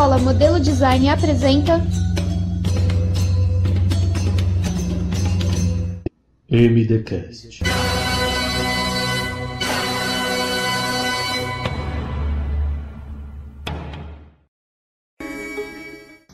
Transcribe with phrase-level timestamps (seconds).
[0.00, 1.78] Escola Modelo Design apresenta
[6.50, 7.60] MDCast.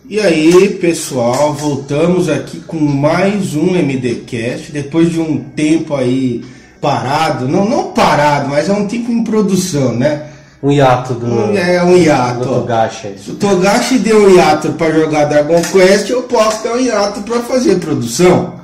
[0.08, 6.44] E aí, pessoal, voltamos aqui com mais um MDcast depois de um tempo aí
[6.80, 10.36] parado, não não parado, mas é um tempo em produção, né?
[10.66, 11.56] Um hiato do.
[11.56, 12.40] É um hiato.
[12.40, 12.44] Do.
[12.46, 13.14] Togashi.
[13.24, 17.20] Se o Togashi deu um hiato para jogar Dragon Quest, eu posso dar um hiato
[17.22, 18.54] para fazer produção.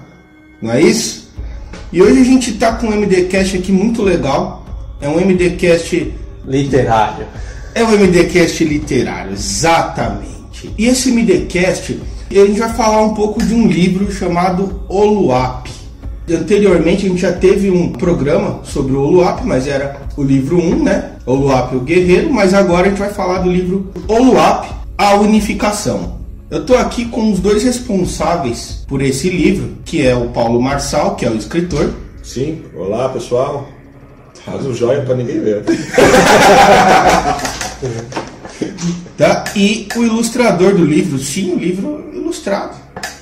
[0.60, 1.30] Não é isso?
[1.92, 4.66] E hoje a gente tá com um MDcast aqui muito legal.
[5.00, 6.12] É um MDcast
[6.44, 7.24] Literário.
[7.72, 10.74] é o MDcast literário, exatamente.
[10.76, 12.00] E esse MDcast,
[12.32, 15.70] a gente vai falar um pouco de um livro chamado Oluap.
[16.28, 20.82] Anteriormente a gente já teve um programa sobre o Oluap, mas era o livro 1,
[20.82, 21.11] né?
[21.26, 24.68] Oluap o Guerreiro, mas agora a gente vai falar do livro Oluap,
[24.98, 26.20] a Unificação.
[26.50, 31.14] Eu tô aqui com os dois responsáveis por esse livro, que é o Paulo Marçal,
[31.14, 33.68] que é o escritor, Sim, olá pessoal.
[34.44, 35.64] Faz um joia pra ninguém ver.
[39.18, 39.44] tá?
[39.56, 42.76] E o ilustrador do livro, sim, o livro ilustrado.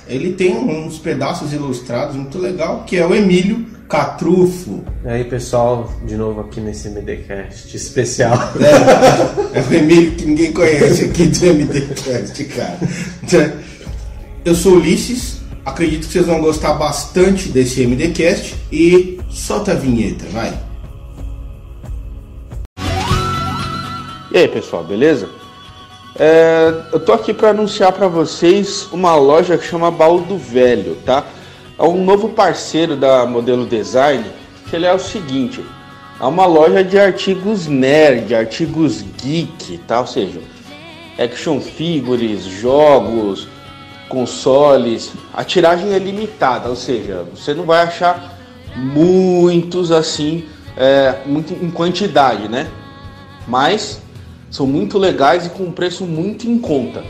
[0.06, 4.84] Ele tem uns pedaços ilustrados muito legal, que é o Emílio Catrufo.
[5.04, 8.38] E aí, pessoal, de novo aqui nesse MDCast especial.
[9.52, 12.78] É, é o Emílio que ninguém conhece aqui do MDCast, cara.
[14.44, 20.24] Eu sou Ulisses, acredito que vocês vão gostar bastante desse MDCast e solta a vinheta,
[20.30, 20.56] vai.
[24.30, 25.28] E aí, pessoal, beleza?
[26.16, 30.96] É, eu tô aqui para anunciar para vocês uma loja que chama Baú do Velho,
[31.04, 31.26] tá?
[31.80, 34.22] É um novo parceiro da Modelo Design,
[34.68, 35.64] que ele é o seguinte,
[36.20, 40.00] é uma loja de artigos nerd, artigos geek, tá?
[40.00, 40.42] Ou seja,
[41.18, 43.48] action figures, jogos,
[44.10, 45.10] consoles.
[45.32, 48.38] A tiragem é limitada, ou seja, você não vai achar
[48.76, 50.44] muitos assim,
[50.76, 52.68] é, muito em quantidade, né?
[53.48, 54.02] Mas
[54.50, 57.02] são muito legais e com preço muito em conta.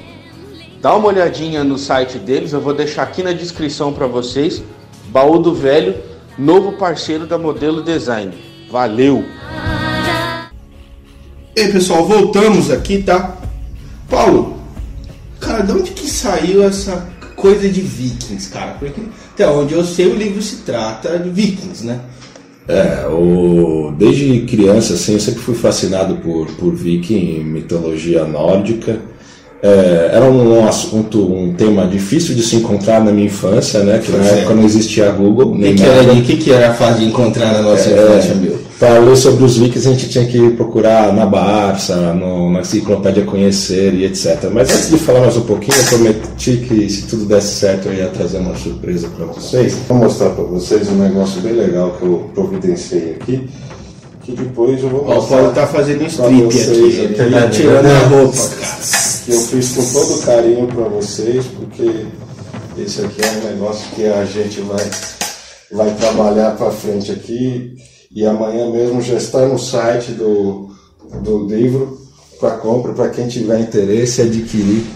[0.81, 4.63] Dá uma olhadinha no site deles, eu vou deixar aqui na descrição para vocês.
[5.09, 5.95] Baú do Velho,
[6.39, 8.33] novo parceiro da Modelo Design.
[8.71, 9.23] Valeu!
[11.55, 13.37] E aí, pessoal, voltamos aqui, tá?
[14.09, 14.57] Paulo,
[15.39, 18.73] cara, de onde que saiu essa coisa de vikings, cara?
[18.79, 19.03] Porque
[19.35, 22.01] até onde eu sei o livro se trata de vikings, né?
[22.67, 29.10] É, o, desde criança, assim, eu sempre fui fascinado por, por viking, mitologia nórdica.
[29.63, 34.01] É, era um assunto, um tema difícil de se encontrar na minha infância, né?
[34.03, 34.39] Que na é.
[34.39, 37.53] época não existia Google, O nem que, que era, que, que era fácil de encontrar
[37.53, 38.59] na nossa infância, meu?
[38.79, 43.25] Para ler sobre os vikings a gente tinha que procurar na Barça, no, na enciclopédia
[43.25, 44.49] Conhecer e etc.
[44.51, 47.93] Mas antes de falar mais um pouquinho, eu prometi que se tudo desse certo eu
[47.93, 49.77] ia trazer uma surpresa para vocês.
[49.87, 53.47] Vou mostrar para vocês um negócio bem legal que eu providenciei aqui,
[54.23, 57.85] que depois eu vou Ó, o mostrar Paulo tá fazendo strip aqui, ele tá tirando
[57.85, 59.10] a roupa, cara.
[59.25, 62.07] Que eu fiz com todo carinho para vocês, porque
[62.79, 64.91] esse aqui é um negócio que a gente vai,
[65.73, 67.77] vai trabalhar para frente aqui
[68.11, 70.71] e amanhã mesmo já está no site do,
[71.23, 72.01] do livro
[72.41, 74.87] para compra para quem tiver interesse em adquirir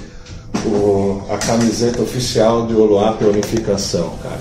[0.67, 4.41] o, a camiseta oficial de Oluap Unificação, cara.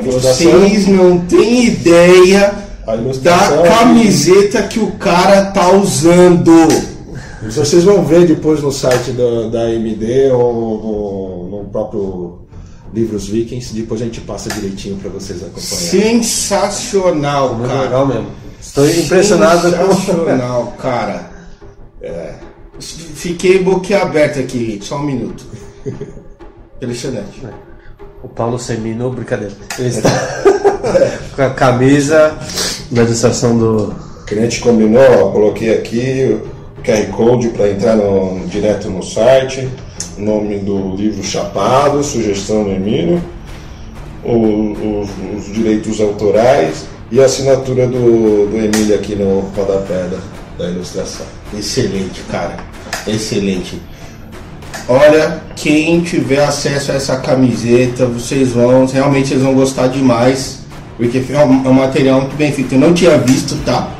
[0.00, 2.54] Ilustração, Vocês não têm ideia
[2.86, 6.91] da ilustração camiseta que o cara tá usando.
[7.50, 12.42] Vocês vão ver depois no site da, da AMD ou no, no próprio
[12.94, 13.74] Livros Vikings.
[13.74, 16.22] Depois a gente passa direitinho para vocês acompanharem.
[16.22, 17.82] Sensacional, Muito cara.
[17.82, 18.26] legal mesmo.
[18.60, 19.94] Estou impressionado com.
[19.94, 21.30] Sensacional, cara.
[22.00, 22.34] É.
[22.78, 25.44] Fiquei boquiaberto aqui, só um minuto.
[26.80, 27.42] Impressionante.
[28.22, 29.54] O Paulo Semino, brincadeira.
[29.78, 30.10] Ele está
[31.34, 32.38] com a camisa
[32.90, 33.94] da ilustração do.
[34.30, 36.51] A gente combinou, ó, coloquei aqui o
[36.84, 39.68] QR Code para entrar no- direto no site.
[40.18, 43.22] Nome do livro Chapado, sugestão do Emílio.
[44.24, 45.08] o- os,
[45.48, 50.18] os direitos autorais e a assinatura do, do Emílio aqui no rodapé da,
[50.64, 51.26] da ilustração.
[51.58, 52.56] Excelente, cara.
[53.06, 53.80] Excelente.
[54.88, 60.60] Olha, quem tiver acesso a essa camiseta, vocês vão, realmente vocês vão gostar demais.
[60.96, 62.74] Porque é um, é um material muito bem feito.
[62.74, 63.90] Eu não tinha visto, tá?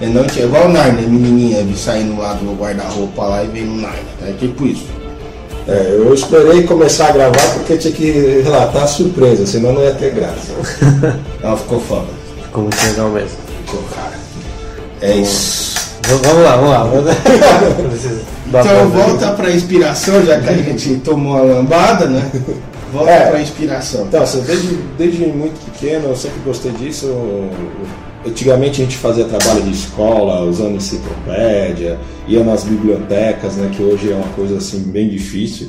[0.00, 0.44] Eu não tinha.
[0.46, 4.02] Igual o Narnia, menininha vi saindo lá do guarda-roupa lá e veio no Narnia.
[4.26, 4.86] É tipo isso.
[5.66, 9.92] É, eu esperei começar a gravar porque tinha que relatar a surpresa, senão não ia
[9.94, 10.52] ter graça.
[11.42, 12.06] Ela ficou foda.
[12.44, 13.36] Ficou muito legal mesmo.
[13.66, 14.12] Ficou, cara.
[15.02, 15.76] É isso.
[16.02, 16.70] V- Vamos lá, vamos
[17.04, 17.14] lá.
[18.48, 22.30] Então volta pra inspiração, já que a gente tomou a lambada, né?
[22.90, 23.28] Volta É.
[23.30, 24.06] pra inspiração.
[24.06, 27.06] Então, assim, desde, desde muito pequeno eu sempre gostei disso.
[28.26, 34.10] Antigamente a gente fazia trabalho de escola, usando enciclopédia, ia nas bibliotecas, né, que hoje
[34.10, 35.68] é uma coisa assim bem difícil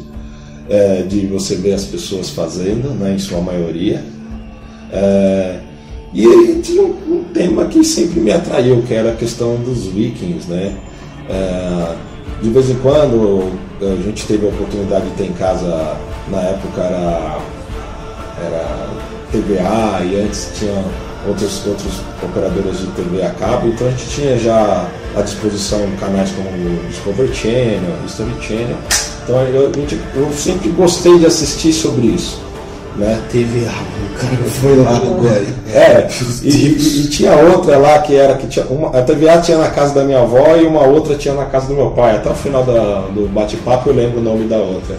[0.70, 4.04] é, de você ver as pessoas fazendo, né, em sua maioria.
[4.92, 5.60] É,
[6.14, 10.50] e aí tinha um, tema que sempre me atraiu, que era a questão dos vikings,
[10.50, 10.76] né?
[11.30, 11.96] É,
[12.42, 13.52] de vez em quando
[13.82, 15.96] a gente teve a oportunidade de ter em casa,
[16.32, 17.40] na época era,
[18.44, 18.90] era
[19.32, 20.84] TVA e antes tinha
[21.28, 21.94] outros, outros
[22.24, 26.88] operadores de TV a cabo, então a gente tinha já à disposição canais como o
[26.90, 28.78] Discovery Channel, History Channel.
[29.24, 32.40] Então eu, gente- eu sempre gostei de assistir sobre isso.
[32.96, 33.18] Né?
[33.32, 35.42] TV o cara foi lá agora.
[35.72, 36.08] É,
[36.42, 39.70] e, e- e tinha outra lá que era que tinha uma, a TVA tinha na
[39.70, 42.16] casa da minha avó e uma outra tinha na casa do meu pai.
[42.16, 44.96] Até o final da- do bate-papo eu lembro o nome da outra.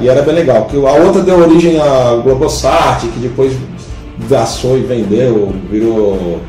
[0.00, 3.54] E era bem legal, porque a outra deu origem à Globosat, que depois
[4.28, 6.40] gastou e vendeu, virou.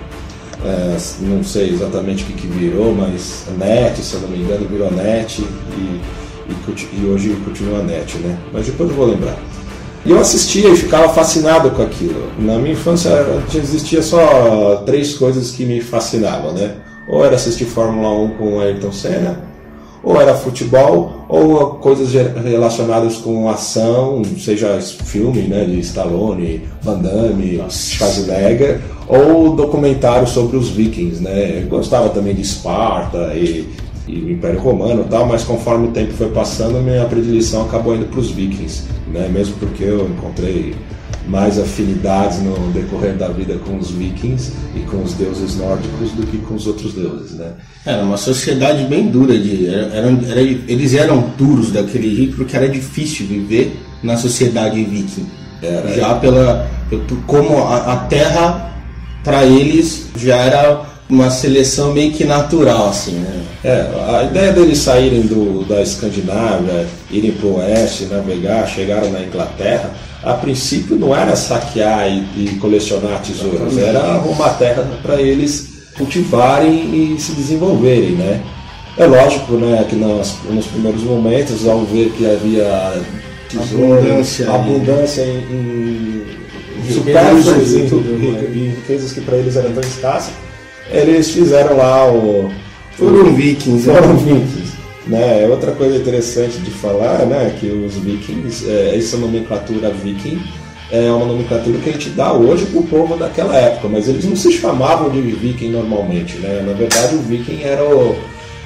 [0.65, 4.67] é, não sei exatamente o que, que virou, mas net, se eu não me engano,
[4.67, 5.43] virou net e,
[5.77, 6.01] e
[6.93, 8.37] e hoje continua net, né?
[8.53, 9.37] Mas depois eu vou lembrar.
[10.05, 12.31] E eu assistia e ficava fascinado com aquilo.
[12.39, 13.09] Na minha infância
[13.53, 16.75] existia só três coisas que me fascinavam, né?
[17.07, 19.41] Ou era assistir Fórmula 1 com Ayrton Senna,
[20.07, 27.61] ou era futebol, ou coisas relacionadas com ação, seja filme, né, de Stallone, Van Damme,
[27.69, 31.61] Schwarzenegger, ou documentário sobre os vikings, né?
[31.61, 33.67] Eu gostava também de Esparta e,
[34.07, 37.93] e o Império Romano e tal, mas conforme o tempo foi passando, minha predileção acabou
[37.93, 39.27] indo para os vikings, né?
[39.27, 40.73] Mesmo porque eu encontrei
[41.27, 46.25] mais afinidades no decorrer da vida com os vikings e com os deuses nórdicos do
[46.25, 47.51] que com os outros deuses, né?
[47.85, 49.37] Era uma sociedade bem dura.
[49.37, 55.25] De, era, era- eles eram duros daquele jeito porque era difícil viver na sociedade viking.
[55.95, 56.69] já pela,
[57.25, 58.75] como a, a terra
[59.23, 63.41] para eles já era uma seleção meio que natural assim, né?
[63.63, 63.87] É,
[64.17, 69.91] a ideia deles saírem do, da Escandinávia, irem para o oeste, navegar, chegaram na Inglaterra,
[70.27, 77.13] a princípio não era saquear e, e colecionar tesouros, era arrumar terra para eles cultivarem
[77.15, 78.43] e se desenvolverem, né?
[78.97, 83.01] É lógico, né, que nos, nos primeiros momentos, ao ver que havia
[83.47, 84.51] tesouros, Abundância.
[84.51, 86.23] abundância em, em
[86.81, 90.33] Riquezas supérfluos e e riquezas que para eles eram tão escassas,
[90.91, 92.51] eles fizeram lá o
[92.97, 93.93] Foram vikings, né?
[93.93, 94.66] foram vikings.
[95.07, 95.43] Né?
[95.43, 100.41] É Outra coisa interessante de falar, né, que os vikings, é, essa nomenclatura viking
[100.91, 104.23] é uma nomenclatura que a gente dá hoje para o povo daquela época, mas eles
[104.25, 106.63] não se chamavam de viking normalmente, né?
[106.65, 108.15] Na verdade, o viking era o,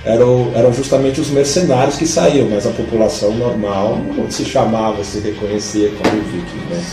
[0.06, 5.04] era o- eram justamente os mercenários que saíam, mas a população normal não se chamava,
[5.04, 6.84] se reconhecia como viking, né?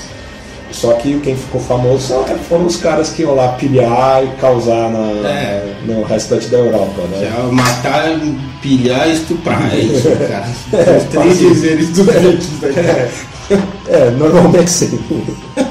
[0.71, 4.91] Só que quem ficou famoso só foram os caras que iam lá pilhar e causar
[4.91, 5.75] na, É.
[5.87, 7.31] no restante da Europa, né?
[7.31, 8.21] Já matar,
[8.61, 9.75] pilhar e estuprar.
[9.75, 10.47] É isso, cara.
[10.73, 13.11] É, três dizeres do né?
[13.89, 14.99] É, normalmente sim.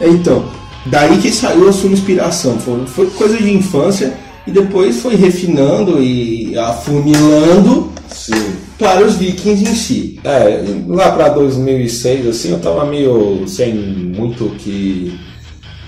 [0.00, 0.44] Então,
[0.86, 2.58] daí que saiu a sua inspiração.
[2.58, 4.12] Foi, foi coisa de infância
[4.46, 8.56] e depois foi refinando e afunilando Sim.
[8.78, 10.20] Para os vikings em si.
[10.24, 15.18] É, lá pra 2006, assim, eu tava meio sem muito que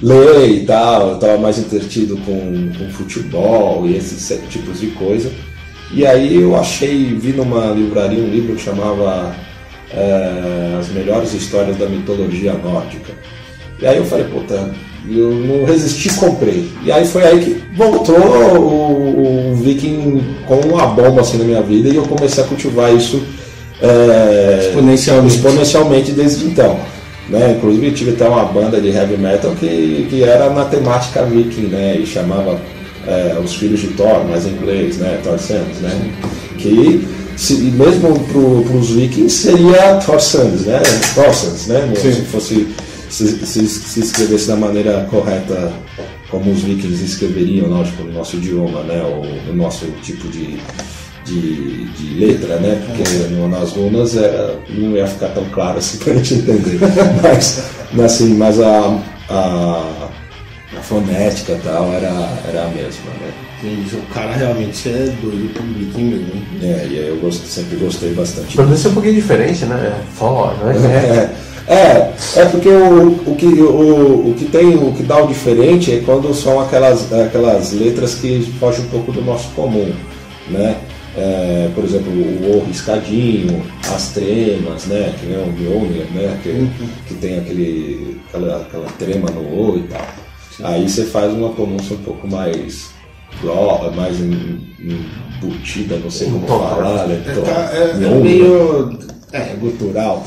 [0.03, 5.31] ler e tal, eu tava mais entretido com, com futebol e esses tipos de coisa.
[5.93, 9.35] E aí eu achei, vi numa livraria um livro que chamava
[9.91, 13.13] é, As Melhores Histórias da Mitologia Nórdica.
[13.81, 14.75] E aí eu falei, puta,
[15.09, 16.69] eu não resisti comprei.
[16.83, 21.63] E aí foi aí que voltou o, o Viking com uma bomba assim na minha
[21.63, 23.23] vida e eu comecei a cultivar isso
[23.81, 25.35] é, Exponencialmente.
[25.35, 26.79] exponencialmente desde então.
[27.29, 27.57] Né?
[27.57, 31.97] Inclusive tive até uma banda de heavy metal que, que era na temática viking, né?
[31.97, 32.59] E chamava
[33.07, 35.19] é, os filhos de Thor, mas em inglês, né?
[35.25, 36.13] Thor Sons, né?
[36.57, 37.07] Que
[37.37, 38.39] se, mesmo para
[38.77, 40.81] os vikings seria Thor Sons, né?
[41.15, 41.93] Thor Sons, né?
[41.97, 42.69] Se fosse
[43.17, 45.73] se, se, se escrevesse da maneira correta
[46.31, 49.03] como os vikings escreveriam, lógico, no nosso idioma, né?
[49.03, 50.59] Ou no nosso tipo de,
[51.25, 52.83] de, de letra, né?
[52.87, 56.79] Porque no- nas runas era, não ia ficar tão claro assim pra gente entender.
[57.23, 57.63] mas,
[58.05, 60.09] assim, mas a, a,
[60.77, 62.09] a fonética e tal era,
[62.49, 63.33] era a mesma, né?
[63.95, 66.27] O cara realmente é doido pro viking mesmo.
[66.35, 66.43] hein?
[66.63, 68.57] É, e aí eu gosto, sempre gostei bastante.
[68.75, 69.99] Isso é um pouquinho diferente, né?
[70.15, 70.75] For, né?
[71.56, 75.27] É, é, é porque o, o, que, o, o que tem, o que dá o
[75.27, 79.93] diferente é quando são aquelas, aquelas letras que fogem um pouco do nosso comum,
[80.49, 80.77] né?
[81.19, 83.63] É, por exemplo, o, o riscadinho,
[83.95, 85.15] as tremas, né?
[85.19, 86.39] Que é o Mjolnir, né?
[86.43, 86.69] Que,
[87.09, 90.07] que tem aquele, aquela, aquela trema no O e tal.
[90.63, 92.91] Aí você faz uma pronúncia um pouco mais
[93.43, 94.61] grossa, mais em-
[95.43, 97.23] embutida, não sei como falar, né?
[97.27, 98.99] É, tá- é- é meio.
[99.33, 100.23] É, gutural.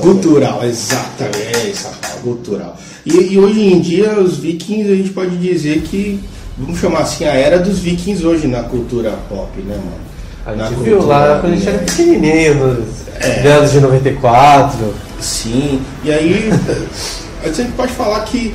[0.64, 2.76] exatamente, é essa palavra, cultural.
[3.04, 6.20] E, e hoje em dia, os vikings, a gente pode dizer que,
[6.58, 10.10] vamos chamar assim, a era dos vikings hoje na cultura pop, né, mano?
[10.46, 11.84] A Na gente viu cultura, lá quando a gente era né?
[11.84, 12.84] pequenininho, nos
[13.20, 13.48] É.
[13.52, 14.94] anos de 94.
[15.20, 16.50] Sim, e aí
[17.44, 18.54] a gente pode falar que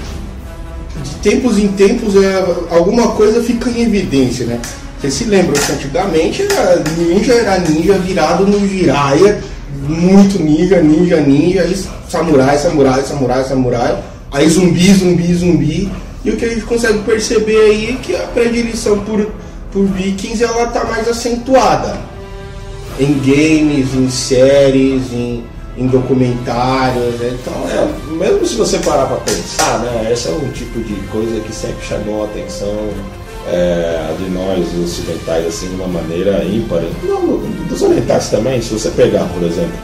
[1.04, 4.60] de tempos em tempos é, alguma coisa fica em evidência, né?
[5.02, 9.40] Você se lembra que antigamente era ninja era ninja virado no jiraiya,
[9.88, 11.76] muito ninja, ninja, ninja, aí
[12.10, 15.92] samurai, samurai, samurai, samurai, aí zumbi, zumbi, zumbi.
[16.24, 19.32] E o que a gente consegue perceber aí é que a predileção por,
[19.72, 21.98] por vikings ela tá mais acentuada
[23.00, 25.44] em games, em séries, em,
[25.78, 27.38] em documentários, né?
[27.40, 31.40] então é, mesmo se você parar para pensar, né, esse é um tipo de coisa
[31.42, 32.90] que sempre chamou a atenção
[33.48, 36.82] é, de nós ocidentais assim de uma maneira ímpar.
[37.04, 37.38] Não,
[37.68, 39.78] dos orientais também, se você pegar, por exemplo,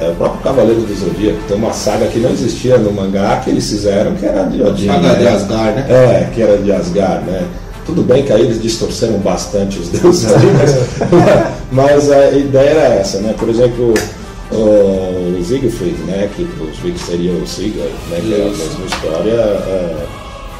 [0.00, 3.50] é, o próprio Cavaleiro do Zodíaco, tem uma saga que não existia no mangá que
[3.50, 4.86] eles fizeram, que era de Odin.
[4.86, 5.30] Saga de né?
[5.30, 5.86] Asgard, né?
[5.88, 7.46] É, que era de Asgard, né?
[7.86, 10.76] Tudo bem que aí eles distorceram bastante os deuses ali, mas,
[11.72, 13.34] mas a ideia era essa, né?
[13.36, 13.94] Por exemplo,
[14.52, 16.28] o Siegfried, né?
[16.36, 18.20] Que os vikings seria o Sigurd, né?
[18.20, 18.58] Que era a Isso.
[18.58, 20.06] mesma história, é, é,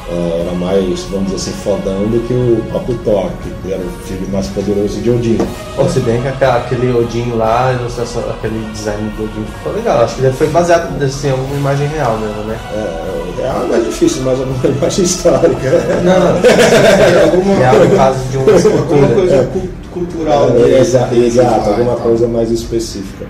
[0.09, 3.29] era mais, vamos dizer assim, fodão do que o próprio Thor,
[3.63, 5.37] que era o filho mais poderoso de Odin.
[5.77, 10.03] Ou se bem que aquele Odin lá, ilustração- aquele design do Odin ficou legal.
[10.03, 12.57] Acho que ele foi baseado assim, em alguma imagem real mesmo, né?
[12.73, 15.69] É, é algo mais difícil, mas é uma imagem histórica.
[16.03, 17.21] Não, não.
[17.23, 19.07] alguma, Real no caso de uma alguma escultura.
[19.15, 21.97] coisa cu- cultural É, exato, lá e alguma tal.
[21.97, 23.25] coisa mais específica.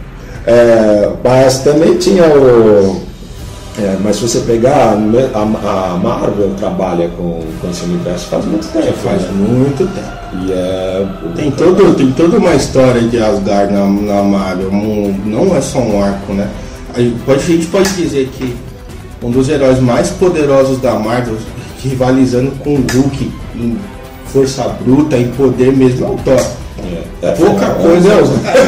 [0.47, 3.10] É, mas também tinha o.
[3.81, 8.45] é, mas se você pegar, né, a, a Marvel trabalha com, com esse universo faz
[8.45, 8.93] muito tempo.
[8.93, 9.31] Faz né?
[9.31, 10.21] muito tempo.
[10.45, 11.07] E é.
[11.35, 16.03] Tem, todo, tem toda uma história de Asgard na, na Marvel, não é só um
[16.03, 16.47] arco, né?
[16.93, 17.01] A
[17.37, 18.53] gente pode, dizer que
[19.23, 21.37] um dos heróis mais poderosos da Marvel,
[21.81, 23.77] rivalizando com o Hulk em
[24.25, 26.45] força bruta, em poder mesmo, é o Thor.
[26.79, 28.09] É, é, Pouca é, coisa,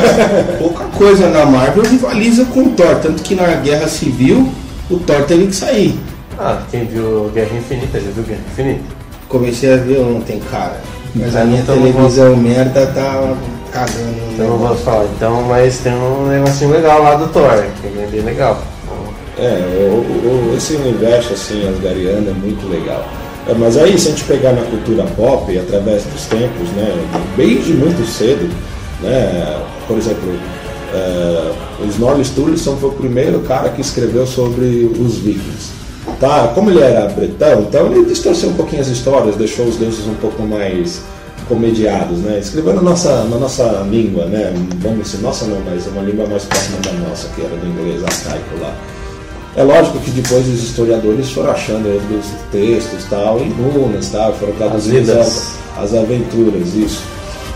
[0.57, 4.49] pouca coisa na Marvel rivaliza com o Thor, tanto que na Guerra Civil
[4.89, 5.97] o Thor teve que sair.
[6.37, 8.81] Ah, quem viu Guerra Infinita, já viu Guerra Infinita?
[9.29, 10.79] Comecei a ver ontem, cara.
[11.15, 13.35] Mas a minha então televisão merda tá
[13.71, 14.17] cagando.
[14.33, 15.05] Então não vamos falar.
[15.15, 18.59] Então, mas tem um negocinho legal lá do Thor, que é bem legal.
[19.37, 23.03] É, o, o- esse universo assim, asgariano é muito legal.
[23.47, 26.95] É, mas aí, se a gente pegar na cultura pop, através dos tempos, né,
[27.35, 28.49] desde muito cedo,
[29.01, 30.33] né, por exemplo,
[30.93, 31.51] é,
[31.83, 35.71] o Snorri Sturluson foi o primeiro cara que escreveu sobre os vikings.
[36.19, 36.51] Tá?
[36.55, 40.15] Como ele era bretão, então ele distorceu um pouquinho as histórias, deixou os deuses um
[40.15, 41.01] pouco mais
[41.47, 42.39] comediados, né?
[42.39, 44.53] Escreveu na nossa, na nossa língua, né?
[44.77, 48.01] Vamos dizer, nossa não, mas uma língua mais próxima da nossa, que era do inglês
[48.03, 48.73] arcaico lá.
[49.55, 54.53] É lógico que depois os historiadores foram achando os textos tal, em runas tal, foram
[54.53, 55.55] traduzindo vidas.
[55.77, 57.03] as, as aventuras, isso.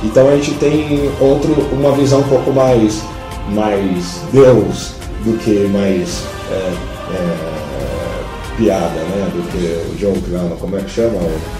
[0.03, 3.01] Então a gente tem outro, uma visão um pouco mais,
[3.49, 4.91] mais Deus
[5.23, 6.73] do que mais é,
[7.13, 9.29] é, piada, né?
[9.33, 11.17] Do que o John Crown, como é que chama?
[11.17, 11.57] O-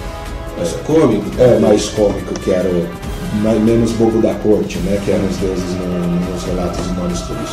[0.86, 1.24] Cômico.
[1.40, 2.88] é, mais cômico, que era o
[3.44, 5.00] mais, menos bobo da corte, né?
[5.06, 7.50] Que eram os deuses no- nos relatos de Norris Turis.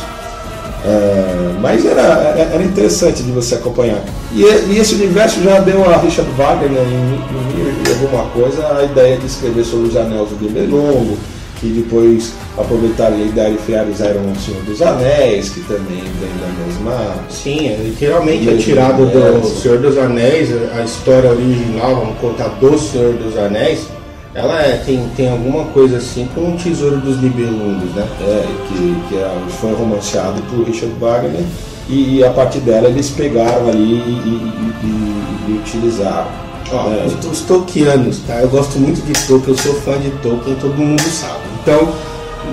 [0.87, 4.01] É, mas era, era interessante de você acompanhar.
[4.33, 8.83] E, e esse universo já deu a Richard Wagner em, em, em alguma coisa a
[8.83, 11.17] ideia de escrever sobre os anéis do Belongo,
[11.59, 17.15] que depois aproveitaram de fizeram o Senhor dos Anéis, que também vem da mesma.
[17.29, 19.61] Sim, é, literalmente é tirado do universo.
[19.61, 23.87] Senhor dos Anéis, a história original, vamos contar do Senhor dos Anéis,
[24.33, 28.05] ela é, tem, tem alguma coisa assim com o Tesouro dos Nibelungos, né?
[28.21, 31.41] É, que, que é- foi romanceado por Richard Wagner
[31.87, 34.51] e, a partir dela eles pegaram ali e, e-
[34.83, 36.27] e- e utilizaram.
[36.73, 38.41] Ó, É, os, os Tolkianos, tá?
[38.41, 41.44] Eu gosto muito de Tolkien, eu sou fã de Tolkien, todo mundo sabe.
[41.65, 41.89] Então,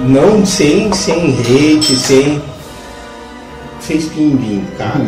[0.06, 2.40] não sem, sem hate, sem.
[3.80, 5.04] Fez pimbim, cara.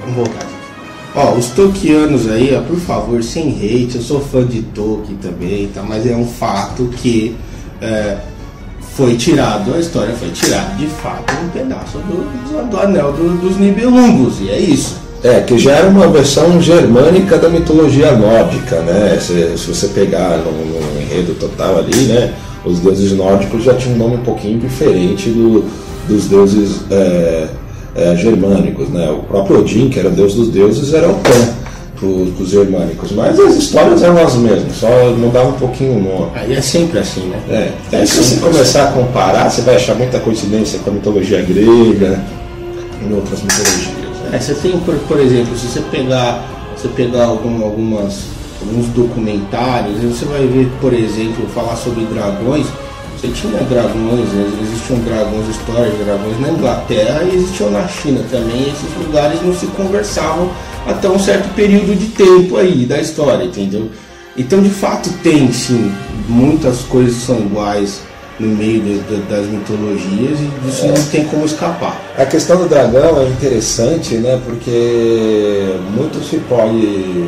[0.00, 0.54] Vamos voltar aqui.
[1.14, 5.68] Ó, os Tolkianos aí, ó, por favor, sem hate, eu sou fã de Tolkien também,
[5.68, 5.82] tá?
[5.82, 7.36] Mas é um fato que
[7.82, 8.16] é,
[8.96, 13.58] foi tirado, a história foi tirada de fato um pedaço do, do anel do- dos
[13.58, 14.96] Nibelungos, e é isso.
[15.22, 19.16] É, que já era uma versão germânica da mitologia nórdica, né?
[19.20, 22.32] Se, se você pegar no, no enredo total ali, né?
[22.64, 25.64] Os deuses nórdicos já tinham um nome um pouquinho diferente do,
[26.08, 27.48] dos deuses é,
[27.94, 29.10] é, germânicos, né?
[29.10, 31.64] O próprio Odin, que era deus dos deuses, era o Pan
[32.34, 36.30] para os germânicos, mas as histórias eram as mesmas, só mudava um pouquinho o nome.
[36.34, 37.40] Aí é sempre assim, né?
[37.48, 41.40] É, aí se você começar a comparar, você vai achar muita coincidência com a mitologia
[41.42, 42.20] grega
[43.00, 43.86] e outras mitologias.
[44.24, 44.30] né?
[44.32, 46.44] É, você tem, por, por exemplo, se você pegar,
[46.76, 48.24] você pegar algum, algumas,
[48.60, 52.66] alguns documentários, você vai ver, por exemplo, falar sobre dragões.
[53.16, 54.52] Você tinha dragões, né?
[54.62, 58.62] existiam dragões, histórias de dragões na Inglaterra e existiam na China também.
[58.62, 60.50] Esses lugares não se conversavam
[60.86, 63.88] até um certo período de tempo aí da história, entendeu?
[64.36, 65.92] Então, de fato, tem sim
[66.28, 68.00] muitas coisas são iguais
[68.38, 72.02] no meio de- de- das mitologias e disso não tem como escapar.
[72.18, 74.40] A questão do dragão é interessante, né?
[74.44, 77.24] Porque muito se pode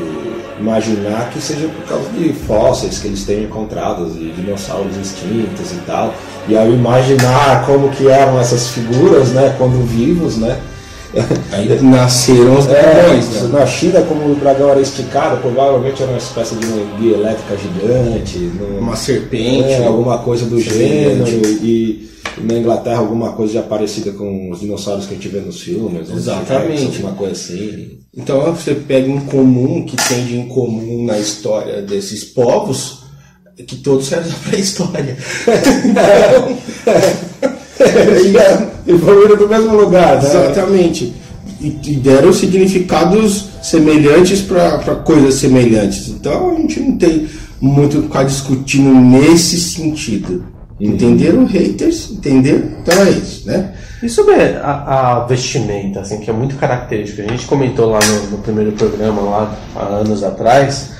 [0.58, 5.76] imaginar que seja por causa de fósseis que eles tenham encontrado, de dinossauros extintos e
[5.86, 6.14] tal.
[6.48, 9.54] E ao imaginar como que eram essas figuras, né?
[9.58, 10.58] Quando vivos, né?
[11.52, 13.48] Aí nasceram os dragões, É, né?
[13.58, 17.56] na China, como o dragão era esticado, provavelmente era uma espécie de uma guia elétrica
[17.56, 18.50] gigante.
[18.78, 21.26] Uma serpente, é, alguma coisa do gênero.
[21.62, 25.60] E na Inglaterra, alguma coisa já parecida com os dinossauros que a gente vê nos
[25.60, 26.08] filmes.
[26.08, 26.96] os Exatamente.
[26.96, 27.98] Alguma coisa assim.
[28.16, 33.04] Então você pega um comum que tem de em comum na história desses povos,
[33.66, 35.16] que todos servem da pré-história.
[38.86, 40.28] e evoluíram do mesmo lugar, né?
[40.28, 41.14] Exatamente.
[41.60, 46.08] E, e deram significados semelhantes para coisas semelhantes.
[46.08, 47.28] Então a gente não tem
[47.60, 50.55] muito o que ficar discutindo nesse sentido.
[50.80, 52.11] Entenderam, haters?
[52.11, 52.62] Entenderam?
[52.83, 53.73] Então é isso, né?
[54.02, 57.23] E sobre a, a vestimenta, assim, que é muito característica.
[57.23, 60.90] A gente comentou lá no, no primeiro programa, lá há anos atrás,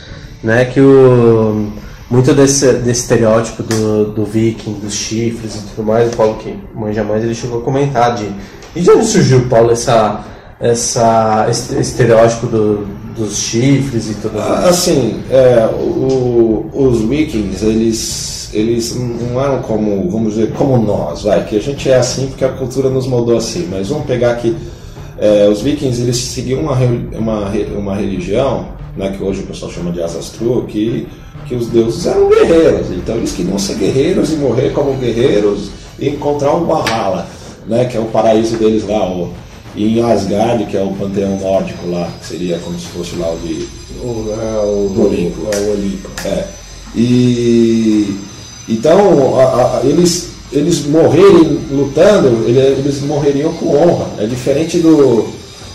[0.43, 1.71] né, que o,
[2.11, 6.57] muito desse, desse estereótipo do, do viking, dos chifres e tudo mais, o Paulo que
[6.75, 8.27] manja mais, ele chegou a comentar de...
[8.75, 10.25] E de onde surgiu, Paulo, essa,
[10.61, 12.87] essa, esse estereótipo do,
[13.17, 14.65] dos chifres e tudo mais?
[14.67, 21.45] Assim, é, o- os vikings, eles, eles não eram como, vamos dizer, como nós, vai,
[21.45, 24.57] que a gente é assim porque a cultura nos moldou assim, mas vamos pegar aqui,
[25.19, 26.75] é, os vikings, eles seguiam uma,
[27.19, 31.07] uma, uma religião, né, que hoje o pessoal chama de Asastru, que,
[31.47, 36.09] que os deuses eram guerreiros, então eles queriam ser guerreiros e morrer como guerreiros e
[36.09, 37.27] encontrar o Valhalla,
[37.67, 39.33] né, que é o paraíso deles lá, o,
[39.75, 43.31] e em Asgard, que é o panteão nórdico lá, que seria como se fosse lá
[43.31, 43.69] o de
[44.03, 45.47] O, é, o, do Olimpo.
[45.53, 46.09] É o Olimpo.
[46.25, 46.45] É.
[46.95, 48.19] E
[48.69, 49.43] então a-
[49.79, 54.07] a- eles eles morrerem lutando, ele- eles morreriam com honra.
[54.19, 55.27] É diferente do,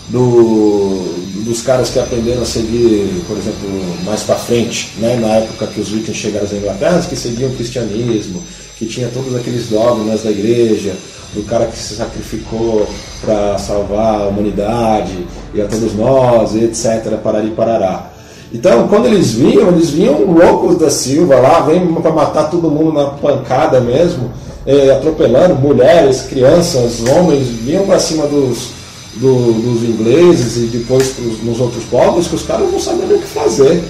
[0.08, 1.12] do-
[1.44, 3.68] dos caras que aprenderam a seguir, por exemplo,
[4.04, 7.54] mais para frente, né, na época que os vikings chegaram às Inglaterras, que seguiam o
[7.54, 8.42] cristianismo,
[8.78, 10.94] que tinha todos aqueles dogmas da igreja,
[11.34, 12.86] do cara que se sacrificou
[13.20, 15.18] para salvar a humanidade
[15.54, 18.11] e a todos nós, e etc, parari parará.
[18.54, 22.92] Então, quando eles vinham, eles vinham loucos da Silva lá, vêm para matar todo mundo
[22.92, 24.30] na pancada mesmo,
[24.66, 28.68] eh, atropelando mulheres, crianças, homens, vinham para cima dos,
[29.14, 33.20] do- dos ingleses e depois pros, nos outros povos, que os caras não sabiam o
[33.20, 33.82] que fazer.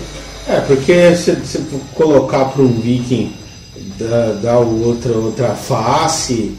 [0.49, 1.61] É, porque se você
[1.95, 3.33] colocar para um viking
[3.99, 6.53] dar, dar outra, outra face,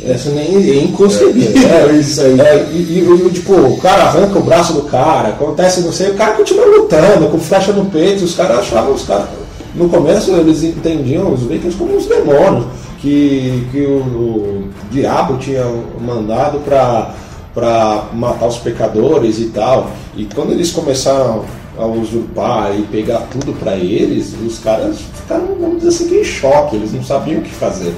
[0.00, 1.68] isso nem é inconcebível.
[1.68, 2.40] É, isso aí.
[2.40, 6.10] É, e, e, e, tipo, o cara arranca o braço do cara, acontece não sei,
[6.10, 9.26] o cara continua lutando, com flecha no peito, os caras achavam os caras.
[9.74, 12.66] No começo eles entendiam os vikings como uns demônios,
[12.98, 15.64] que, que o, o diabo tinha
[16.00, 17.14] mandado para
[17.56, 19.90] para matar os pecadores e tal.
[20.14, 21.42] E quando eles começaram
[21.78, 26.76] a usurpar e pegar tudo para eles, os caras ficaram, vamos dizer assim, em choque,
[26.76, 27.94] eles não sabiam o que fazer.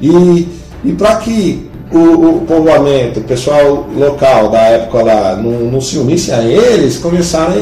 [0.00, 0.46] E,
[0.84, 5.98] e para que o, o povoamento, o pessoal local da época lá não, não se
[5.98, 7.54] unisse a eles, começaram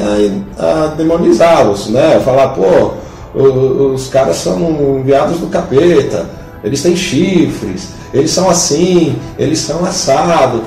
[0.59, 2.21] a, a demonizá-los, né?
[2.25, 2.93] Falar, pô,
[3.35, 6.27] o- os caras são enviados do capeta,
[6.63, 10.63] eles têm chifres, eles são assim, eles são assado,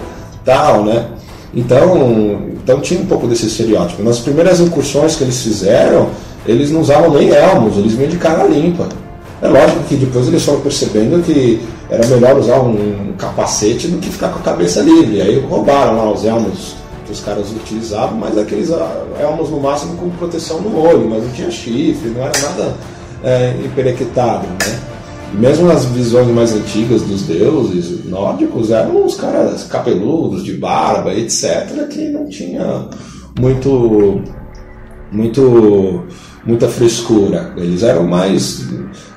[0.46, 1.08] tal, né?
[1.54, 4.04] Então, então tinha um pouco desse estereótipo.
[4.04, 6.10] Nas primeiras incursões que eles fizeram,
[6.46, 8.88] eles não usavam nem elmos, eles vinham de cara limpa.
[9.42, 14.10] É lógico que depois eles foram percebendo que era melhor usar um capacete do que
[14.10, 15.22] ficar com a cabeça livre.
[15.22, 19.96] Aí roubaram lá os elmos que os caras utilizavam, mas aqueles ah, elmos no máximo
[19.96, 22.76] com proteção no olho, mas não tinha chifre, não era nada
[23.24, 24.80] é, né?
[25.34, 31.88] Mesmo nas visões mais antigas dos deuses nórdicos, eram uns caras cabeludos, de barba, etc.,
[31.90, 32.88] que não tinha
[33.40, 34.22] muito
[35.12, 36.04] muito
[36.48, 37.52] muita frescura.
[37.58, 38.66] Eles eram mais.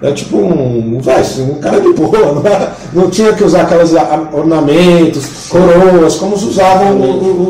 [0.02, 3.92] É tipo um, vai, um cara de boa, não, era, não tinha que usar aqueles
[4.32, 6.98] ornamentos, coroas, como usavam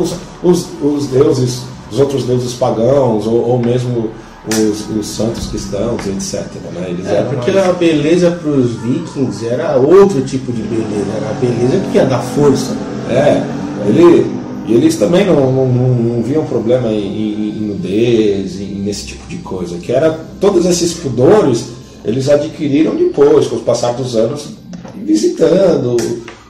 [0.00, 4.10] os, os, os deuses, os outros deuses pagãos, ou, ou mesmo
[4.48, 6.44] os, os, santos cristãos, etc.
[6.74, 6.86] Né?
[6.88, 7.68] Eles é, porque mais...
[7.68, 12.04] a beleza para os vikings era outro tipo de beleza, era a beleza que ia
[12.04, 12.76] dar força.
[13.08, 13.42] É,
[13.86, 14.39] ele,
[14.70, 19.26] e eles também não, não, não viam problema em, em, em nudez, em, nesse tipo
[19.26, 24.48] de coisa, que era todos esses pudores eles adquiriram depois, com o passar dos anos,
[24.96, 25.96] visitando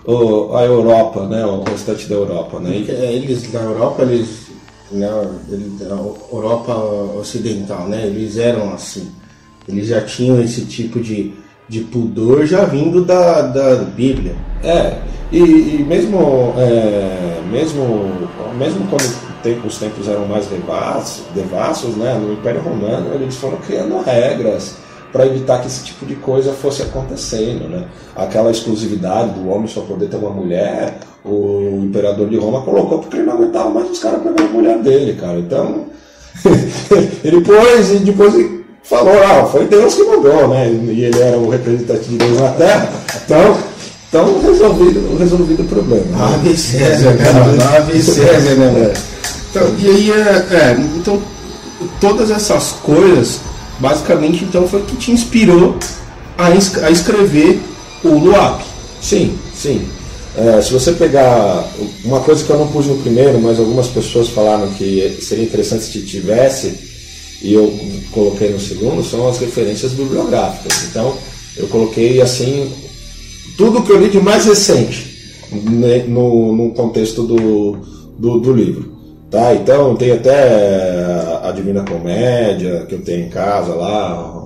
[0.05, 2.61] o, a Europa, né, o restante da Europa.
[2.61, 2.85] Né?
[2.89, 4.29] É, eles na Europa, eles,
[4.93, 5.27] na,
[6.33, 6.75] Europa
[7.19, 9.09] Ocidental, né, eles eram assim.
[9.69, 11.35] Eles já tinham esse tipo de,
[11.71, 14.35] de pudor já vindo da, da Bíblia.
[14.63, 14.97] É,
[15.31, 18.11] e, e mesmo, é, mesmo,
[18.59, 19.03] mesmo quando
[19.65, 24.75] os tempos eram mais devassos, devassos né, no Império Romano, eles foram criando regras
[25.13, 27.69] para evitar que esse tipo de coisa fosse acontecendo.
[27.69, 27.87] Né?
[28.17, 33.17] Aquela exclusividade do homem só poder ter uma mulher, o imperador de Roma colocou porque
[33.17, 35.39] ele não aguentava mais os caras pegando a mulher dele, cara.
[35.39, 35.87] Então,
[37.23, 40.69] ele pôs e depois falou, ah, foi Deus que mandou, né?
[40.69, 42.93] E ele era o representante de Deus na Terra.
[43.25, 43.59] Então,
[44.09, 46.35] então resolvido, resolvido o problema.
[46.57, 47.77] César, cara.
[47.77, 48.93] Ave César, né?
[49.51, 51.21] Então, e aí, é, é, então,
[52.01, 53.41] todas essas coisas
[53.81, 55.77] basicamente então foi que te inspirou
[56.39, 57.61] a, a escrever
[58.05, 58.61] o Luap.
[59.01, 59.89] Sim, sim.
[60.37, 61.65] É, se você pegar
[62.05, 65.85] uma coisa que eu não pus no primeiro, mas algumas pessoas falaram que seria interessante
[65.85, 66.90] se tivesse,
[67.43, 67.73] e eu
[68.13, 70.85] coloquei no segundo, são as referências bibliográficas.
[70.85, 71.17] Então,
[71.57, 72.71] eu coloquei assim
[73.57, 75.11] tudo que eu li de mais recente
[75.53, 77.79] né, no, no contexto do,
[78.19, 78.99] do, do livro.
[79.31, 84.39] Tá, então tem até a Divina Comédia que eu tenho em casa lá.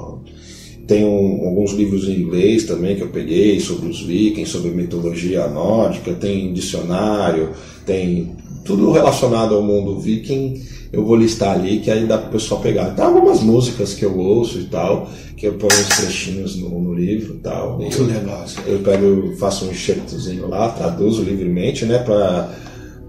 [0.86, 5.48] Tem um, alguns livros em inglês também que eu peguei sobre os vikings, sobre mitologia
[5.48, 7.50] nórdica, tem dicionário,
[7.86, 10.62] tem tudo relacionado ao mundo viking,
[10.94, 12.90] eu vou listar ali que aí dá para o pessoal pegar.
[12.90, 16.94] Tem algumas músicas que eu ouço e tal, que eu ponho uns trechinhos no, no
[16.94, 17.78] livro e tal.
[17.78, 18.44] Muito legal.
[18.66, 22.50] Eu pego, faço um enxertozinho lá, traduzo livremente, né, para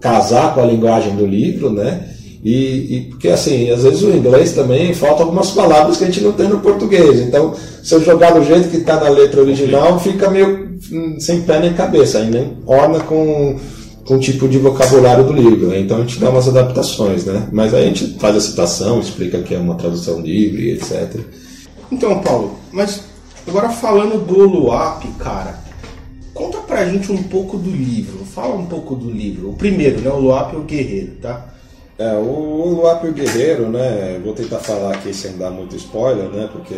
[0.02, 2.10] casar com a linguagem do livro, né?
[2.43, 6.21] E, e, porque assim, às vezes o inglês também falta algumas palavras que a gente
[6.21, 7.19] não tem no português.
[7.19, 11.41] Então, se eu jogar do jeito que está na letra original, fica meio hum, sem
[11.41, 13.60] pé nem cabeça, aí nem orna com,
[14.06, 15.68] com o tipo de vocabulário do livro.
[15.68, 15.80] Né?
[15.80, 17.48] Então a gente dá umas adaptações, né?
[17.52, 21.20] Mas aí a gente faz a citação, explica que é uma tradução livre, etc.
[21.91, 23.04] Então, Paulo, mas
[23.48, 25.65] agora falando do Luap, cara,
[26.36, 28.26] Conta pra gente um pouco do livro.
[28.26, 29.52] Fala um pouco do livro.
[29.52, 30.10] O primeiro, né?
[30.10, 31.48] O Luap e o Guerreiro, tá?
[31.98, 34.20] É, o Luap e o Guerreiro, né?
[34.22, 36.50] Vou tentar falar aqui sem dar muito spoiler, né?
[36.52, 36.76] Porque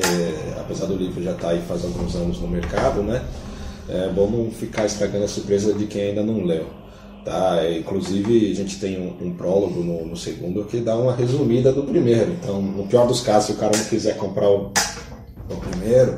[0.60, 3.24] apesar do livro já estar tá aí faz alguns anos no mercado, né?
[3.90, 6.68] É bom não ficar estragando a surpresa de quem ainda não leu.
[7.25, 7.58] Tá?
[7.62, 11.71] É, inclusive, a gente tem um, um prólogo no, no, segundo que dá uma resumida
[11.73, 12.32] do primeiro.
[12.32, 14.71] Então, no pior dos casos, se o cara não quiser comprar o,
[15.49, 16.17] o primeiro,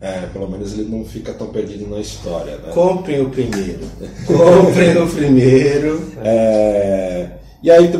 [0.00, 2.56] é, pelo menos ele não fica tão perdido na história.
[2.56, 2.72] Né?
[2.72, 3.80] Comprem o primeiro.
[4.26, 6.12] Comprem o primeiro.
[6.22, 7.30] É,
[7.64, 7.90] e aí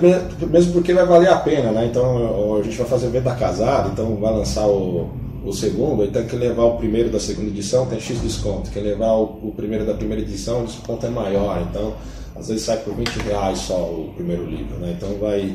[0.50, 1.86] mesmo porque vai valer a pena, né?
[1.86, 5.08] Então a gente vai fazer venda casada, então vai lançar o,
[5.42, 8.70] o segundo, então quem levar o primeiro da segunda edição tem X desconto.
[8.70, 11.66] Quem levar o, o primeiro da primeira edição, o desconto é maior.
[11.70, 11.94] Então,
[12.36, 14.94] às vezes sai por 20 reais só o primeiro livro, né?
[14.96, 15.54] Então vai.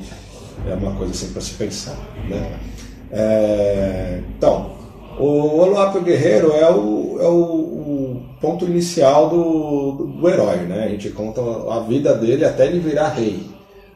[0.68, 1.96] É uma coisa assim para se pensar.
[2.28, 2.60] Né?
[3.12, 4.72] É, então,
[5.20, 10.86] o Oluapio Guerreiro é o, é o, o ponto inicial do, do, do, herói, né?
[10.86, 13.42] A gente conta a vida dele até ele virar rei,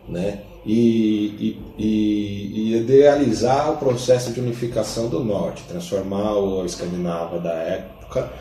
[0.08, 0.42] né?
[0.66, 8.32] E, e, e, idealizar o processo de unificação do norte, transformar o Escandinava da época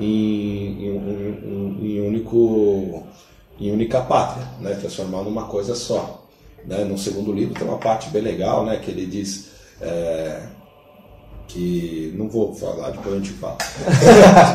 [0.00, 3.02] em, em, em, em único,
[3.60, 4.74] em única pátria, né?
[4.74, 6.22] transformar numa coisa só.
[6.64, 6.84] Né?
[6.84, 8.76] No segundo livro tem uma parte bem legal, né?
[8.82, 9.48] que ele diz
[9.80, 10.40] é,
[11.48, 13.58] que não vou falar, depois a gente fala.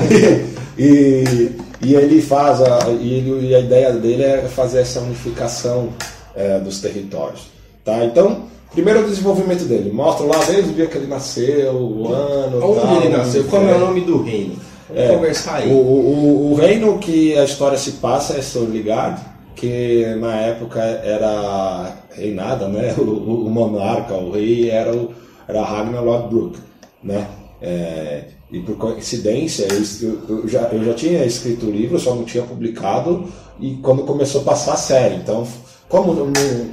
[0.77, 5.89] e, e ele faz a, e, ele, e a ideia dele é fazer essa unificação
[6.35, 7.47] é, dos territórios.
[7.83, 8.05] Tá?
[8.05, 12.63] Então, primeiro o desenvolvimento dele, mostra lá desde o dia que ele nasceu, o ano.
[12.63, 14.55] Onde tal, ele nasceu, qual é o nome do reino?
[14.93, 15.71] Vamos é, conversar aí.
[15.71, 19.21] O, o, o, reino que a história se passa é Stormligard,
[19.55, 22.93] que na época era reinada, né?
[22.99, 25.13] O, o monarca, o rei era, o,
[25.47, 26.57] era Ragnar Lodbrok
[27.03, 27.27] né?
[27.61, 32.25] É, e por coincidência, eu, eu, já, eu já tinha escrito o livro, só não
[32.25, 33.25] tinha publicado,
[33.59, 35.15] e quando começou a passar a série.
[35.15, 35.47] Então,
[35.87, 36.31] como não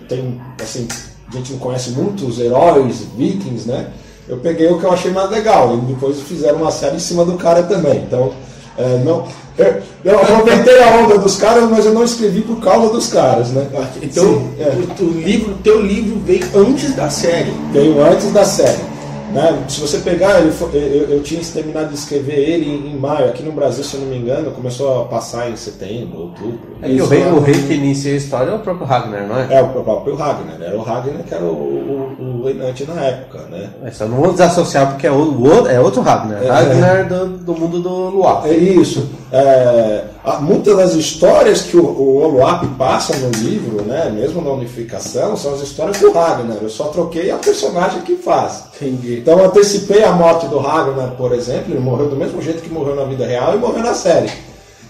[0.09, 0.89] tem, assim,
[1.29, 3.93] a gente não conhece muitos heróis vikings, né?
[4.29, 5.75] Eu peguei o que eu achei mais legal.
[5.75, 7.99] E depois fizeram uma série em cima do cara também.
[8.07, 8.33] Então,
[8.77, 9.25] é, não,
[9.57, 13.49] eu, eu aproveitei a onda dos caras, mas eu não escrevi por causa dos caras,
[13.49, 13.67] né?
[14.01, 15.03] Então, Sim, é.
[15.03, 17.53] o, o livro, teu livro veio antes da série.
[17.73, 18.98] Veio antes da série.
[19.33, 19.65] Né?
[19.69, 23.27] Se você pegar, ele foi- eu, eu tinha terminado de escrever ele em, em maio.
[23.27, 26.59] Aqui no Brasil, se eu não me engano, começou a passar em setembro, outubro.
[26.81, 29.39] É que o rei, o rei que inicia a história é o próprio Ragnar, não
[29.39, 29.55] é?
[29.55, 30.57] É o próprio Ragnar.
[30.61, 33.71] Era o Ragnar que era o, o, o reinante na época, né?
[33.85, 36.43] É, só não vou desassociar porque é, o, é outro Ragnar.
[36.43, 36.49] É.
[36.49, 38.47] Ragnar do, do mundo do Luar.
[38.47, 39.09] É isso.
[39.31, 40.05] É,
[40.41, 45.55] muitas das histórias que o, o Oluap passa no livro, né, mesmo na unificação, são
[45.55, 46.59] as histórias do Ragnar.
[46.61, 48.65] Eu só troquei a personagem que faz.
[48.77, 49.19] Entendi.
[49.19, 52.97] Então antecipei a morte do Ragnar, por exemplo, ele morreu do mesmo jeito que morreu
[52.97, 54.31] na vida real e morreu na série.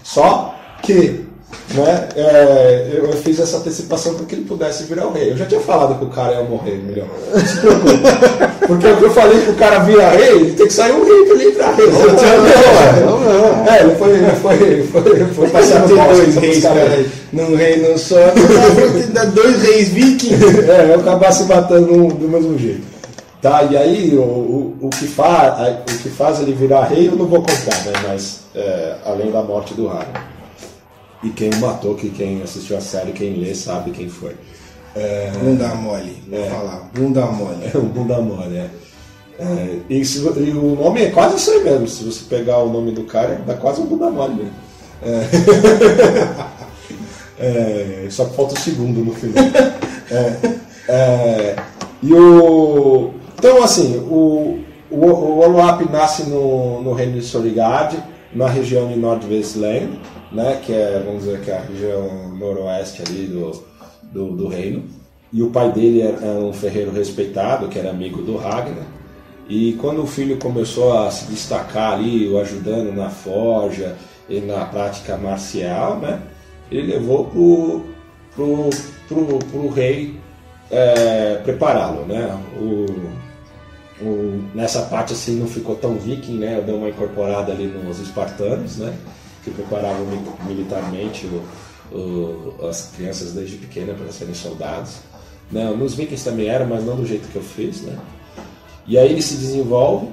[0.03, 1.28] Só que
[1.73, 5.31] né, é, eu fiz essa antecipação para que ele pudesse virar o rei.
[5.31, 7.07] Eu já tinha falado que o cara ia morrer, milhão.
[7.33, 8.67] Não se preocupe.
[8.67, 11.05] Porque o que eu falei que o cara vira rei, ele tem que sair um
[11.05, 11.87] rei para ele virar rei.
[11.87, 13.71] Não, não, não.
[13.71, 16.89] É, ele foi, ele foi, foi, foi no Tem bosque, dois foi reis, cara.
[16.89, 17.09] rei.
[17.33, 18.15] Num reino só.
[19.13, 20.59] Dá dois reis vikings.
[20.69, 22.99] É, eu acabar se matando do mesmo jeito.
[23.41, 27.15] Tá, e aí o, o, o, que faz, o que faz ele virar rei eu
[27.15, 27.93] não vou contar, né?
[28.05, 30.38] Mas é, além da morte do Ragnar.
[31.23, 34.35] E quem o matou, que quem assistiu a série, quem lê, sabe quem foi.
[34.95, 36.23] É, Bunda mole.
[36.27, 36.49] Vou É.
[36.49, 36.89] falar.
[36.93, 37.69] Bunda mole.
[37.73, 38.69] é o Bunda Mole, é.
[39.39, 41.87] É, e, se e o nome é quase isso aí mesmo.
[41.87, 44.53] Se você pegar o nome do cara, dá quase um Bunda Mole mesmo.
[47.41, 49.41] É, só que falta o segundo no final.
[50.11, 50.35] É,
[50.89, 51.55] é,
[52.03, 53.11] e o.
[53.37, 54.59] Então, assim, o,
[54.91, 57.97] o, o Oluap nasce no, no reino de Sorigard,
[58.33, 59.87] na região de Nordvestland,
[60.31, 63.63] né, que é, vamos dizer, que é a região noroeste ali do,
[64.03, 64.83] do, do reino.
[65.31, 68.85] E o pai dele era um ferreiro respeitado, que era amigo do Ragnar.
[69.47, 73.95] E quando o filho começou a se destacar ali, o ajudando na forja
[74.27, 76.21] e na prática marcial, né,
[76.71, 77.81] ele levou pro,
[78.35, 78.69] pro,
[79.07, 80.19] pro, pro rei
[80.71, 82.37] é, prepará-lo, né?
[82.59, 82.85] O,
[84.03, 86.61] o- nessa parte assim não ficou tão viking, né?
[86.63, 88.93] Deu uma incorporada ali nos espartanos, né?
[89.43, 94.97] Que preparavam mi- militarmente o- o- as crianças desde pequena para serem soldados.
[95.51, 95.65] Né?
[95.77, 97.97] Nos vikings também era, mas não do jeito que eu fiz, né?
[98.87, 100.07] E aí ele se desenvolve,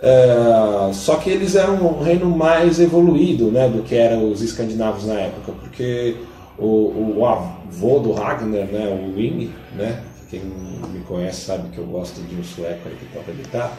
[0.00, 5.04] é, só que eles eram um reino mais evoluído né, do que eram os escandinavos
[5.06, 6.16] na época, porque
[6.58, 11.86] o, o avô do Ragnar, né, o Wing, né, quem me conhece sabe que eu
[11.86, 13.72] gosto de um sueco aí que toca guitarra,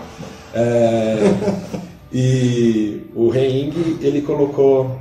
[0.54, 1.18] é,
[2.12, 4.98] e o rei Ing, ele colocou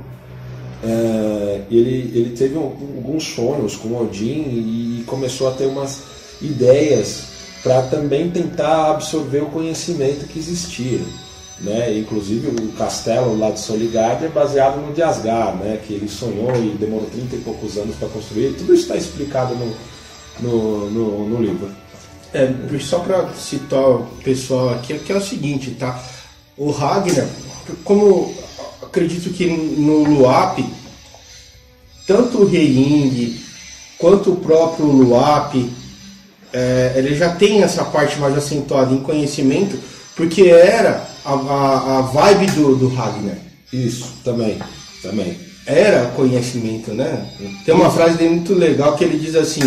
[0.83, 6.03] é, ele, ele teve alguns sonhos com Odin e começou a ter umas
[6.41, 7.27] ideias
[7.61, 11.01] para também tentar absorver o conhecimento que existia.
[11.59, 11.97] Né?
[11.97, 15.79] Inclusive o castelo lá de Soligard é baseado no de Asgard, né?
[15.85, 18.53] que ele sonhou e demorou 30 e poucos anos para construir.
[18.53, 19.75] Tudo isso está explicado no,
[20.39, 21.69] no, no, no livro.
[22.33, 22.47] É,
[22.79, 26.01] só para citar o pessoal aqui, que é o seguinte, tá?
[26.59, 27.25] O Ragnar,
[27.85, 28.35] como
[28.83, 30.59] acredito que no Luap,
[32.05, 33.39] tanto o Rei Ing
[33.97, 35.55] quanto o próprio Luap,
[36.51, 39.79] é, ele já tem essa parte mais acentuada em conhecimento,
[40.17, 43.37] porque era a, a, a vibe do, do Ragnar.
[43.71, 44.59] Isso, também.
[45.01, 45.37] também.
[45.65, 47.25] Era conhecimento, né?
[47.63, 49.61] Tem uma frase dele muito legal que ele diz assim: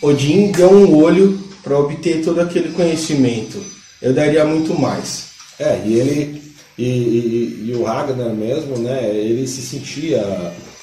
[0.00, 3.60] Odin deu um olho para obter todo aquele conhecimento.
[4.00, 5.31] Eu daria muito mais.
[5.62, 6.42] É, e ele
[6.76, 10.24] e, e- e o Ragnar mesmo, né, ele se sentia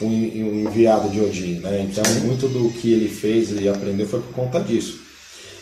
[0.01, 1.85] um, um enviado de Odin, né?
[1.89, 4.99] Então muito do que ele fez e aprendeu foi por conta disso.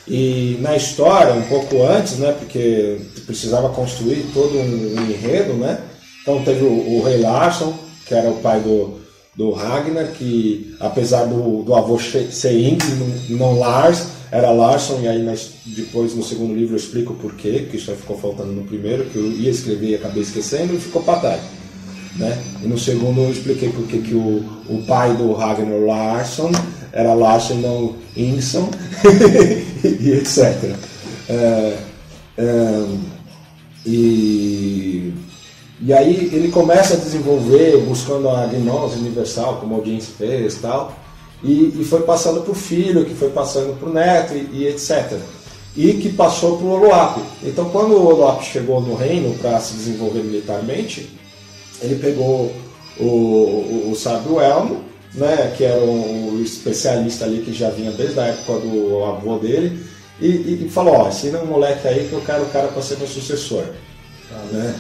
[0.07, 5.79] E na história, um pouco antes, né, porque precisava construir todo um, um enredo, né?
[6.21, 7.73] Então teve o, o rei Larson,
[8.05, 8.99] que era o pai do,
[9.35, 15.25] do Ragnar, que apesar do, do avô ser não, não Lars, era Larson, e aí
[15.65, 19.15] depois no segundo livro eu explico o porquê, que aí ficou faltando no primeiro, que
[19.15, 21.41] eu ia escrever e acabei esquecendo, e ficou trás.
[22.17, 22.37] Né?
[22.63, 26.51] E no segundo eu expliquei porque que o, o pai do Ragnar Larsson
[26.91, 28.69] era Larsson e não Ingson
[29.83, 30.75] e etc.
[31.29, 31.77] É,
[32.37, 32.85] é,
[33.85, 35.13] e,
[35.79, 40.97] e aí ele começa a desenvolver buscando a gnose universal, como alguém fez e tal,
[41.43, 44.67] e, e foi passando para o filho, que foi passando para o neto e, e
[44.67, 45.17] etc.
[45.75, 47.21] E que passou para o Oluap.
[47.43, 51.09] Então quando o Oluap chegou no reino para se desenvolver militarmente,
[51.81, 52.51] ele pegou
[52.99, 58.19] o, o, o sábio Elmo, né, que era um especialista ali que já vinha desde
[58.19, 59.83] a época do avô dele,
[60.19, 62.81] e, e, e falou, ó, ensina um moleque aí que eu quero o cara para
[62.81, 63.63] ser meu sucessor.
[64.51, 64.75] Né?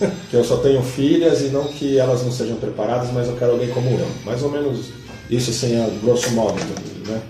[0.30, 3.52] que eu só tenho filhas e não que elas não sejam preparadas, mas eu quero
[3.52, 4.06] alguém como eu.
[4.24, 4.90] Mais ou menos
[5.36, 6.58] isso assim, a grosso modo.
[7.06, 7.20] Né?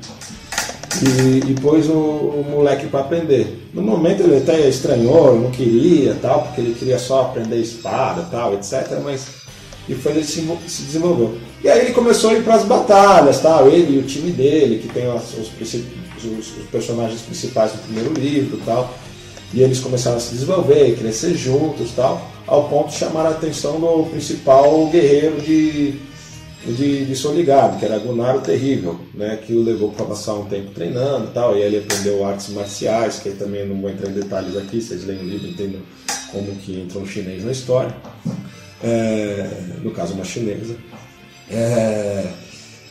[1.02, 3.68] E, e pôs o, o moleque para aprender.
[3.72, 8.54] No momento ele até estranhou, não queria tal, porque ele queria só aprender espada tal,
[8.54, 9.00] etc.
[9.02, 9.42] Mas
[9.88, 11.38] e foi ele se, se desenvolveu.
[11.62, 14.78] E aí ele começou a ir para as batalhas, tal, ele e o time dele,
[14.78, 18.94] que tem os, os, os, os personagens principais do primeiro livro tal.
[19.52, 23.80] E eles começaram a se desenvolver crescer juntos tal, ao ponto de chamar a atenção
[23.80, 25.94] do principal guerreiro de,
[26.66, 30.44] de, de Soligado, que era Gunnar o Terrível, né, que o levou para passar um
[30.44, 34.56] tempo treinando tal, e ele aprendeu artes marciais, que também não vou entrar em detalhes
[34.56, 35.82] aqui, vocês leem o livro e entendem
[36.30, 37.94] como que entra um chinês na história,
[38.82, 39.48] é,
[39.82, 40.76] no caso uma chinesa,
[41.50, 42.26] é,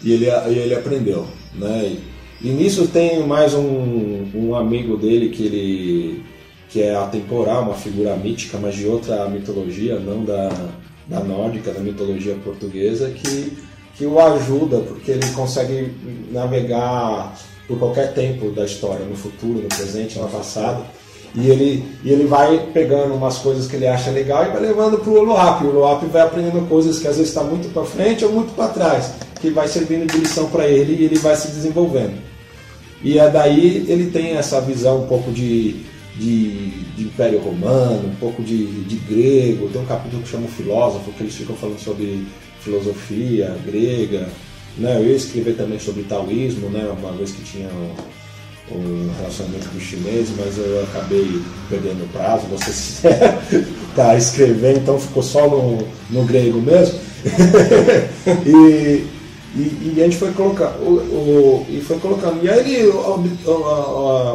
[0.03, 1.25] e, ele, e ele aprendeu.
[1.53, 1.95] Né,
[2.41, 6.31] e, e nisso tem mais um, um amigo dele que ele
[6.69, 10.49] que é atemporal, uma figura mítica, mas de outra mitologia, não da,
[11.11, 13.57] da nórdica, da mitologia portuguesa, que,
[13.95, 15.93] que o ajuda, porque ele consegue
[16.31, 20.85] navegar por qualquer tempo da história, no futuro, no presente, no passado.
[21.35, 24.97] E ele, e ele vai pegando umas coisas que ele acha legal e vai levando
[24.99, 25.63] para o Oloap.
[25.63, 28.69] O Oloap vai aprendendo coisas que às vezes está muito para frente ou muito para
[28.69, 32.17] trás, que vai servindo de lição para ele e ele vai se desenvolvendo.
[33.03, 35.85] E é daí ele tem essa visão um pouco de
[36.21, 39.67] de, de, Império Romano, um pouco de, de, grego.
[39.69, 42.27] Tem um capítulo que chama o Filósofo, que eles ficam falando sobre
[42.59, 44.29] filosofia grega.
[44.77, 44.97] Né?
[44.97, 46.87] Eu ia escrever também sobre taoísmo, né?
[46.95, 47.69] uma vez que tinha
[48.71, 53.01] um relacionamento com os chineses, mas eu acabei perdendo o prazo, você se
[53.95, 56.99] tá escrevendo, então ficou só no, no grego mesmo.
[58.45, 59.05] e,
[59.53, 62.43] e, e, a gente foi colocando, o, o, e foi colocando.
[62.43, 63.29] E aí ele ob,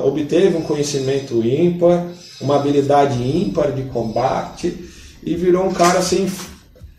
[0.04, 2.06] obteve um conhecimento ímpar,
[2.40, 4.76] uma habilidade ímpar de combate
[5.24, 6.30] e virou um cara assim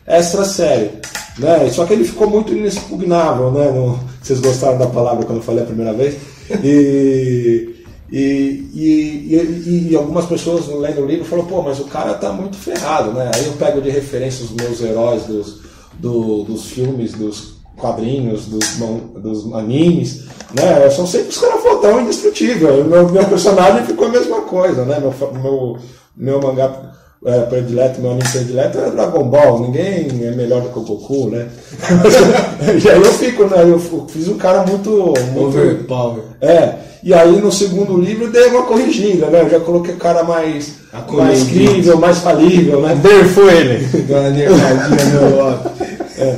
[0.04, 0.90] extra sério.
[1.38, 1.70] Né?
[1.70, 3.70] Só que ele ficou muito inexpugnável, né?
[3.70, 6.16] No, vocês gostaram da palavra quando eu falei a primeira vez?
[6.64, 12.32] E, e, e, e, algumas pessoas lendo o livro falaram, pô, mas o cara tá
[12.32, 13.30] muito ferrado, né?
[13.34, 15.60] Aí eu pego de referência os meus heróis dos,
[15.98, 18.76] do, dos filmes, dos quadrinhos, dos,
[19.16, 20.88] dos animes, né?
[20.90, 22.84] São sempre os caras fodão indestrutível.
[22.84, 24.98] Meu, meu personagem ficou a mesma coisa, né?
[25.00, 25.78] Meu, meu,
[26.16, 26.88] meu mangá
[27.24, 29.60] é, predileto, meu anime predileto é Dragon Ball.
[29.60, 31.48] Ninguém é melhor do que o Goku, né?
[32.84, 33.62] e aí eu fico, né?
[33.62, 35.14] Eu fiz um cara muito.
[35.32, 36.22] muito Overpower.
[36.40, 36.74] É.
[37.02, 39.42] E aí no segundo livro dei uma corrigida, né?
[39.42, 40.74] Eu já coloquei o cara mais,
[41.12, 43.00] mais crível, mais falível, né?
[43.02, 43.86] Nerfou ele.
[44.02, 45.88] Deu uma nerfadinha no
[46.18, 46.36] é.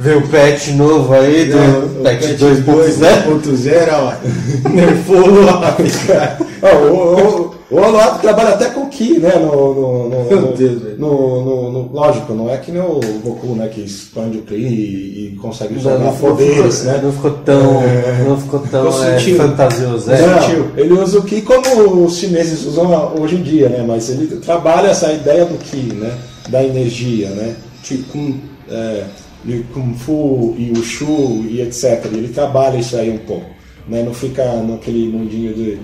[0.00, 4.70] Vê o patch novo aí do é, patch 2.0, ó.
[4.70, 6.38] Nerfou o Olap, cara.
[6.90, 9.34] o, o, o trabalha até com Ki, né?
[9.36, 11.90] No, no, no, Meu Deus, velho.
[11.92, 13.68] Lógico, não é que nem o Goku, né?
[13.68, 16.98] Que expande o Ki e, e consegue jogar poderes, né?
[17.02, 20.10] Não ficou tão, é, não ficou tão é, fantasioso.
[20.10, 20.18] É.
[20.18, 23.84] Não, ele usa o Ki como os chineses usam hoje em dia, né?
[23.86, 26.10] Mas ele trabalha essa ideia do Ki, né?
[26.48, 27.54] Da energia, né?
[27.82, 29.04] Qigong, é,
[29.44, 32.06] de Kung Fu e Wushu e etc.
[32.06, 33.50] Ele trabalha isso aí um pouco.
[33.88, 34.02] Né?
[34.02, 35.78] Não fica naquele mundinho de.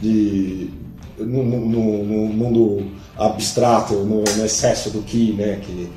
[0.00, 0.70] de
[1.18, 5.58] no, no, no mundo abstrato, no, no, excesso do Ki, né?
[5.62, 5.88] Que,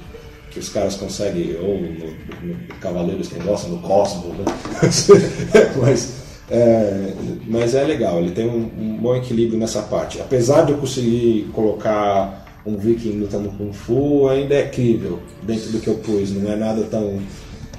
[0.52, 4.46] que os caras conseguem, ou no, no Cavaleiros que gostam, no Cosmos, né?
[5.76, 6.14] mas,
[6.50, 7.14] é,
[7.46, 10.22] mas é legal, ele tem um, um bom equilíbrio nessa parte.
[10.22, 15.80] Apesar de eu conseguir colocar um viking lutando Kung Fu ainda é crível dentro do
[15.80, 17.20] que eu pus, não é nada tão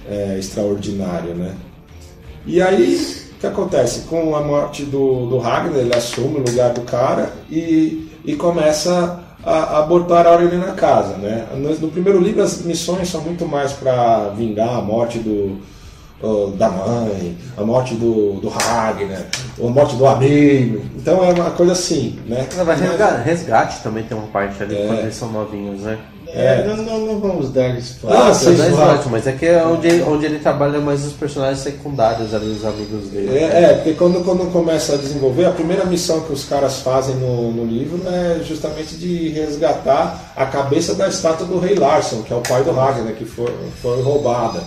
[0.09, 1.55] é, extraordinário, né?
[2.47, 2.97] E aí,
[3.33, 4.01] o que acontece?
[4.09, 9.23] Com a morte do, do Ragnar, ele assume o lugar do cara e, e começa
[9.45, 11.47] a, a botar a ordem na casa, né?
[11.55, 15.61] No, no primeiro livro as missões são muito mais para vingar a morte do,
[16.57, 19.25] da mãe, a morte do, do Ragnar,
[19.59, 20.83] a morte do amigo.
[20.97, 22.47] Então é uma coisa assim, né?
[22.67, 24.87] Mas resgate, resgate também tem uma parte ali é.
[24.87, 25.99] quando eles são novinhos, né?
[26.33, 28.21] É, não, não, não, vamos dar spoiler.
[28.21, 32.33] Ah, sim, slot, mas é que é onde, onde ele trabalha mais os personagens secundários
[32.33, 33.37] ali, os amigos dele.
[33.37, 37.17] É, é, porque quando, quando começa a desenvolver, a primeira missão que os caras fazem
[37.17, 42.33] no, no livro é justamente de resgatar a cabeça da estátua do rei Larson, que
[42.33, 43.53] é o pai do Ragnar, que foi,
[43.83, 44.61] foi roubada.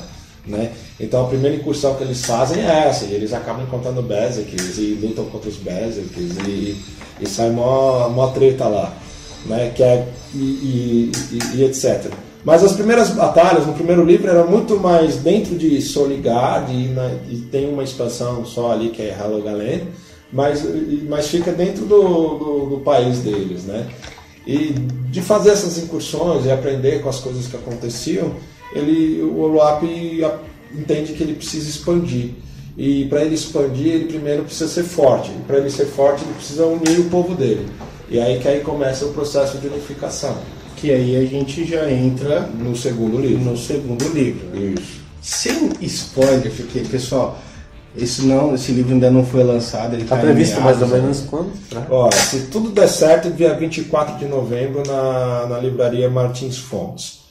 [0.45, 0.71] Né?
[0.99, 4.99] Então a primeira incursão que eles fazem é essa, e eles acabam encontrando Berserkers e
[5.01, 6.75] lutam contra os Berserkers e,
[7.21, 8.93] e sai mó, mó treta lá,
[9.45, 9.71] né?
[9.73, 10.39] que é, e,
[11.31, 12.11] e, e, etc.
[12.43, 16.93] Mas as primeiras batalhas no primeiro livro eram muito mais dentro de Soligard e,
[17.33, 19.87] e tem uma expansão só ali que é Halloween
[20.33, 20.65] mas,
[21.07, 23.87] mas fica dentro do, do, do país deles, né?
[24.47, 24.73] E
[25.09, 28.33] de fazer essas incursões e aprender com as coisas que aconteciam,
[28.73, 29.83] ele, o Oluap
[30.73, 32.31] entende que ele precisa expandir.
[32.77, 35.29] E para ele expandir, ele primeiro precisa ser forte.
[35.31, 37.67] E para ele ser forte, ele precisa unir o povo dele.
[38.09, 40.37] E aí que aí começa o processo de unificação.
[40.75, 43.43] Que aí a gente já entra no segundo livro.
[43.43, 44.47] No segundo livro.
[44.57, 45.03] Isso.
[45.21, 47.39] Sem spoiler, porque, pessoal,
[47.95, 49.93] esse, não, esse livro ainda não foi lançado.
[49.93, 51.51] Ele Está tá previsto mais ou menos quando?
[51.71, 51.85] né?
[51.89, 57.22] Ó, se tudo der certo, dia 24 de novembro na, na livraria Martins Fontes.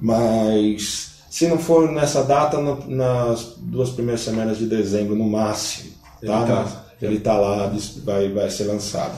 [0.00, 5.90] Mas se não for nessa data, no- nas duas primeiras semanas de dezembro, no máximo.
[6.24, 6.38] Tá?
[6.40, 6.62] Ele tá.
[6.64, 7.72] Mas Ele tá lá,
[8.04, 9.14] vai, vai ser lançado.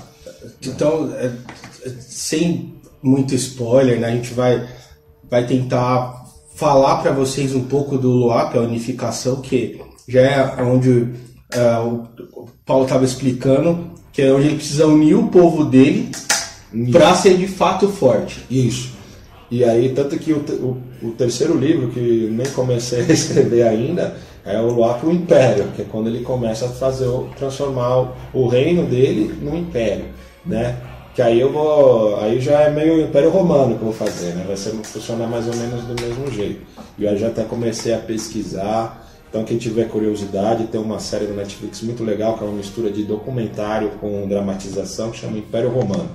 [0.65, 1.33] Então, é,
[1.85, 4.69] é, sem muito spoiler, né, a gente vai,
[5.29, 6.25] vai tentar
[6.55, 11.09] falar para vocês um pouco do LOAP, a unificação, que já é onde
[11.53, 12.07] é, o
[12.65, 16.13] Paulo estava explicando, que é onde ele precisa unir o povo dele
[16.93, 18.45] para ser de fato forte.
[18.49, 18.93] Isso.
[19.53, 24.17] E aí, tanto que o, o, o terceiro livro, que nem comecei a escrever ainda,
[24.47, 28.87] é o Luapo o Império, que é quando ele começa a fazer transformar o, reino
[28.87, 30.07] dele num império,
[30.47, 30.79] né?
[31.15, 34.43] Que aí eu vou, aí já é meio Império Romano que eu vou fazer, né?
[34.47, 36.63] Vai ser funcionar mais ou menos do mesmo jeito.
[36.99, 39.07] E eu já até comecei a pesquisar.
[39.29, 42.91] Então quem tiver curiosidade, tem uma série do Netflix muito legal, que é uma mistura
[42.91, 46.09] de documentário com dramatização, que chama Império Romano.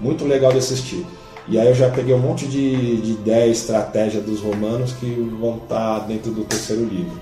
[0.00, 1.04] Muito legal de assistir.
[1.48, 5.06] E aí eu já peguei um monte de, de ideia, estratégia dos romanos que
[5.40, 7.20] vão estar dentro do terceiro livro.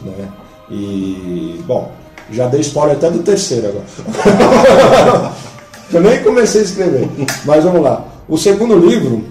[0.00, 0.28] Né?
[0.70, 1.90] E, bom,
[2.30, 5.32] já dei spoiler até do terceiro agora.
[5.92, 7.08] eu nem comecei a escrever,
[7.44, 8.04] mas vamos lá.
[8.28, 9.24] O segundo livro,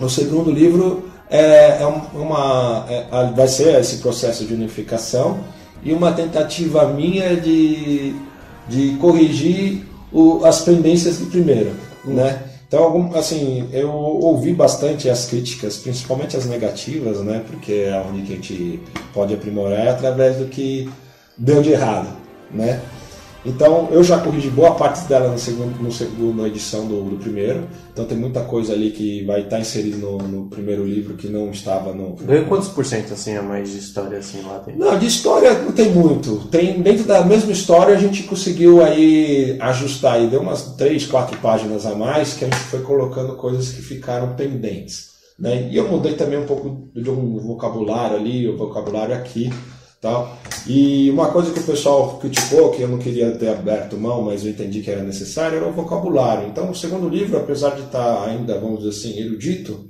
[0.00, 5.38] o segundo livro é, é um- uma, é- vai ser esse processo de unificação
[5.82, 8.16] e uma tentativa minha de,
[8.68, 11.72] de corrigir o- as pendências do primeiro,
[12.04, 12.38] né?
[12.74, 17.40] Então, assim, eu ouvi bastante as críticas, principalmente as negativas, né?
[17.46, 18.80] Porque é onde que a gente
[19.12, 20.90] pode aprimorar é através do que
[21.38, 22.08] deu de errado,
[22.50, 22.82] né?
[23.44, 27.68] Então, eu já corrigi boa parte dela no segundo, no segundo edição do, do primeiro.
[27.92, 31.50] Então, tem muita coisa ali que vai estar inserida no, no primeiro livro que não
[31.50, 32.14] estava no.
[32.16, 34.80] Ganhou quantos por cento assim a mais de história assim lá dentro?
[34.80, 36.48] Não, de história não tem muito.
[36.50, 41.36] Tem dentro da mesma história a gente conseguiu aí ajustar e deu umas três, quatro
[41.38, 45.14] páginas a mais que a gente foi colocando coisas que ficaram pendentes.
[45.38, 45.68] Né?
[45.70, 49.50] E eu mudei também um pouco de um vocabulário ali, o vocabulário aqui.
[50.04, 50.36] Tal.
[50.66, 54.44] E uma coisa que o pessoal criticou, que eu não queria ter aberto mão, mas
[54.44, 56.46] eu entendi que era necessário, era o vocabulário.
[56.46, 59.88] Então, o segundo livro, apesar de estar ainda, vamos dizer assim, erudito,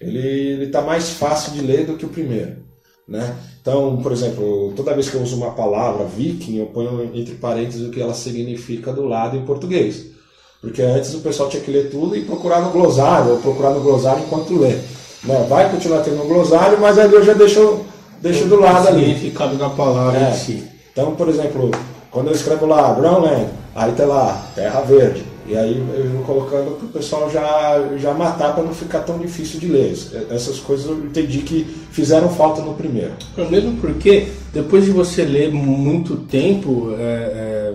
[0.00, 2.64] ele está mais fácil de ler do que o primeiro.
[3.06, 3.32] Né?
[3.60, 7.86] Então, por exemplo, toda vez que eu uso uma palavra viking, eu ponho entre parênteses
[7.86, 10.06] o que ela significa do lado em português.
[10.60, 13.80] Porque antes o pessoal tinha que ler tudo e procurar no glossário, ou procurar no
[13.80, 14.74] glossário enquanto lê.
[15.22, 15.46] Né?
[15.48, 17.84] Vai continuar tendo um glossário, mas ali eu já deixo,
[18.24, 19.00] deixo do lado o ali.
[19.04, 20.30] significado da palavra É.
[20.30, 20.64] em si.
[20.92, 21.70] Então, por exemplo,
[22.10, 25.24] quando eu escrevo lá Groundland, aí tá lá Terra Verde.
[25.46, 29.18] E aí eu vou colocando para o pessoal já, já matar para não ficar tão
[29.18, 29.94] difícil de ler.
[30.30, 33.12] Essas coisas eu entendi que fizeram falta no primeiro.
[33.50, 37.74] Mesmo porque depois de você ler muito tempo, é, é,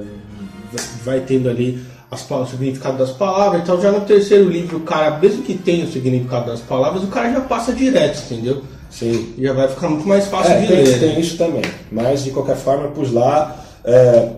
[1.05, 1.79] vai tendo ali
[2.09, 3.61] as, o significado das palavras.
[3.61, 7.07] Então já no terceiro livro, o cara, mesmo que tenha o significado das palavras, o
[7.07, 8.63] cara já passa direto, entendeu?
[8.89, 9.33] Sim.
[9.37, 10.99] Já vai ficar muito mais fácil É, de tem, ler.
[10.99, 11.61] tem isso também.
[11.91, 13.55] Mas de qualquer forma eu pus lá.
[13.85, 14.29] é,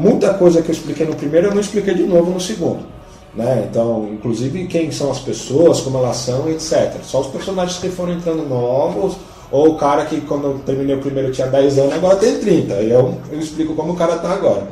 [0.00, 2.86] muita coisa que eu expliquei no primeiro eu não expliquei de novo no segundo.
[3.34, 3.66] Né?
[3.68, 6.92] Então, inclusive quem são as pessoas, como elas são, etc.
[7.02, 9.16] Só os personagens que foram entrando novos,
[9.50, 12.74] ou o cara que quando eu terminei o primeiro tinha 10 anos, agora tem 30.
[12.74, 14.68] E eu, eu explico como o cara tá agora.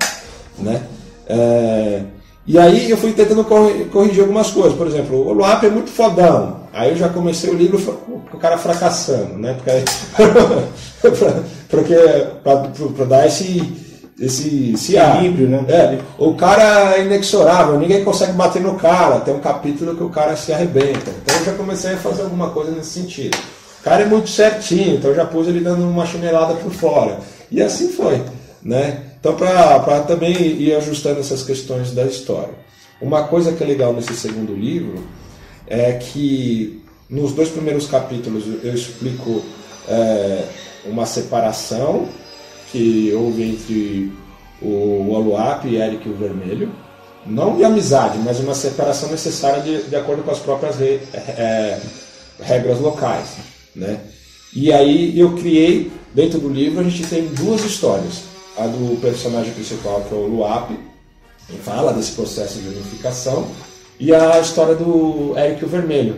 [0.58, 0.80] Né?
[1.26, 2.02] É,
[2.46, 4.74] e aí eu fui tentando corri- corrigir algumas coisas.
[4.76, 6.62] Por exemplo, o Luap é muito fodão.
[6.72, 9.54] Aí eu já comecei o livro com o cara fracassando, né?
[9.54, 9.84] Porque,
[11.68, 11.94] porque
[12.42, 13.62] para dar esse,
[14.18, 14.96] esse, esse.
[14.96, 15.64] Equilíbrio, né?
[15.68, 19.20] É, o cara é inexorável, ninguém consegue bater no cara.
[19.20, 21.10] Tem um capítulo que o cara se arrebenta.
[21.22, 23.36] Então eu já comecei a fazer alguma coisa nesse sentido.
[23.80, 27.18] O cara é muito certinho, então eu já pus ele dando uma chinelada por fora.
[27.50, 28.22] E assim foi,
[28.62, 29.02] né?
[29.22, 32.54] Então para também ir ajustando essas questões da história.
[33.00, 35.04] Uma coisa que é legal nesse segundo livro
[35.64, 39.40] é que nos dois primeiros capítulos eu explico
[39.88, 40.44] é,
[40.86, 42.08] uma separação
[42.72, 44.12] que houve entre
[44.60, 46.72] o Oluap e Eric o Vermelho.
[47.24, 51.78] Não de amizade, mas uma separação necessária de, de acordo com as próprias re- é,
[52.40, 53.36] regras locais.
[53.76, 54.00] Né?
[54.52, 58.31] E aí eu criei, dentro do livro, a gente tem duas histórias.
[58.56, 60.70] A do personagem principal, que é o Luap,
[61.48, 63.48] que fala desse processo de unificação,
[63.98, 66.16] e a história do Eric o Vermelho,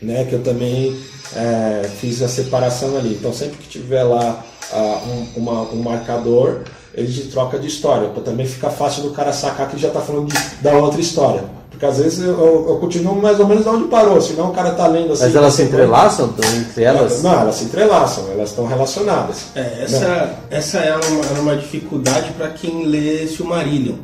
[0.00, 0.96] né, que eu também
[1.34, 3.14] é, fiz a separação ali.
[3.14, 4.44] Então sempre que tiver lá
[4.74, 6.62] um, uma, um marcador,
[6.94, 10.00] ele de troca de história, para também ficar fácil do cara sacar que já está
[10.00, 11.44] falando de, da outra história.
[11.80, 14.86] Porque às vezes eu, eu, continuo mais ou menos onde parou, senão o cara tá
[14.86, 15.24] lendo assim.
[15.24, 17.22] Mas elas se entrelaçam então, entre elas?
[17.22, 19.46] Não, elas se entrelaçam, elas estão relacionadas.
[19.54, 23.94] É, essa, essa é uma, era uma dificuldade para quem lê Silmarillion.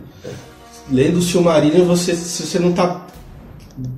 [0.91, 3.05] Lendo Silmarillion, você, se você não tá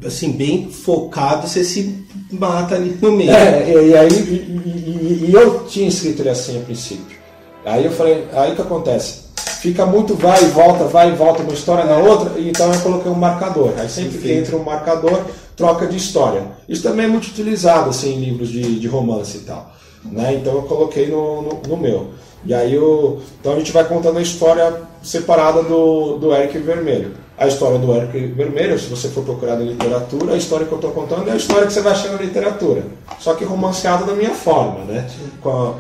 [0.05, 3.31] assim, bem focado, você se mata ali no meio.
[3.31, 7.16] É, e, e aí e, e- e eu tinha escrito ele assim a princípio.
[7.64, 9.28] Aí eu falei, aí o que acontece?
[9.61, 13.11] Fica muito vai e volta, vai e volta uma história na outra, então eu coloquei
[13.11, 13.73] um marcador.
[13.77, 15.21] Aí sempre que entra um marcador,
[15.57, 16.43] troca de história.
[16.69, 19.73] Isso também é muito utilizado assim, em livros de, de romance e tal.
[20.05, 20.35] Né?
[20.35, 22.11] Então eu coloquei no, no, no meu.
[22.45, 27.15] E aí eu, então a gente vai contando a história separada do, do Eric Vermelho.
[27.37, 30.79] A história do Eric Vermelho, se você for procurar na literatura, a história que eu
[30.79, 32.85] estou contando é a história que você vai achar na literatura.
[33.19, 35.09] Só que romanceada da minha forma, né?
[35.41, 35.75] Com a-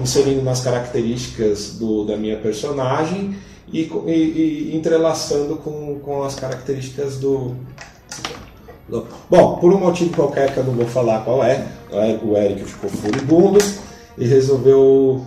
[0.00, 3.36] inserindo nas características do, da minha personagem
[3.72, 7.54] e, e- e entrelaçando com, com as características do,
[8.88, 11.66] do- Bom, por um motivo qualquer que eu não vou falar qual é,
[12.22, 13.58] o Eric ficou furibundo
[14.18, 15.24] e resolveu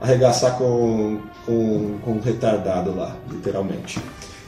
[0.00, 3.98] arregaçar com, com, com um retardado lá, literalmente.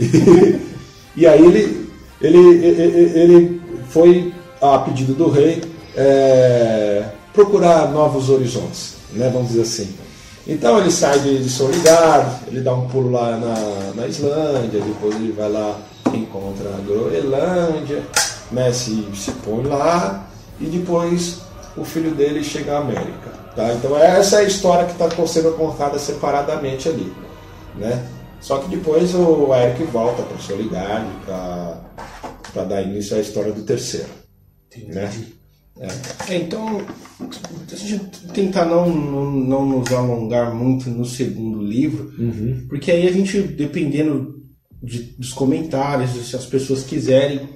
[1.14, 1.90] E aí ele,
[2.22, 3.60] ele, ele, ele
[3.90, 5.60] foi, a pedido do rei,
[5.94, 7.04] é,
[7.34, 9.94] procurar novos horizontes, né, vamos dizer assim.
[10.46, 15.14] Então ele sai de, de Solidar, ele dá um pulo lá na, na Islândia, depois
[15.14, 15.78] ele vai lá,
[16.12, 18.02] encontra a Groenlândia,
[18.50, 20.28] né, se, se põe lá,
[20.60, 21.38] e depois
[21.76, 23.30] o filho dele chega à América.
[23.54, 23.72] Tá?
[23.72, 27.12] Então essa é a história que está sendo contada separadamente ali.
[27.76, 28.04] Né?
[28.40, 31.06] Só que depois o Eric volta para Solidar
[32.52, 34.08] para dar início à história do terceiro.
[34.88, 35.10] Né?
[36.28, 36.80] É, então,
[37.20, 37.98] a gente
[38.32, 42.12] tentar não, não, não nos alongar muito no segundo livro,
[42.68, 44.40] porque aí a gente, dependendo
[44.82, 47.48] de- dos comentários, se as pessoas quiserem,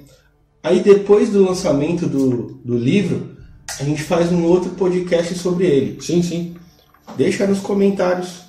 [0.61, 3.37] aí depois do lançamento do, do livro,
[3.79, 6.01] a gente faz um outro podcast sobre ele.
[6.01, 6.55] Sim, sim.
[7.15, 8.41] Deixa nos comentários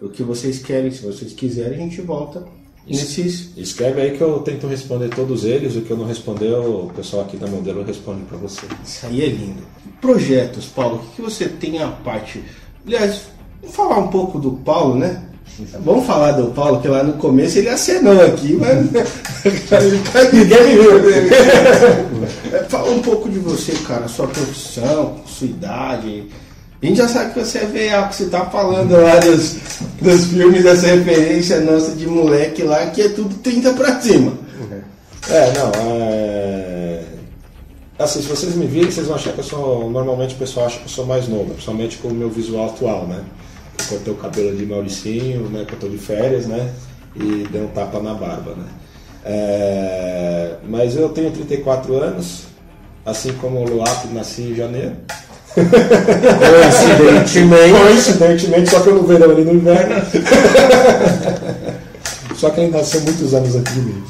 [0.00, 2.46] o que vocês querem, se vocês quiserem, a gente volta
[2.86, 3.50] nesses.
[3.56, 5.76] Escreve aí que eu tento responder todos eles.
[5.76, 8.66] O que eu não responder, o pessoal aqui da Modelo responde para você.
[8.84, 9.62] Isso aí é lindo.
[10.00, 12.42] Projetos, Paulo, o que você tem a parte?
[12.86, 13.22] Aliás,
[13.60, 15.22] vamos falar um pouco do Paulo, né?
[15.82, 18.84] Vamos falar do Paulo, que lá no começo ele acenou aqui, mas
[20.32, 20.96] ninguém viu.
[22.52, 26.26] É, Fala um pouco de você, cara, sua profissão, sua idade.
[26.82, 29.56] A gente já sabe que você é veio, que você tá falando lá dos,
[30.00, 34.32] dos filmes, dessa referência nossa de moleque lá, que é tudo 30 pra cima.
[35.28, 37.02] É, não, é...
[37.98, 39.90] Assim, se vocês me virem, vocês vão achar que eu sou...
[39.90, 43.06] Normalmente o pessoal acha que eu sou mais novo, principalmente com o meu visual atual,
[43.06, 43.24] né?
[43.78, 45.64] Eu cortei o cabelo de Mauricinho, né?
[45.66, 46.72] Que eu tô de férias, né?
[47.16, 48.66] E dei um tapa na barba, né?
[49.24, 52.42] É, Mas eu tenho 34 anos,
[53.04, 54.94] assim como o Luap, nasci em janeiro.
[55.56, 57.80] Coincidentemente.
[57.80, 60.02] Coincidentemente, só que eu no verão e no inverno.
[62.36, 64.04] só que ele nasceu muitos anos antes de mim.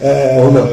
[0.00, 0.68] É, Ou não.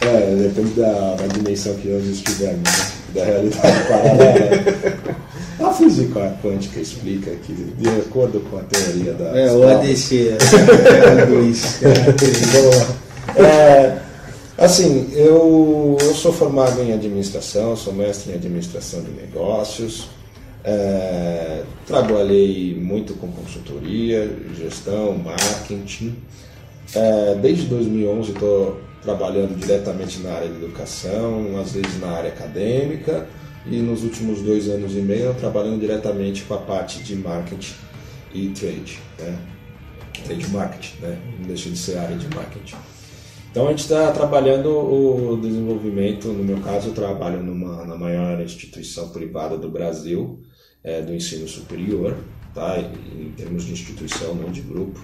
[0.00, 2.86] É, depende da, da dimensão que nós estivermos, né?
[3.14, 4.48] da realidade paralela.
[5.58, 9.38] A física quântica explica que, de acordo com a teoria da.
[9.38, 10.36] É, o ADC, é,
[12.76, 12.86] lá.
[13.36, 13.96] É,
[14.58, 20.08] assim, eu, eu sou formado em administração, sou mestre em administração de negócios.
[20.64, 26.16] é, trabalhei muito com consultoria, gestão, marketing.
[26.94, 33.26] É, desde 2011 estou trabalhando diretamente na área de educação, às vezes na área acadêmica,
[33.64, 37.74] e nos últimos dois anos e meio trabalhando diretamente com a parte de marketing
[38.34, 39.38] e trade, né?
[40.24, 41.18] trade marketing, né?
[41.38, 42.76] não deixa de ser área de marketing.
[43.56, 48.38] Então a gente está trabalhando o desenvolvimento, no meu caso eu trabalho numa, na maior
[48.38, 50.42] instituição privada do Brasil,
[50.84, 52.18] é, do ensino superior,
[52.52, 52.78] tá?
[52.78, 55.02] em termos de instituição, não de grupo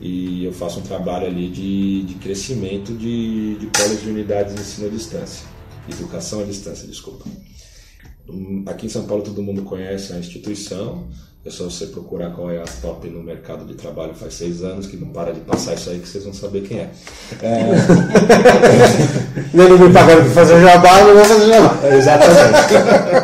[0.00, 4.60] e eu faço um trabalho ali de, de crescimento de, de polos de unidades de
[4.60, 5.46] ensino à distância,
[5.88, 7.26] educação à distância, desculpa.
[8.66, 11.06] Aqui em São Paulo todo mundo conhece a instituição,
[11.48, 14.86] é só você procurar qual é a top no mercado de trabalho faz seis anos,
[14.86, 16.90] que não para de passar isso aí que vocês vão saber quem é.
[19.54, 21.78] Nem me pagaram pra fazer jabá, não vou fazer jabá.
[21.84, 22.74] É, Exatamente.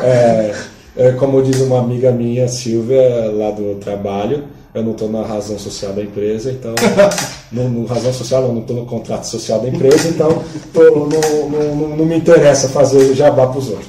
[0.03, 0.55] É,
[0.97, 5.59] é, como diz uma amiga minha, Silvia, lá do trabalho, eu não estou na razão
[5.59, 6.75] social da empresa, então.
[7.53, 11.51] no, no razão social, eu não estou no contrato social da empresa, então tô, não,
[11.51, 13.89] não, não, não me interessa fazer jabá para os outros.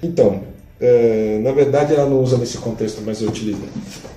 [0.00, 0.45] Então,
[0.80, 3.62] é, na verdade ela não usa nesse contexto, mas eu utilizo.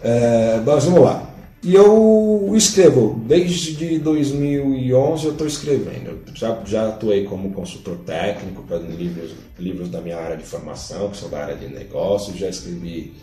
[0.03, 1.29] É, mas vamos lá.
[1.61, 6.09] E eu escrevo, desde 2011 eu estou escrevendo.
[6.09, 11.09] Eu já, já atuei como consultor técnico para livros, livros da minha área de formação,
[11.09, 13.13] que são da área de negócios, já escrevi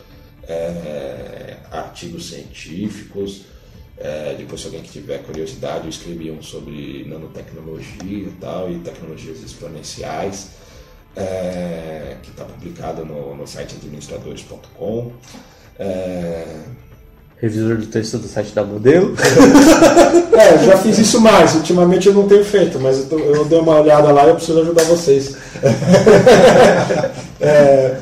[0.47, 3.45] é, artigos científicos.
[3.97, 8.77] É, depois, se alguém que tiver curiosidade, eu escrevi um sobre nanotecnologia e tal, e
[8.79, 10.49] tecnologias exponenciais,
[11.17, 15.11] é, que está publicado no, no site administradores.com.
[15.79, 16.45] É,
[17.39, 19.13] Revisor do texto do site da Modelo.
[20.33, 21.53] é, já fiz isso mais.
[21.53, 24.35] Ultimamente eu não tenho feito, mas eu, tô, eu dei uma olhada lá e eu
[24.35, 25.37] preciso ajudar vocês.
[27.39, 27.95] é,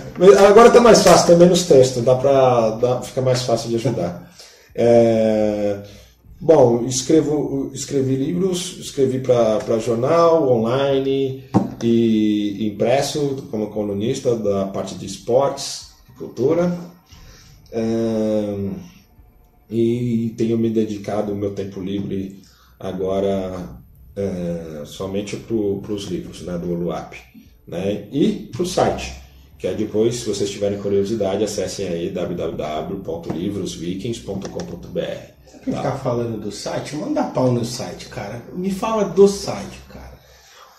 [0.47, 4.23] agora está mais fácil, tem menos texto, dá para fica mais fácil de ajudar.
[4.73, 5.79] É,
[6.39, 11.43] bom, escrevo, escrevi livros, escrevi para jornal, online
[11.83, 16.77] e impresso como colunista da parte de esportes e cultura.
[19.69, 22.41] E tenho me dedicado o meu tempo livre
[22.79, 23.79] agora
[24.15, 27.15] é, somente para os livros né, do Oluap
[27.67, 29.13] né, e para o site,
[29.57, 34.99] que é depois, se vocês tiverem curiosidade, acessem aí www.livrosvikings.com.br.
[34.99, 35.59] Tá?
[35.63, 38.43] Ficar falando do site, manda pau no site, cara.
[38.53, 40.13] Me fala do site, cara.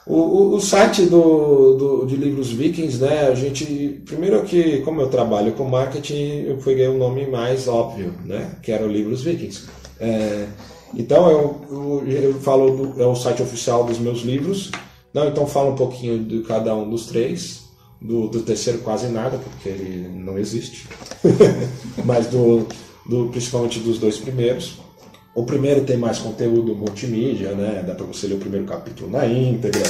[0.07, 3.27] O, o, o, site do, do, de livros vikings, né?
[3.27, 4.01] A gente.
[4.05, 8.53] Primeiro que, como eu trabalho com marketing, eu peguei o nome mais óbvio, né?
[8.63, 9.65] Que era o Livros Vikings.
[9.99, 10.47] É,
[10.95, 14.71] então eu, eu, eu, falo do, é o site oficial dos meus livros.
[15.13, 17.66] Não, então fala um pouquinho de cada um dos três.
[18.07, 20.87] Do, do terceiro quase nada, porque ele não existe.
[22.05, 22.67] Mas do,
[23.05, 24.79] do, principalmente dos dois primeiros.
[25.35, 27.83] O primeiro tem mais conteúdo multimídia, né?
[27.87, 29.85] Dá para você ler o primeiro capítulo na íntegra,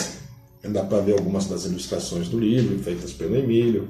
[0.64, 3.88] dá para ver algumas das ilustrações do livro feitas pelo Emílio.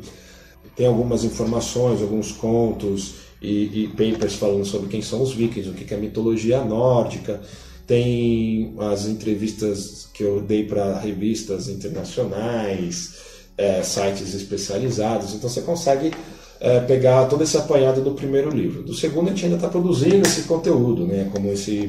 [0.75, 5.73] Tem algumas informações, alguns contos e, e papers falando sobre quem são os vikings, o
[5.73, 7.41] que é mitologia nórdica.
[7.87, 13.15] Tem as entrevistas que eu dei para revistas internacionais,
[13.57, 15.35] é, sites especializados.
[15.35, 16.13] Então você consegue
[16.61, 18.83] é, pegar todo esse apanhado do primeiro livro.
[18.83, 21.87] Do segundo, a gente ainda está produzindo esse conteúdo, né, como esse,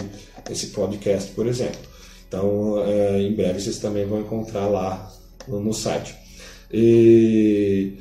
[0.50, 1.80] esse podcast, por exemplo.
[2.28, 5.12] Então, é, em breve vocês também vão encontrar lá
[5.48, 6.16] no, no site.
[6.72, 7.94] E,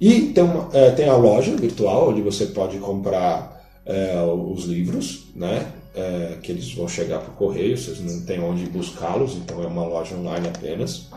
[0.00, 5.26] e tem, uma, é, tem a loja virtual, onde você pode comprar é, os livros,
[5.36, 9.66] né, é, que eles vão chegar por correio, vocês não têm onde buscá-los, então é
[9.66, 11.08] uma loja online apenas.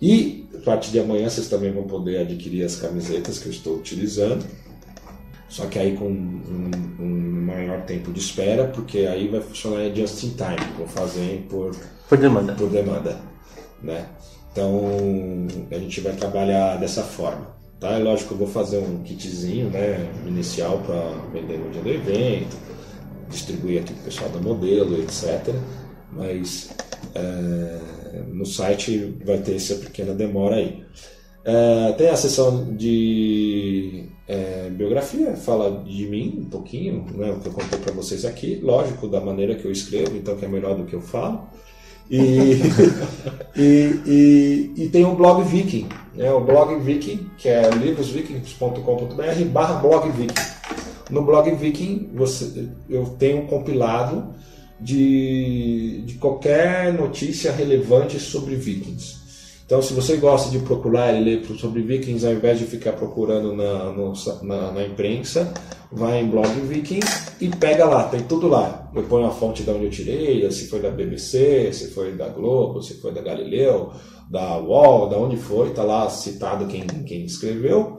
[0.00, 3.76] E a partir de amanhã vocês também vão poder adquirir as camisetas que eu estou
[3.76, 4.44] utilizando.
[5.48, 10.22] Só que aí com um, um maior tempo de espera, porque aí vai funcionar just
[10.24, 10.74] in time.
[10.76, 11.74] Vou fazer por,
[12.08, 12.52] por demanda.
[12.54, 13.36] Por demanda
[13.82, 14.06] né?
[14.52, 14.80] Então
[15.70, 17.54] a gente vai trabalhar dessa forma.
[17.78, 17.90] Tá?
[17.90, 21.90] É lógico que eu vou fazer um kitzinho né, inicial para vender no dia do
[21.90, 22.56] evento,
[23.28, 25.54] distribuir aqui para o pessoal da modelo, etc.
[26.10, 26.70] Mas
[27.16, 30.84] é, no site vai ter essa pequena demora aí.
[31.44, 37.46] É, tem a seção de é, biografia, fala de mim um pouquinho, né, o que
[37.46, 40.76] eu contei para vocês aqui, lógico, da maneira que eu escrevo, então que é melhor
[40.76, 41.48] do que eu falo.
[42.10, 42.60] E,
[43.56, 49.74] e, e, e, tem o blog Viking, né, o blog Viking, que é livrosvikings.com.br barra
[49.80, 50.34] blog Viking.
[51.10, 54.34] No blog Viking você, eu tenho um compilado
[54.80, 59.26] de, de qualquer notícia relevante sobre vikings.
[59.66, 63.52] Então, se você gosta de procurar e ler sobre vikings, ao invés de ficar procurando
[63.52, 64.12] na, no,
[64.42, 65.52] na, na, imprensa,
[65.90, 67.00] vai em blog viking
[67.40, 68.88] e pega lá, tem tudo lá.
[68.94, 72.28] Eu ponho a fonte de onde eu tirei, se foi da BBC, se foi da
[72.28, 73.90] Globo, se foi da Galileu,
[74.30, 77.98] da UOL, da onde foi, está lá citado quem, quem escreveu.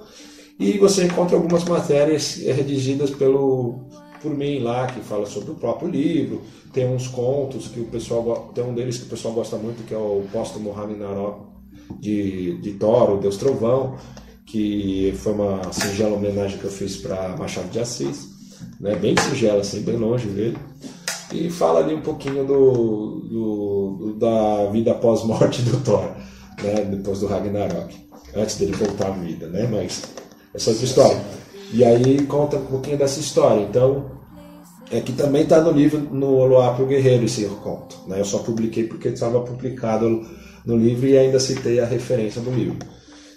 [0.58, 3.87] E você encontra algumas matérias redigidas pelo,
[4.22, 6.42] por mim lá, que fala sobre o próprio livro.
[6.74, 9.94] Tem uns contos que o pessoal tem um deles que o pessoal gosta muito, que
[9.94, 11.42] é o Póstumo Ragnarok
[12.00, 13.98] de, de Thor, o Deus Trovão,
[14.46, 18.30] que foi uma singela homenagem que eu fiz para Machado de Assis,
[18.80, 18.96] né?
[18.96, 20.58] bem singela, assim, bem longe dele.
[21.34, 26.12] E fala ali um pouquinho do, do, do da vida pós-morte do Thor,
[26.64, 26.86] né?
[26.90, 27.96] depois do Ragnarok,
[28.36, 29.68] antes dele voltar à vida, né?
[29.70, 30.04] mas
[30.54, 31.22] essa outra história.
[31.74, 33.62] E aí conta um pouquinho dessa história.
[33.64, 34.12] Então,
[34.92, 37.98] é que também está no livro no Oloap o Guerreiro esse conto.
[38.08, 38.20] Né?
[38.20, 40.26] Eu só publiquei porque estava publicado
[40.66, 42.78] no livro e ainda citei a referência do livro.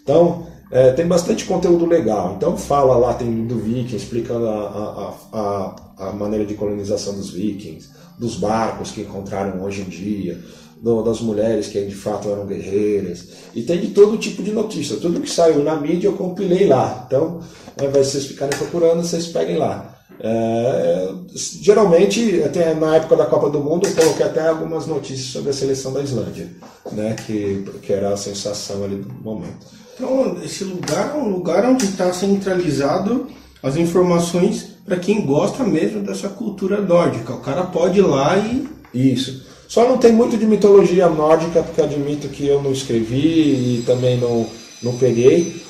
[0.03, 2.35] Então, É, tem bastante conteúdo legal.
[2.37, 5.77] Então fala lá, tem do Viking, explicando a, a, a,
[6.11, 10.39] a maneira de colonização dos vikings, dos barcos que encontraram hoje em dia,
[10.83, 13.29] do, das mulheres que de fato eram guerreiras.
[13.55, 14.97] E tem de todo tipo de notícia.
[14.97, 17.05] Tudo que saiu na mídia eu compilei lá.
[17.07, 17.41] Então,
[17.79, 19.97] ao invés de vocês ficarem procurando, vocês peguem lá.
[20.23, 25.51] É, geralmente, até na época da Copa do Mundo, eu coloquei até algumas notícias sobre
[25.51, 26.49] a seleção da Islândia,
[26.93, 29.67] né, que, que era a sensação ali do momento.
[29.95, 33.29] Então, esse lugar é um lugar onde está centralizado
[33.63, 37.33] as informações para quem gosta mesmo dessa cultura nórdica.
[37.33, 38.69] O cara pode ir lá e.
[38.93, 39.50] Isso.
[39.71, 44.19] Só não tem muito de mitologia nórdica, porque admito que eu não escrevi e também
[44.19, 44.45] não,
[44.83, 45.63] não peguei.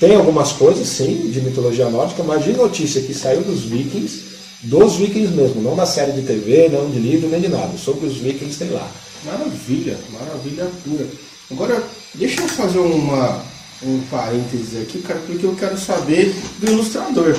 [0.00, 4.24] Tem algumas coisas, sim, de mitologia nórdica, mas de notícia que saiu dos vikings,
[4.64, 7.78] dos vikings mesmo, não da série de TV, não de livro, nem de nada.
[7.78, 8.90] Sobre os vikings tem lá.
[9.24, 11.06] Maravilha, maravilha pura.
[11.52, 11.80] Agora,
[12.12, 13.40] deixa eu fazer uma,
[13.84, 17.36] um parênteses aqui, cara, porque eu quero saber do ilustrador.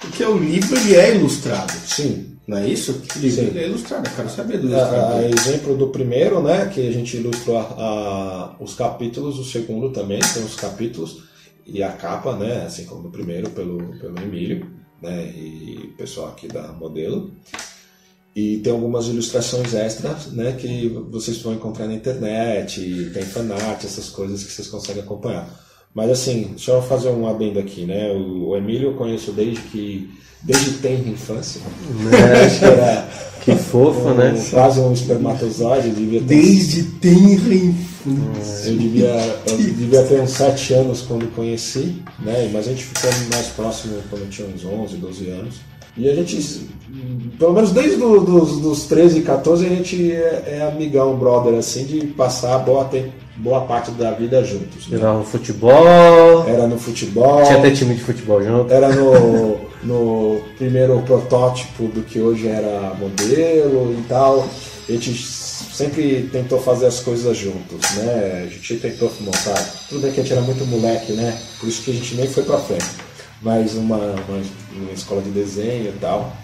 [0.00, 1.72] Porque o livro ele é ilustrado.
[1.86, 2.31] Sim.
[2.46, 3.00] Não é isso?
[3.16, 5.16] Livro é ilustrado, eu quero saber do A, ilustrador.
[5.16, 9.90] a exemplo do primeiro, né, que a gente ilustrou a- a- os capítulos, o segundo
[9.90, 11.22] também tem os capítulos
[11.64, 14.66] e a capa, né, assim como o primeiro pelo, pelo Emílio,
[15.00, 17.30] né, e o pessoal aqui da modelo.
[18.34, 24.08] E tem algumas ilustrações extras, né, que vocês vão encontrar na internet, tem fanart, essas
[24.08, 25.48] coisas que vocês conseguem acompanhar.
[25.94, 28.10] Mas assim, deixa eu fazer um adendo aqui, né?
[28.12, 30.10] O, o Emílio eu conheço desde que
[30.44, 31.60] desde tenra infância.
[32.46, 33.08] Acho que era
[33.40, 34.40] Que fofo, um- né?
[34.50, 38.70] quase um espermatozoide, eu devia ter, Desde tenra infância.
[38.70, 42.50] eu devia, eu devia ter uns 7 anos quando conheci, né?
[42.52, 45.56] Mas a gente ficou mais próximo quando eu tinha uns 11, 12 anos.
[45.94, 46.68] E a gente,
[47.38, 51.84] pelo menos desde do, dos, dos 13, 14, a gente é, é amigão, brother, assim,
[51.84, 54.88] de passar boa, te- boa parte da vida juntos.
[54.88, 54.96] né?
[54.96, 58.72] Jogava futebol, Era no futebol, tinha até time de futebol junto.
[58.72, 64.48] era no, no primeiro protótipo do que hoje era modelo e tal.
[64.88, 68.44] A gente sempre tentou fazer as coisas juntos, né?
[68.44, 69.58] A gente tentou montar.
[69.88, 71.38] Tudo bem que a gente era muito moleque, né?
[71.58, 72.86] Por isso que a gente nem foi pra frente.
[73.40, 76.36] Mas uma, uma, uma escola de desenho e tal.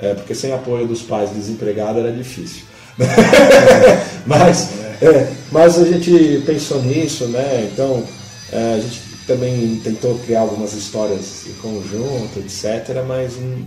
[0.00, 2.62] É, porque sem apoio dos pais desempregados era difícil.
[4.26, 7.68] mas, é, mas a gente pensou nisso, né?
[7.72, 8.04] Então
[8.52, 13.04] é, a gente também tentou criar algumas histórias em conjunto, etc.
[13.06, 13.62] Mas hum,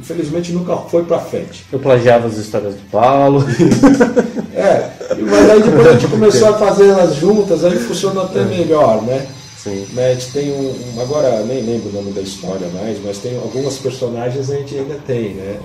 [0.00, 1.64] infelizmente nunca foi pra frente.
[1.70, 3.44] Eu plagiava as histórias do Paulo.
[4.54, 9.02] É, mas aí depois a gente começou a fazer elas juntas, aí funcionou até melhor,
[9.02, 9.26] né?
[9.56, 9.86] Sim.
[9.94, 13.18] Né, A gente tem um, um- Agora nem lembro o nome da história mais, mas
[13.18, 15.58] tem algumas personagens a gente ainda tem, né?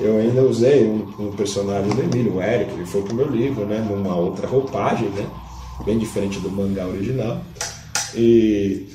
[0.00, 3.64] Eu ainda usei um, um personagem do Emílio, o Eric, ele foi pro meu livro,
[3.64, 3.78] né?
[3.88, 5.24] Numa outra roupagem, né?
[5.86, 7.38] Bem diferente do mangá original.
[8.16, 8.86] E,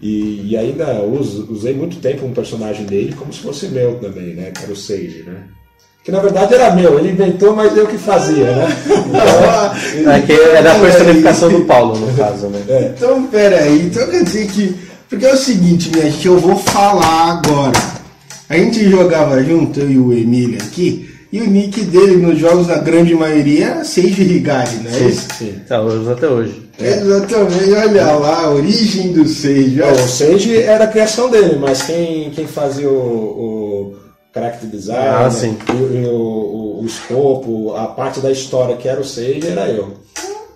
[0.00, 4.34] e, e ainda uso, usei muito tempo um personagem dele como se fosse meu também,
[4.34, 4.50] né?
[4.50, 5.44] Que era o Sage, né?
[6.04, 8.68] Que na verdade era meu, ele inventou, mas eu que fazia, né?
[10.14, 12.92] É que era a personificação do Paulo, no caso, né?
[12.94, 14.76] Então, peraí, então quer dizer que.
[15.08, 17.78] Porque é o seguinte, minha gente, eu vou falar agora.
[18.48, 22.66] A gente jogava junto, eu e o Emílio aqui, e o nick dele nos jogos,
[22.68, 25.26] na grande maioria, era Seiji Rigari, não é isso?
[25.38, 25.54] Sim.
[25.66, 26.62] Tá, uso até hoje.
[26.78, 29.24] Exatamente, olha lá, a origem do.
[29.24, 29.92] Não, olha.
[30.04, 33.96] o Sage era a criação dele, mas quem, quem fazia o, o
[34.32, 35.28] character design, Ah, né,
[35.72, 39.94] o, o, o- o escopo, a parte da história que era o Sage era eu.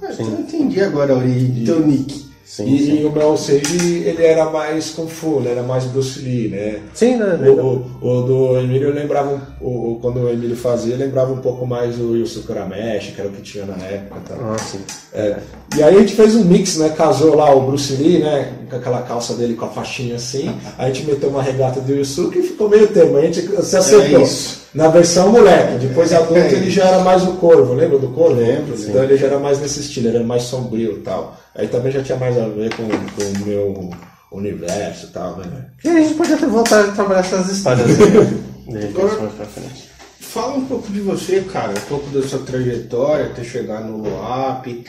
[0.02, 2.27] Então eu entendi agora a origem do teu nick.
[2.48, 3.04] Sim, e, sim.
[3.04, 6.78] o meu Sage, ele era mais Kung Fu, né, era mais Bruce Lee, né?
[6.94, 7.38] Sim, né?
[7.46, 11.42] O, o, o do Emílio eu lembrava, o, o- quando o Emílio fazia, lembrava um
[11.42, 14.18] pouco mais do Yusuke Urameshi, que era o que tinha na época.
[14.24, 14.38] e tal.
[14.54, 14.80] Ah, sim.
[15.12, 15.36] É.
[15.76, 16.88] E aí a gente fez um mix, né?
[16.96, 18.50] Casou lá o Bruce Lee, né?
[18.70, 20.50] Com aquela calça dele com a faixinha assim.
[20.78, 23.18] A gente meteu uma regata do Yusuke e ficou meio termo.
[23.18, 24.20] A gente se acertou.
[24.20, 24.67] É isso.
[24.74, 25.86] Na versão moleque.
[25.86, 28.34] Depois adulto É ele já era mais o corvo, lembra do corvo?
[28.40, 31.36] Lembro, Então ele já era mais nesse estilo, ele era mais sombrio e tal.
[31.54, 33.90] Aí também já tinha mais a ver com, com o meu
[34.30, 35.66] universo e tal, né?
[35.82, 38.42] E a gente podia ter voltado a trabalhar essas histórias aí, né?
[38.68, 39.88] De repente, mais pra frente.
[40.20, 44.84] Fala um pouco de você, cara, um pouco da sua trajetória, até chegar no LOAP.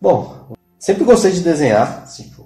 [0.00, 2.39] Bom, sempre gostei de desenhar, tipo,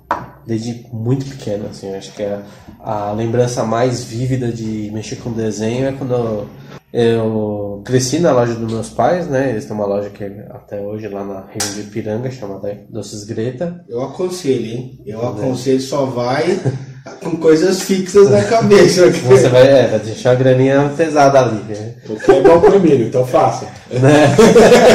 [0.46, 2.42] desde muito pequeno, assim, acho que a,
[2.80, 6.48] a lembrança mais vívida de mexer com desenho é quando eu,
[6.92, 9.50] eu cresci na loja dos meus pais, né?
[9.50, 13.24] Eles têm uma loja que é até hoje lá na Rio de Piranga, chamada Doces
[13.24, 13.84] Greta.
[13.88, 15.02] Eu aconselho, hein?
[15.04, 16.58] Eu aconselho só vai
[17.22, 19.10] com coisas fixas na cabeça.
[19.10, 21.94] Você vai, é, vai deixar a graninha pesada ali, né?
[22.08, 23.66] O que é bom Emílio, então faça.
[23.90, 24.34] né?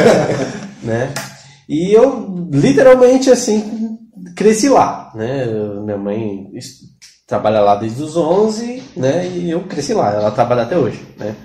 [0.84, 1.14] né?
[1.68, 3.89] E eu literalmente assim
[4.36, 5.46] cresci lá, né?
[5.84, 6.50] Minha mãe
[7.28, 9.28] trabalha lá desde os 11, né?
[9.28, 11.36] E eu cresci lá, ela trabalha até hoje, né?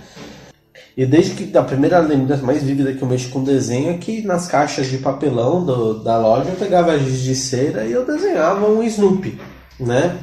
[0.96, 4.22] E desde que a primeira lembrança mais vívida que eu mexo com desenho é que
[4.22, 8.66] nas caixas de papelão do- da loja eu pegava giz de cera e eu desenhava
[8.68, 9.38] um Snoopy,
[9.80, 10.16] né?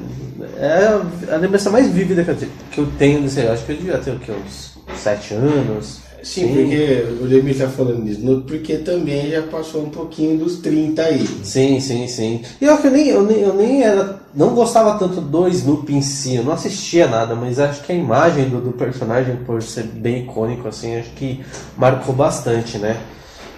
[0.57, 2.35] É a lembrança mais vívida que eu,
[2.71, 4.31] que eu tenho desse, acho que eu devia ter o quê?
[4.31, 6.00] uns 7 anos.
[6.24, 11.01] Sim, porque o Lemir tá falando disso, porque também já passou um pouquinho dos 30
[11.01, 11.26] aí.
[11.43, 12.41] Sim, sim, sim.
[12.59, 14.19] E eu, que eu nem, eu, nem, eu nem era.
[14.34, 17.95] Não gostava tanto do Snoopy em si, eu não assistia nada, mas acho que a
[17.95, 21.43] imagem do, do personagem, por ser bem icônico, assim, acho que
[21.76, 22.97] marcou bastante, né?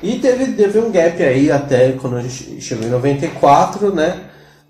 [0.02, 4.22] E teve, teve um gap aí até quando a gente chegou em 94, né?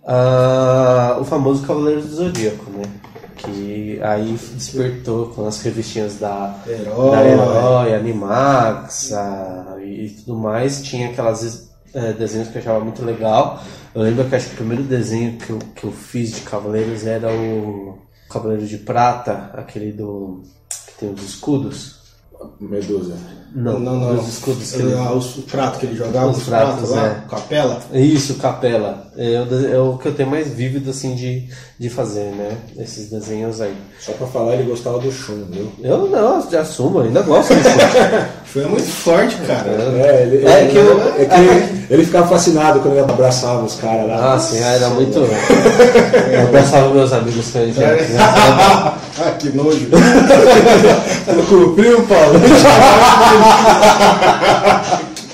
[0.05, 2.83] Ah, o famoso Cavaleiro do Zodíaco, né?
[3.43, 7.11] Que aí despertou com as revistinhas da Herói.
[7.11, 10.81] da Herói, Animax a- e tudo mais.
[10.81, 13.61] Tinha aquelas eh, desenhos que eu achava muito legal.
[13.93, 17.05] Eu lembro que acho que o primeiro desenho que eu, que eu fiz de Cavaleiros
[17.05, 17.97] era o
[18.29, 20.41] Cavaleiro de Prata, aquele do.
[20.87, 22.02] que tem os escudos.
[22.59, 23.13] Medusa.
[23.55, 24.15] Não, não, não.
[24.19, 24.95] Os escudos que ele.
[24.97, 27.15] Ah, os- o prato que ele jogava, Os os, pratos, pratos, lá, é.
[27.29, 27.79] capela.
[27.93, 29.11] Isso, Capela.
[29.15, 32.49] É, o de- é o que eu tenho mais vívido assim de, de fazer, né?
[32.79, 33.75] Esses desenhos aí.
[33.99, 35.71] Só pra falar, ele gostava do Shun, viu?
[35.83, 37.69] Eu não, já assumo, ainda gosto disso.
[38.45, 39.69] Foi muito forte, cara.
[39.69, 43.63] É, ele, É ele- que eu- é que ele, ele ficava fascinado quando ele abraçava
[43.63, 44.33] os caras lá.
[44.33, 45.19] Ah, sim, era muito.
[46.33, 47.59] Eu abraçava meus amigos que.
[49.19, 49.87] ah, que nojo.
[51.47, 52.39] Cumpriu, Paulo.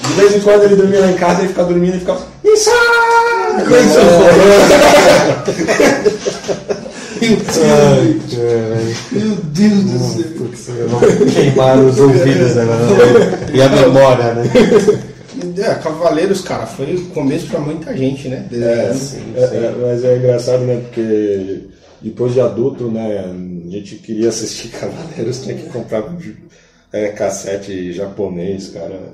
[0.07, 2.21] De vez em quando ele dormia lá em casa, ele ficava dormindo e ficava.
[2.43, 2.69] Isso!
[9.11, 10.23] Meu Deus do céu.
[10.37, 10.99] Putz, eu vou
[11.33, 13.39] queimar os ouvidos agora.
[13.53, 14.43] E a memória, né?
[15.57, 18.45] É, Cavaleiros, cara, foi o começo pra muita gente, né?
[18.51, 18.97] É, Desenhando.
[18.97, 19.55] sim, é, sim.
[19.55, 20.81] é, mas é engraçado, né?
[20.83, 21.61] Porque
[22.01, 23.19] depois de adulto, né?
[23.19, 26.03] A gente queria assistir Cavaleiros, tinha que comprar
[26.91, 29.13] é, cassete japonês, cara.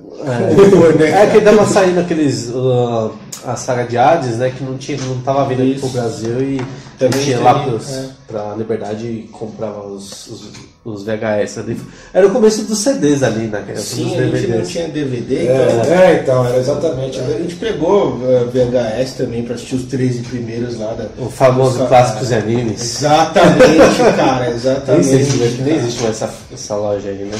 [1.03, 2.49] É que dava saindo aqueles.
[2.49, 3.11] uh,
[3.45, 4.49] a saga de Hades, né?
[4.49, 6.61] Que não, tinha, não tava vindo aqui pro Brasil e
[6.97, 8.09] Também tinha lá tem, pros, é.
[8.27, 10.43] pra Liberdade e comprava os, os,
[10.85, 11.79] os VHS ali.
[12.13, 13.63] Era o começo dos CDs ali, né?
[13.67, 14.69] dos Sim, a gente não DVDs.
[14.69, 15.93] tinha DVD, É, então.
[15.93, 17.19] é, então, era exatamente.
[17.19, 21.07] A gente pegou eh, VHS também pra assistir os 13 primeiros lá da.
[21.21, 22.81] O famoso Só- clássicos e animes.
[22.81, 25.07] Exatamente, cara, Nem exatamente.
[25.09, 27.37] existe, acho que nem existe mais essa, essa loja aí, né?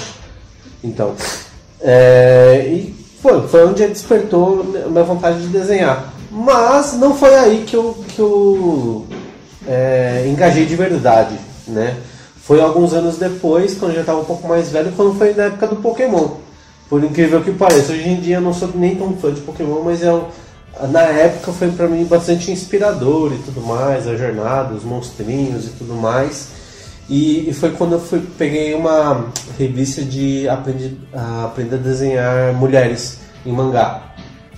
[0.84, 1.14] Então.
[1.82, 6.14] é, e foi, foi onde despertou a minha vontade de desenhar.
[6.30, 9.06] Mas não foi aí que eu, que eu
[9.68, 11.36] é, engajei de verdade,
[11.68, 11.98] né?
[12.38, 15.46] Foi alguns anos depois, quando eu já estava um pouco mais velho, quando foi na
[15.46, 16.30] época do Pokémon.
[16.88, 19.82] Por incrível que pareça, hoje em dia eu não sou nem tão fã de Pokémon,
[19.84, 20.28] mas eu,
[20.92, 25.70] na época foi para mim bastante inspirador e tudo mais, a jornada, os monstrinhos e
[25.70, 26.50] tudo mais.
[27.10, 29.26] E, e foi quando eu fui, peguei uma
[29.58, 34.15] revista de aprendi, a aprender a desenhar mulheres em mangá.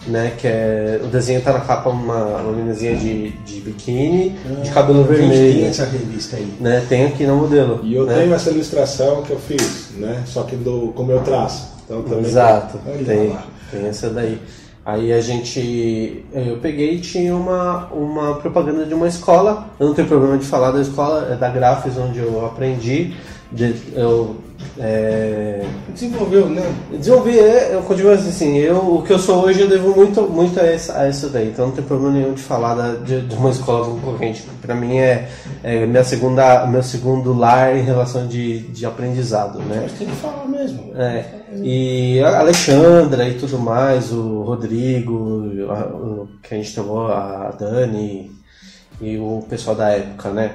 [0.08, 4.72] Né, que é, o desenho tá na capa uma, uma meninazinha de, de biquíni, de
[4.72, 5.66] cabelo gente tem vermelho.
[5.66, 6.54] essa revista aí.
[6.62, 7.82] Né, tem aqui no modelo.
[7.84, 8.16] E eu né?
[8.16, 10.24] tenho essa ilustração que eu fiz, né?
[10.26, 11.74] Só que do, com o meu traço.
[11.84, 12.26] Então também.
[12.26, 13.46] Exato, tem, lá.
[13.70, 14.40] tem essa daí.
[14.86, 16.24] Aí a gente.
[16.34, 19.68] Eu peguei e tinha uma, uma propaganda de uma escola.
[19.78, 23.14] Eu não tenho problema de falar da escola, é da Grafis, onde eu aprendi.
[23.52, 24.38] De- eu
[24.80, 25.64] é,
[25.94, 26.62] Desenvolveu, né?
[26.92, 30.60] desenvolvi, é, eu continuo assim, eu, o que eu sou hoje eu devo muito, muito
[30.60, 31.48] a, essa, a isso daí.
[31.50, 34.44] Então não tem problema nenhum de falar da- de, de uma escola concorrente.
[34.62, 35.28] Pra mim é,
[35.64, 39.80] é minha segunda, meu segundo lar em relação de, de aprendizado, né?
[39.84, 40.92] Mas tem que falar mesmo.
[40.96, 41.26] É,
[41.64, 47.52] e a Alexandra e tudo mais, o Rodrigo, a- o, que a gente tomou, a
[47.58, 48.32] Dani
[49.02, 50.52] e o pessoal da época, né?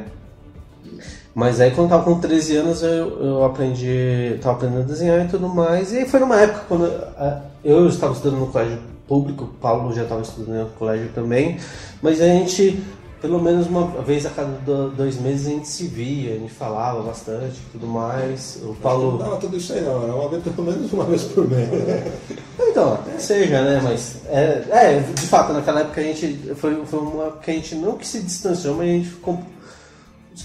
[1.34, 5.24] Mas aí quando eu tava com 13 anos eu, eu aprendi, tava aprendendo a desenhar
[5.24, 5.92] e tudo mais.
[5.92, 8.78] E foi numa época quando ah, eu estava estudando no colégio
[9.08, 11.58] público, o Paulo já estava estudando no colégio também,
[12.02, 12.82] mas a gente,
[13.20, 16.52] pelo menos uma vez a cada do- dois meses a gente se via, a gente
[16.52, 18.58] falava bastante e tudo mais.
[18.62, 19.18] O Paulo.
[19.18, 20.06] Não, tudo isso aí não.
[20.06, 21.68] É uma vez, pelo menos uma vez por mês.
[22.72, 23.80] Então, até seja, né?
[23.82, 27.74] Mas é, é, de fato, naquela época a gente foi, foi uma que a gente
[27.74, 29.38] não que se distanciou, mas a gente ficou.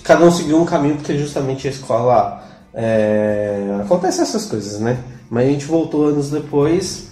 [0.03, 4.97] Cada um seguiu um caminho porque justamente a escola é, acontece essas coisas, né?
[5.29, 7.07] Mas a gente voltou anos depois,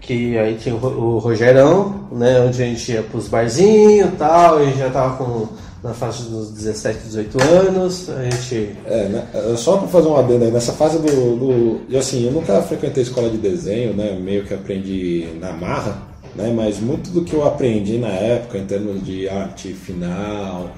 [0.00, 2.40] que aí tinha o, Ro- o Rogerão, né?
[2.40, 5.48] Onde a gente ia pros barzinhos e tal, e já tava com
[5.82, 8.76] na faixa dos 17, 18 anos, a gente.
[8.84, 9.24] É, né?
[9.32, 11.80] É, Só para fazer um adendo aí, nessa fase do, do.
[11.88, 14.18] E assim, eu nunca frequentei escola de desenho, né?
[14.20, 16.02] Meio que aprendi na marra.
[16.34, 16.52] né?
[16.54, 20.70] Mas muito do que eu aprendi na época, em termos de arte final,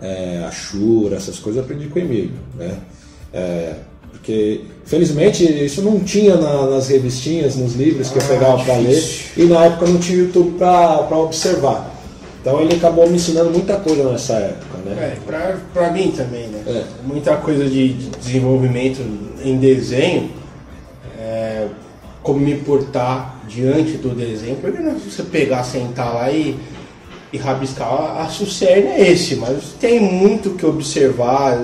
[0.00, 2.78] é, Ashura, essas coisas, eu aprendi com o Emílio, né?
[3.32, 3.74] É,
[4.10, 8.76] porque, felizmente, isso não tinha na- nas revistinhas, nos livros que eu Ah, pegava para
[8.78, 9.02] ler,
[9.36, 11.94] e na época não tinha YouTube para observar.
[12.40, 15.16] Então ele acabou me ensinando muita coisa nessa época, né?
[15.28, 16.62] É, pra mim também, né?
[16.66, 16.84] É.
[17.04, 19.00] Muita coisa de, de desenvolvimento
[19.44, 20.30] em desenho,
[21.18, 21.66] é,
[22.22, 26.56] como me portar diante do desenho, porque não é você pegar, sentar lá e,
[27.32, 31.58] e rabiscar, a sucerne é esse, mas tem muito que observar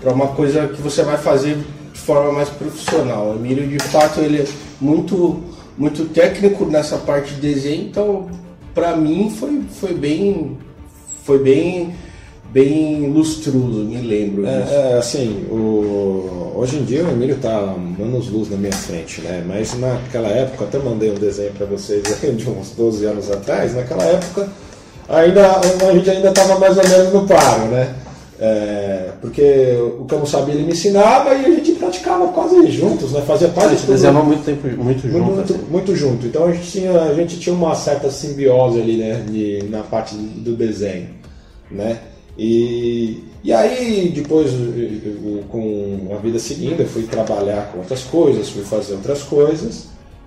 [0.00, 1.56] para uma coisa que você vai fazer
[1.92, 3.30] de forma mais profissional.
[3.30, 4.46] O Emílio, de fato, ele é
[4.80, 5.42] muito,
[5.76, 8.28] muito técnico nessa parte de desenho, então
[8.74, 10.58] para mim foi, foi bem
[11.24, 11.94] foi bem
[12.50, 14.72] bem lustroso, me lembro disso.
[14.72, 16.52] É, é, assim, o...
[16.54, 19.42] hoje em dia o Emílio tá anos luz na minha frente, né?
[19.44, 24.04] Mas naquela época, até mandei um desenho para vocês de uns 12 anos atrás, naquela
[24.04, 24.48] época
[25.08, 27.94] ainda, a gente ainda estava mais ou menos no paro, né?
[28.40, 32.68] É, porque o que eu não sabia ele me ensinava e a gente praticava quase
[32.70, 33.22] juntos, né?
[33.22, 33.92] Fazia parte de tudo.
[33.92, 35.24] desenhava muito tempo, muito junto.
[35.24, 35.64] Muito, assim.
[35.70, 36.26] muito junto.
[36.26, 39.24] Então a gente, tinha, a gente tinha uma certa simbiose ali, né?
[39.28, 41.10] de- na parte do desenho,
[41.70, 41.98] né?
[42.36, 44.50] E, e aí, depois,
[45.48, 49.86] com a vida seguindo, eu fui trabalhar com outras coisas, fui fazer outras coisas,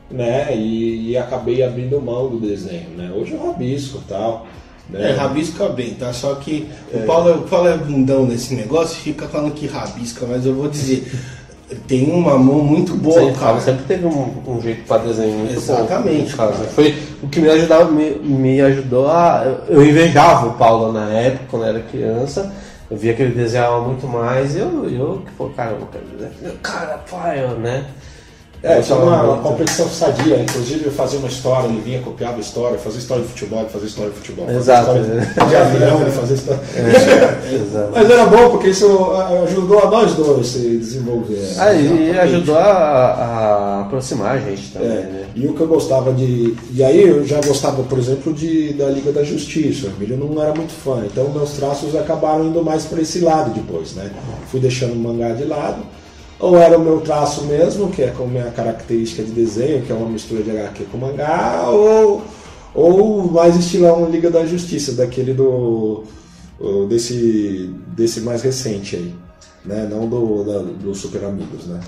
[0.10, 0.56] né?
[0.56, 3.12] E, e acabei abrindo mão do desenho, né?
[3.14, 4.48] Hoje eu rabisco e tal.
[4.90, 5.12] Né?
[5.12, 6.14] É, rabisca bem, tá?
[6.14, 10.46] Só que o, Paulo, o Paulo é bundão nesse negócio, fica falando que rabisca, mas
[10.46, 11.12] eu vou dizer,
[11.88, 13.60] tem uma mão muito boa, Sim, cara.
[13.60, 16.38] Sempre teve um, um jeito para desenho muito Exatamente, bom.
[16.38, 16.52] cara.
[16.54, 16.64] cara.
[16.70, 19.44] Foi o que me ajudava, me, me ajudou a.
[19.68, 22.52] eu- invejava o Paulo na época, quando eu era criança.
[22.90, 26.56] Eu via que ele desenhava muito mais e eu, eu que pô, cara, eu desenhar.
[26.62, 27.84] Cara, pai, eu, né?
[28.64, 32.38] É, Eu tinha uma, uma competição sadia, inclusive eu fazia uma história, ele vinha, copiava
[32.38, 34.50] a história, fazia história de futebol, ele fazia história de futebol.
[34.50, 36.62] Exato, de avião, ele fazia história.
[37.54, 37.92] Exato.
[37.94, 41.48] Mas era bom porque isso ah, ajudou a nós dois se desenvolver.
[41.58, 42.18] Aí Exatamente.
[42.20, 45.26] ajudou a, a aproximar a gente também, É, né?
[45.36, 46.56] E o que eu gostava de.
[46.74, 49.88] E aí eu já gostava, por exemplo, de, da Liga da Justiça.
[49.88, 53.52] O Emílio não era muito fã, então meus traços acabaram indo mais para esse lado
[53.52, 54.10] depois, né?
[54.50, 55.84] Fui deixando o mangá de lado.
[56.40, 59.92] Ou era o meu traço mesmo, que é com a minha característica de desenho, que
[59.92, 62.22] é uma mistura de HQ com mangá, ou,
[62.76, 66.04] ou mais estilão Liga da Justiça, daquele do.
[66.88, 69.16] desse, desse mais recente aí,
[69.66, 69.88] né?
[69.90, 71.80] Não do, da, do Super Amigos, né?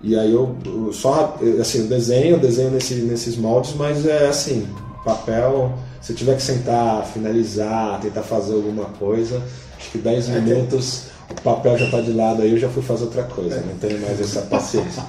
[0.00, 4.28] E aí eu, eu só, assim, eu desenho, eu desenho nesse, nesses moldes, mas é
[4.28, 4.66] assim,
[5.04, 9.42] papel, se eu tiver que sentar, finalizar, tentar fazer alguma coisa,
[9.76, 13.04] acho que 10 minutos o papel já tá de lado aí, eu já fui fazer
[13.04, 15.02] outra coisa, não tenho mais essa paciência.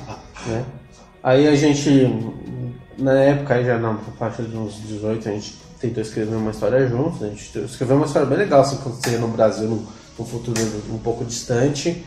[0.48, 0.64] né?
[1.24, 2.08] Aí a gente,
[2.98, 7.24] na época, já na faixa de uns 18, a gente tentou escrever uma história juntos.
[7.24, 9.86] A gente escreveu uma história bem legal, assim, que acontecia no Brasil num,
[10.18, 10.62] num futuro
[10.92, 12.06] um pouco distante,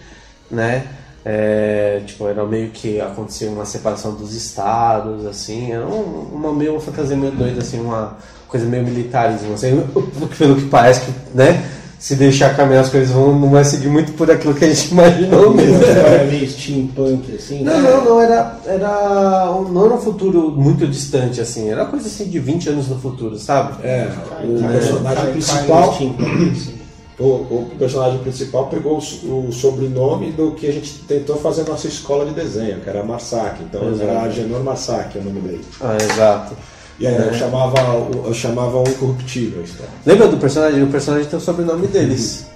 [0.50, 0.86] né?
[1.24, 6.72] É, tipo, era meio que acontecia uma separação dos estados, assim, era um- uma meio
[6.72, 8.16] uma fantasia meio doida, assim, uma
[8.48, 9.80] coisa meio militarismo, assim,
[10.36, 11.64] pelo que parece que, né?
[12.02, 14.90] Se deixar caminhar as coisas vão, não vai seguir muito por aquilo que a gente
[14.90, 15.84] imaginou mesmo.
[15.84, 17.90] Era meio steampunk, assim, Não, né?
[17.90, 22.24] não, não era, era, um- não era um futuro muito distante, assim, era coisa assim
[22.24, 23.86] de 20 anos no futuro, sabe?
[23.86, 24.08] É,
[24.42, 25.98] o personagem cai principal.
[27.18, 31.68] O, o personagem principal pegou o, o sobrenome do que a gente tentou fazer na
[31.68, 33.62] nossa escola de desenho, que era Marsaki.
[33.62, 34.10] Então Exato.
[34.10, 35.64] era Agenor Marsaki o nome dele.
[35.80, 36.56] Ah, exato.
[36.98, 39.92] E aí eu chamava, o- eu chamava um incorruptível história.
[40.06, 40.82] Lembra do personagem?
[40.82, 42.46] O personagem tem o sobrenome deles.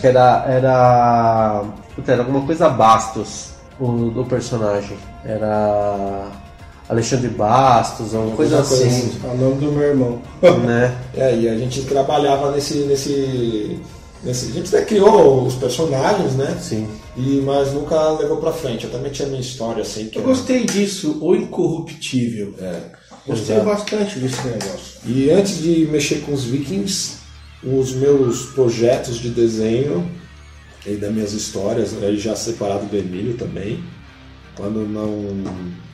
[0.00, 0.44] Que era.
[0.48, 1.64] Era.
[1.94, 4.96] Puta, era alguma coisa Bastos, o do personagem.
[5.24, 6.28] Era.
[6.88, 9.12] Alexandre Bastos, alguma coisa coisa assim.
[9.22, 10.18] É o nome do meu irmão.
[10.64, 10.94] Né?
[11.16, 12.78] É, e a gente trabalhava nesse.
[12.80, 13.80] nesse,
[14.24, 16.56] nesse a gente até criou os personagens, né?
[16.60, 16.88] Sim.
[17.16, 18.84] E, mas nunca levou pra frente.
[18.84, 20.06] Eu também tinha minha história assim.
[20.06, 22.54] Que Eu era- gostei disso, o incorruptível.
[22.60, 22.80] É.
[23.30, 23.70] Gostei Exato.
[23.70, 25.00] bastante desse negócio.
[25.06, 27.18] E antes de mexer com os vikings,
[27.62, 30.10] os meus projetos de desenho
[30.84, 33.84] e das minhas histórias, aí já separado do Emílio também,
[34.56, 35.08] quando não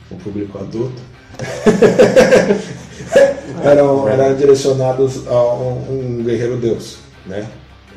[0.09, 0.99] o público adulto,
[3.63, 7.47] eram, eram direcionados a um, um guerreiro deus, né?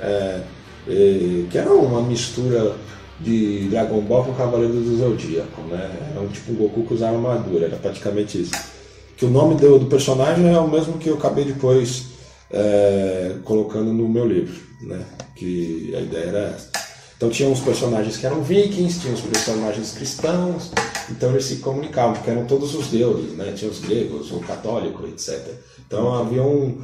[0.00, 0.40] É,
[0.86, 2.74] e- que era uma mistura
[3.18, 5.90] de Dragon Ball com Cavaleiro do Zodíaco, né?
[6.10, 8.79] Era um tipo um Goku que usava armadura, era praticamente isso
[9.20, 12.06] que o nome do, do personagem é o mesmo que eu acabei depois
[12.50, 15.04] é, colocando no meu livro, né?
[15.36, 16.70] Que a ideia era essa.
[17.18, 20.72] Então tinha uns personagens que eram vikings, tinha uns personagens cristãos,
[21.10, 23.52] então eles se comunicavam, porque eram todos os deuses, né?
[23.54, 25.38] Tinha os gregos, o católico, etc.
[25.86, 26.80] Então havia um,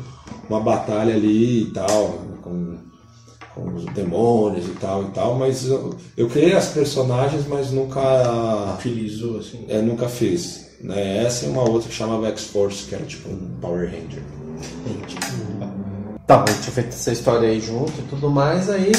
[0.47, 2.77] uma batalha ali e tal, com,
[3.55, 8.75] com os demônios e tal e tal, mas eu, eu criei as personagens, mas nunca
[8.75, 9.65] Utilizou assim.
[9.71, 10.66] é, nunca fiz.
[10.81, 11.25] Né?
[11.25, 14.23] Essa e uma outra que chamava X-Force, que era tipo um Power Ranger.
[16.27, 18.93] Tá, a gente tinha feito essa história aí junto e tudo mais, aí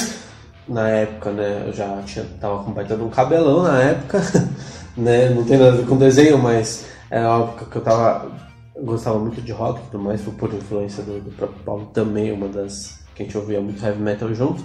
[0.68, 4.22] na época, né, eu já tinha, tava com um cabelão na época,
[4.96, 8.32] né, não tem nada a ver com desenho, mas é uma época que eu tava,
[8.76, 11.86] eu gostava muito de rock e tudo mais, foi por influência do, do próprio Paulo
[11.94, 14.64] também, uma das, que a gente ouvia muito heavy metal junto.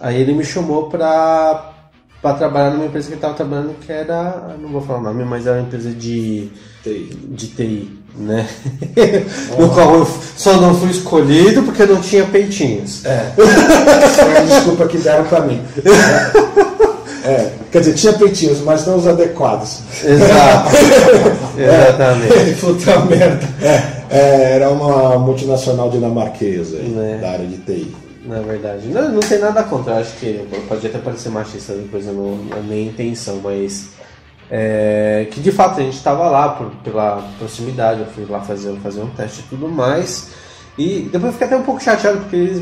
[0.00, 1.73] Aí ele me chamou pra,
[2.24, 5.26] pra trabalhar numa empresa que ele tava trabalhando, que era, não vou falar o nome,
[5.26, 6.48] mas era uma empresa de,
[6.82, 7.18] TI.
[7.28, 8.48] de TI, né?
[9.58, 13.04] no qual eu só não fui escolhido porque não tinha peitinhos.
[13.04, 13.30] É.
[13.36, 15.60] Foi a desculpa que deram pra mim.
[17.26, 19.78] É, quer dizer, tinha peitinhos, mas não os adequados.
[20.04, 20.76] Exato.
[21.56, 22.60] Exatamente.
[22.60, 23.48] Puta merda.
[23.62, 27.18] É, é, era uma multinacional dinamarquesa aí, Né.
[27.22, 28.03] da área de TI.
[28.24, 28.86] Na verdade.
[28.88, 29.94] Não, não tem nada contra.
[29.94, 33.90] Eu acho que pode até parecer machista depois, eu não, não é nem intenção, mas.
[34.50, 38.74] é, que de fato a gente estava lá por, pela proximidade, eu fui lá fazer,
[38.82, 40.30] fazer um teste e tudo mais.
[40.76, 42.60] E depois eu fiquei até um pouco chateado, porque eles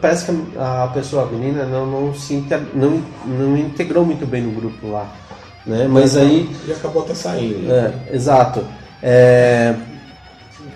[0.00, 4.26] parece que a a pessoa, a menina, não, não se inte- não, não integrou muito
[4.26, 5.06] bem no grupo lá.
[5.64, 5.86] Né?
[5.88, 6.50] Mas aí.
[6.66, 7.60] E acabou até saindo.
[7.66, 7.94] né?
[8.10, 8.62] É, exato.
[9.02, 9.74] É,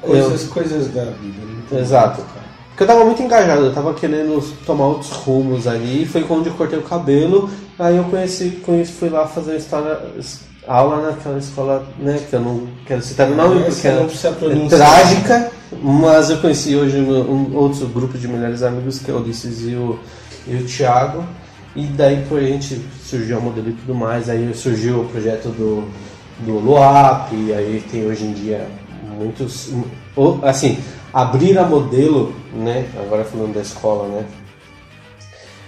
[0.01, 1.79] Coisas, coisas da vida.
[1.79, 2.23] Exato.
[2.81, 6.55] Porque eu tava muito engajado, eu tava querendo tomar outros rumos ali, foi quando eu
[6.55, 10.01] cortei o cabelo, aí eu conheci, conheci fui lá fazer história,
[10.67, 13.91] aula naquela escola, né, que eu não quero citar o nome, Essa porque é,
[14.47, 15.53] é trágica,
[15.83, 19.61] mas eu conheci hoje um, um outro grupo de melhores amigos, que é o Ulisses
[19.69, 19.99] e o,
[20.49, 21.23] e o Thiago,
[21.77, 25.51] e daí por a gente surgiu a modelo e tudo mais, aí surgiu o projeto
[25.51, 25.85] do,
[26.47, 28.67] do Luap, e aí tem hoje em dia
[29.19, 29.69] muitos,
[30.17, 30.79] o- assim,
[31.13, 34.25] abrir a modelo, né, agora falando da escola, né,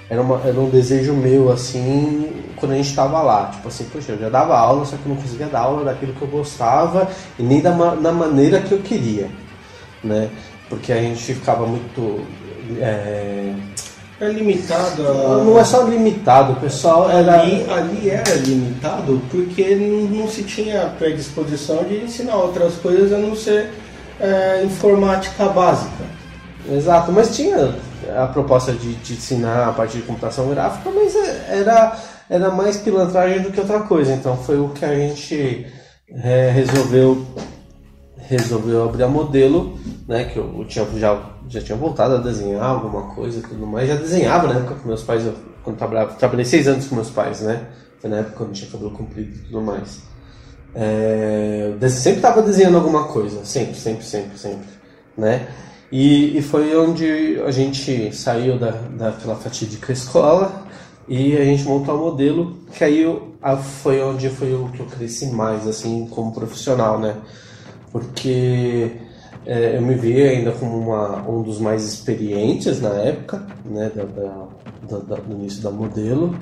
[0.09, 3.47] era, uma, era um desejo meu, assim, quando a gente estava lá.
[3.47, 6.13] Tipo assim, poxa, eu já dava aula, só que eu não conseguia dar aula daquilo
[6.13, 9.31] que eu gostava e nem da, ma- da maneira que eu queria,
[10.05, 10.29] né?
[10.69, 12.21] Porque a gente ficava muito...
[12.79, 13.55] é,
[14.21, 15.45] É limitado a...
[15.45, 17.41] Não é só limitado, o pessoal era...
[17.41, 23.19] Ali, ali era limitado porque não, não se tinha predisposição de ensinar outras coisas a
[23.19, 23.71] não ser
[24.23, 26.05] é, informática básica.
[26.71, 27.75] Exato, mas tinha
[28.17, 31.97] a proposta de, de ensinar a parte de computação gráfica, mas é- era,
[32.31, 34.13] era mais pilantragem do que outra coisa.
[34.13, 35.67] Então foi o que a gente
[36.09, 37.27] é, resolveu
[38.29, 40.25] resolveu abrir a modelo, né?
[40.25, 43.89] Que eu, tinha, já, já tinha voltado a desenhar alguma coisa e tudo mais.
[43.89, 47.11] Já desenhava na época com meus pais, eu, quando trabalhava, trabalhei seis anos com meus
[47.11, 47.67] pais, né?
[48.01, 50.01] Foi na época quando eu tinha cabelo comprido e tudo mais.
[50.75, 54.67] É, sempre estava desenhando alguma coisa, sempre, sempre, sempre, sempre,
[55.17, 55.47] né?
[55.91, 60.65] E, e foi onde a gente saiu da, daquela fatídica escola
[61.07, 63.33] e a gente montou o modelo, que aí eu-
[63.83, 67.17] foi onde foi o que eu cresci mais, assim, como profissional, né?
[67.91, 68.93] Porque
[69.45, 74.05] é, eu me vi ainda como uma, um dos mais experientes na época, né, da-
[74.05, 76.35] da- da- do início da modelo.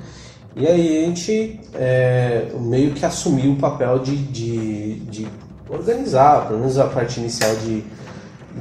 [0.56, 5.28] E aí a gente é, meio que assumiu o papel de, de, de
[5.68, 7.84] organizar, pelo menos a parte inicial de,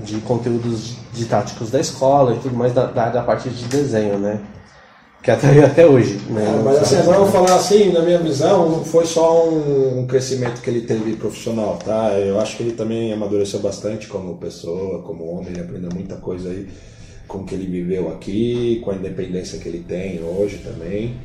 [0.04, 4.40] de conteúdos didáticos da escola e tudo mais da, da, da parte de desenho, né?
[5.24, 6.46] Que até, até hoje, né?
[6.46, 10.62] É, mas assim, vou falar assim, na minha visão, não foi só um, um crescimento
[10.62, 12.12] que ele teve profissional, tá?
[12.12, 16.50] Eu acho que ele também amadureceu bastante como pessoa, como homem, ele aprendeu muita coisa
[16.50, 16.68] aí
[17.28, 21.18] com o que ele viveu aqui, com a independência que ele tem hoje também.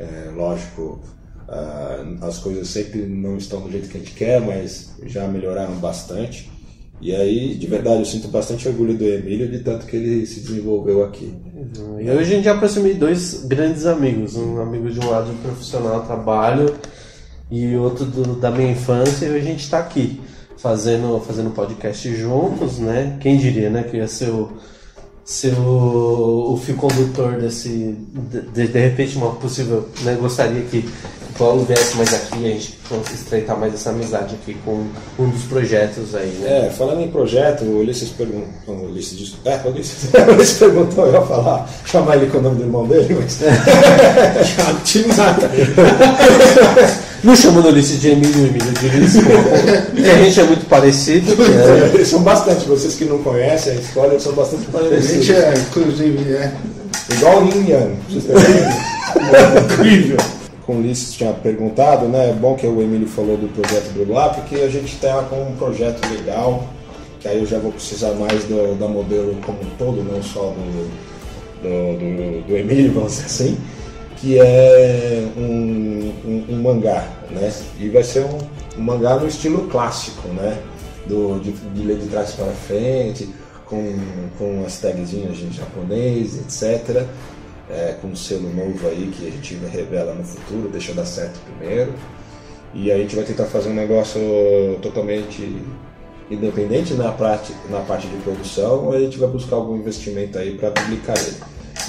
[0.00, 1.00] É, lógico,
[1.48, 5.74] ah, as coisas sempre não estão do jeito que a gente quer, mas já melhoraram
[5.74, 6.50] bastante.
[7.02, 10.40] E aí, de verdade, eu sinto bastante orgulho do Emílio de tanto que ele se
[10.40, 11.34] desenvolveu aqui.
[11.98, 16.74] E hoje a gente aproximei dois grandes amigos, um amigo de um lado profissional, trabalho,
[17.50, 20.20] e outro do- da minha infância, e hoje a gente está aqui
[20.56, 23.16] fazendo, fazendo podcast juntos, né?
[23.20, 23.82] Quem diria, né?
[23.82, 24.52] Que ia ser o,
[25.30, 27.96] ser o, o fio condutor desse.
[28.12, 29.88] De, de, de repente, uma possível.
[30.02, 30.18] Né?
[30.20, 34.34] Gostaria que o Paulo viesse mais aqui e a gente fosse estreitar mais essa amizade
[34.34, 34.88] aqui com
[35.20, 36.66] um dos projetos aí, né?
[36.66, 38.74] É, falando em projeto, o Ulisses perguntou.
[38.74, 39.36] O Ulisses disse.
[39.44, 42.62] É, o Ulisses, o Ulisses perguntou, eu ia falar, chamar ele com o nome do
[42.64, 43.38] irmão dele, mas.
[44.56, 45.50] Thiago Timata.
[47.22, 49.22] Não chamando Ulisses de Emílio Emílio de Ulisses,
[49.92, 51.32] porque a gente é muito parecido.
[51.92, 55.30] Eles são bastante, vocês que não conhecem a história, são bastante A gente parecidos.
[55.30, 56.52] é, inclusive, é.
[57.12, 58.38] Igual o Yin Yang, vocês.
[59.72, 60.16] Incrível.
[60.64, 62.30] Como o Ulisses tinha perguntado, né?
[62.30, 65.42] É bom que o Emílio falou do projeto do lá, porque a gente está com
[65.42, 66.64] um projeto legal,
[67.18, 70.54] que aí eu já vou precisar mais do, da modelo como um todo, não só
[70.54, 70.90] do,
[71.62, 73.58] do, do, do Emílio, vamos dizer assim,
[74.20, 77.52] que é um, um, um mangá, né?
[77.78, 78.38] E vai ser um,
[78.78, 80.60] um, mangá no estilo clássico, né?
[81.06, 83.28] Do, de, de ler de trás para frente,
[83.66, 83.96] com,
[84.38, 87.06] com as tagzinhas em japonês, etc
[87.70, 91.38] é, com um selo novo aí que a gente revela no futuro, deixa dar certo
[91.44, 91.94] primeiro.
[92.74, 94.20] E a gente vai tentar fazer um negócio
[94.82, 95.62] totalmente
[96.30, 100.70] independente na parte, na parte de produção, a gente vai buscar algum investimento aí para
[100.70, 101.36] publicar ele.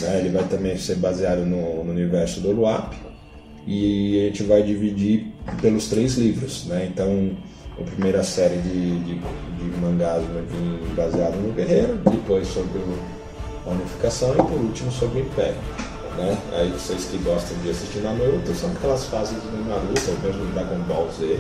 [0.02, 0.20] Né?
[0.20, 2.94] Ele vai também ser baseado no, no universo do Luap
[3.66, 5.28] e a gente vai dividir
[5.62, 6.66] pelos três livros.
[6.66, 6.90] Né?
[6.92, 7.32] Então,
[7.80, 12.82] a primeira série de, de, de mangás vai vir baseado no Guerreiro, depois sobre
[13.66, 15.58] a unificação e por último sobre o Império.
[16.18, 16.38] Né?
[16.54, 20.54] Aí vocês que gostam de assistir Naruto são aquelas fases do Naruto, ou mesmo do
[20.54, 21.40] Dragon Ball Z,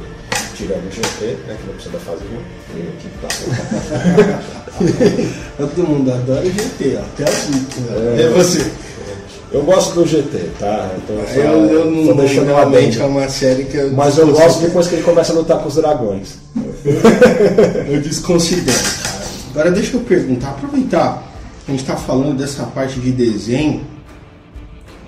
[0.61, 1.57] tirando o GT, né?
[1.59, 2.23] que não precisa da fase
[5.57, 5.67] 1.
[5.75, 7.81] Todo mundo adora o GT, até o 5.
[7.81, 8.21] Né?
[8.21, 8.71] É, você.
[9.51, 10.91] Eu gosto do GT, tá?
[10.97, 14.61] Então, eu, eu, eu não deixando realmente é uma série que eu Mas eu gosto
[14.61, 16.37] depois que ele começa a lutar com os dragões.
[17.89, 19.21] eu desconsidero, cara.
[19.51, 21.27] Agora deixa eu perguntar, aproveitar
[21.67, 23.81] a gente está falando dessa parte de desenho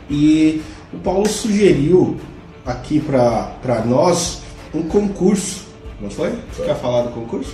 [0.10, 0.62] e
[0.94, 2.18] o Paulo sugeriu
[2.66, 4.43] aqui para nós
[4.74, 5.66] um concurso,
[6.00, 6.32] não foi?
[6.52, 7.54] Você quer falar do concurso?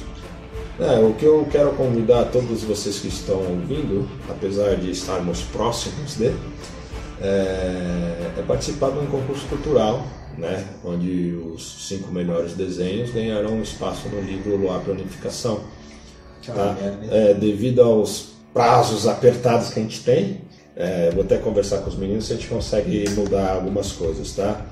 [0.80, 6.16] É, o que eu quero convidar todos vocês que estão ouvindo, apesar de estarmos próximos
[6.16, 6.40] dele,
[7.22, 10.06] é, é participar de um concurso cultural,
[10.38, 15.60] né, onde os cinco melhores desenhos ganharão espaço no livro Luar Planificação.
[16.46, 16.78] Tá?
[17.12, 20.42] É, devido aos prazos apertados que a gente tem.
[20.76, 24.66] É, vou até conversar com os meninos se a gente consegue mudar algumas coisas, tá?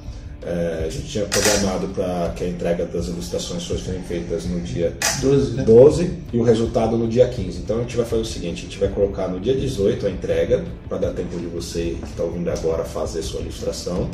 [0.43, 4.95] É, a gente tinha programado para que a entrega das ilustrações fossem feitas no dia
[5.21, 5.63] 12, né?
[5.63, 7.59] 12 e o resultado no dia 15.
[7.59, 10.09] Então a gente vai fazer o seguinte: a gente vai colocar no dia 18 a
[10.09, 14.09] entrega, para dar tempo de você que está ouvindo agora fazer sua ilustração,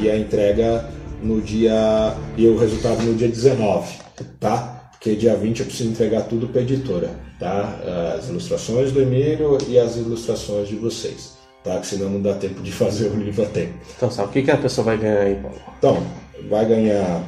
[0.00, 0.88] e a entrega
[1.22, 2.14] no dia.
[2.36, 3.94] e o resultado no dia 19,
[4.40, 4.90] tá?
[4.92, 8.14] Porque dia 20 eu preciso entregar tudo para a editora tá?
[8.16, 11.35] As ilustrações do Emílio e as ilustrações de vocês,
[11.66, 11.78] tá?
[11.80, 13.74] Que senão não dá tempo de fazer o livro a tempo.
[13.96, 15.60] Então, sabe o que, que a pessoa vai ganhar aí, Paulo?
[15.78, 16.06] Então,
[16.48, 17.22] vai ganhar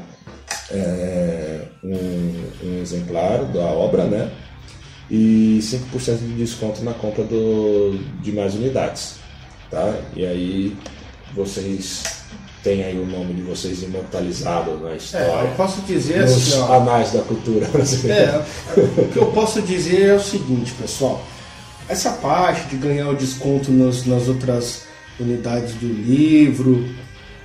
[0.70, 4.30] é, um, um, exemplar da obra, né?
[5.10, 9.16] E 5% de desconto na compra do, de mais unidades,
[9.70, 9.94] tá?
[10.14, 10.76] E aí
[11.34, 12.18] vocês
[12.62, 15.26] tem aí o nome de vocês imortalizado na história.
[15.26, 18.44] É, eu posso dizer nos assim, ó, anais da cultura brasileira.
[18.76, 21.24] É, o que eu posso dizer é o seguinte, pessoal.
[21.88, 24.84] Essa parte de ganhar o desconto nas, nas outras
[25.18, 26.86] unidades do livro,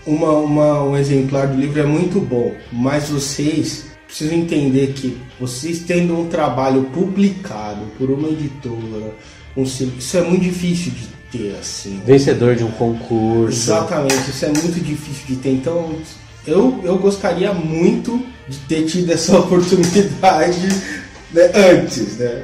[0.05, 5.79] uma, uma, um exemplar do livro é muito bom, mas vocês precisam entender que vocês
[5.79, 9.13] tendo um trabalho publicado por uma editora,
[9.55, 12.01] um, isso é muito difícil de ter, assim.
[12.05, 13.71] Vencedor de um concurso.
[13.71, 15.51] Exatamente, isso é muito difícil de ter.
[15.51, 15.95] Então,
[16.45, 20.67] eu, eu gostaria muito de ter tido essa oportunidade
[21.31, 22.43] né, antes, né?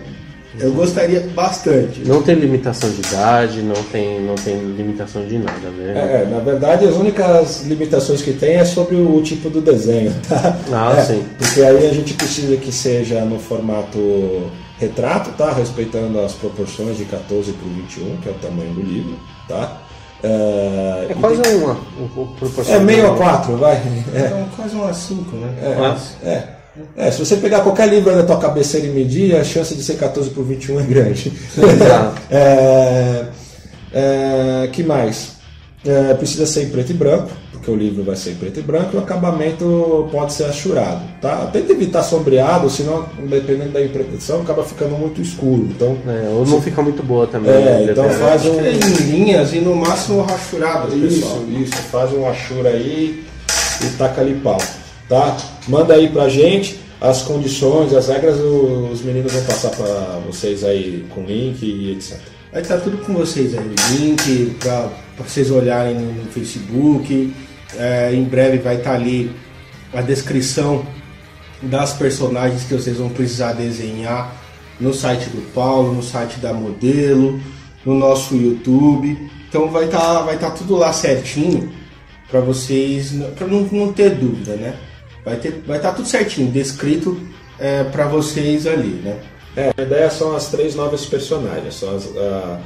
[0.59, 2.01] Eu gostaria bastante.
[2.05, 6.23] Não tem limitação de idade, não tem, não tem limitação de nada, né?
[6.23, 10.57] É, na verdade as únicas limitações que tem é sobre o tipo do desenho, tá?
[10.71, 11.25] Ah, é, sim.
[11.37, 15.51] Porque aí a gente precisa que seja no formato retrato, tá?
[15.51, 19.17] Respeitando as proporções de 14 por 21, que é o tamanho do livro,
[19.47, 19.77] tá?
[20.21, 21.55] É, é quase tem...
[21.55, 22.75] uma, uma proporção.
[22.75, 23.75] É meio a 4, vai.
[24.13, 24.19] É.
[24.19, 25.53] é quase uma 5, né?
[25.61, 26.58] É, é.
[26.95, 29.95] É, se você pegar qualquer livro da tua cabeceira e medir, a chance de ser
[29.95, 31.33] 14 por 21 é grande.
[32.29, 33.25] é,
[33.93, 35.39] é, que mais?
[35.85, 38.63] É, precisa ser em preto e branco, porque o livro vai ser em preto e
[38.63, 41.01] branco, e o acabamento pode ser achurado.
[41.21, 41.49] Tá?
[41.53, 45.69] Tenta evitar sombreado, senão, dependendo da impressão, acaba ficando muito escuro.
[45.69, 47.51] Então, é, ou não fica muito boa também.
[47.51, 48.59] É, então faz um...
[48.59, 48.79] em
[49.09, 50.95] linhas e no máximo rachurado.
[50.97, 51.43] Isso, pessoal.
[51.49, 51.75] isso.
[51.89, 53.23] Faz um achura aí
[53.81, 54.59] e taca ali pau.
[55.09, 55.35] Tá?
[55.67, 61.05] Manda aí pra gente as condições, as regras, os meninos vão passar para vocês aí
[61.09, 62.19] com link e etc.
[62.51, 67.33] Vai estar tudo com vocês aí, link para vocês olharem no Facebook.
[67.77, 69.31] É, em breve vai estar ali
[69.93, 70.85] a descrição
[71.61, 74.35] das personagens que vocês vão precisar desenhar
[74.79, 77.39] no site do Paulo, no site da Modelo,
[77.85, 79.29] no nosso YouTube.
[79.47, 81.71] Então vai estar vai estar tudo lá certinho
[82.29, 84.75] para vocês, para não, não ter dúvida, né?
[85.29, 87.19] Vai ter, vai estar tudo certinho, descrito
[87.59, 89.15] é, para vocês ali, né?
[89.55, 92.59] É, a ideia são as três novas personagens, são as, a,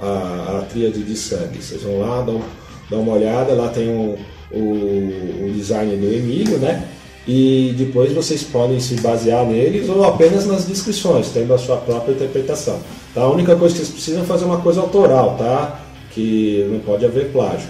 [0.00, 1.62] a, a tríade de sangue.
[1.62, 2.42] Vocês vão lá, dão
[2.90, 4.18] dá uma olhada, lá tem o,
[4.50, 6.88] o, o design do Emílio, né?
[7.26, 12.14] E depois vocês podem se basear neles ou apenas nas descrições, tendo a sua própria
[12.14, 12.80] interpretação.
[13.14, 13.20] Tá?
[13.20, 15.78] A única coisa que vocês precisam é fazer uma coisa autoral, tá?
[16.10, 17.68] Que não pode haver plágio.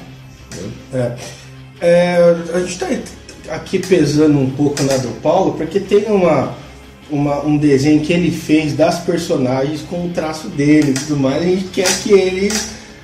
[0.94, 1.16] É.
[1.80, 2.86] É, a gente está
[3.50, 6.54] aqui pesando um pouco na do Paulo, porque tem uma,
[7.10, 11.42] uma, um desenho que ele fez das personagens com o traço dele e tudo mais.
[11.42, 12.52] A gente quer que ele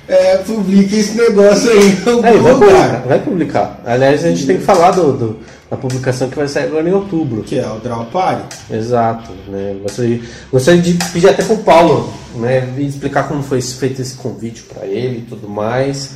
[0.07, 3.81] é, publique esse negócio aí É, vai publicar, vai publicar.
[3.85, 5.39] Aliás, a gente tem que falar do, do-
[5.69, 7.41] da publicação que vai sair agora em outubro.
[7.41, 8.55] Que é o Draw Party.
[8.71, 9.75] Exato, né?
[9.81, 12.71] Gostaria, gostaria de pedir até pro Paulo, né?
[12.77, 16.11] Explicar como foi feito esse convite para ele e tudo mais,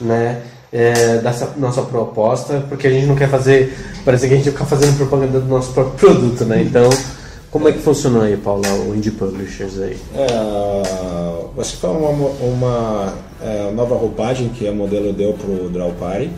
[0.00, 0.38] né?
[0.76, 3.72] É, dessa nossa proposta, porque a gente não quer fazer,
[4.04, 6.62] parece que a gente fica fazendo propaganda do nosso próprio produto, né?
[6.62, 6.90] Então,
[7.48, 9.96] como é que funcionou aí, Paulo, o Indie Publishers aí?
[10.16, 16.32] É, ser uma, uma é, nova roupagem que a modelo deu para o Draw Party,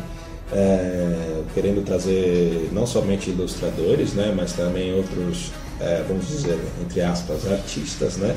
[0.53, 5.51] é, querendo trazer não somente ilustradores, né, mas também outros,
[5.81, 8.37] é, vamos dizer, entre aspas, artistas, né,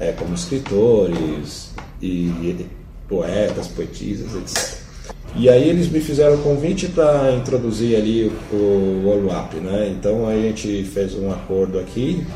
[0.00, 2.66] é, como escritores e
[3.06, 4.87] poetas, poetisas, etc.
[5.36, 9.94] E aí eles me fizeram o convite para introduzir ali o, o Oluap, né?
[9.96, 12.26] Então a gente fez um acordo aqui.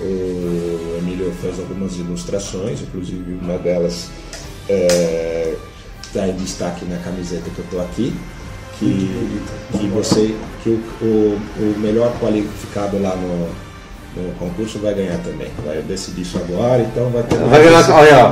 [0.00, 4.08] O Emílio fez algumas ilustrações, inclusive uma delas
[6.06, 8.12] está em destaque na camiseta que eu estou aqui.
[8.78, 9.10] Que,
[9.72, 13.48] que você, que o, o, o melhor qualificado lá no,
[14.16, 15.48] no concurso vai ganhar também.
[15.64, 18.30] Vai decidir isso agora, então vai ter Vai ganhar, olha,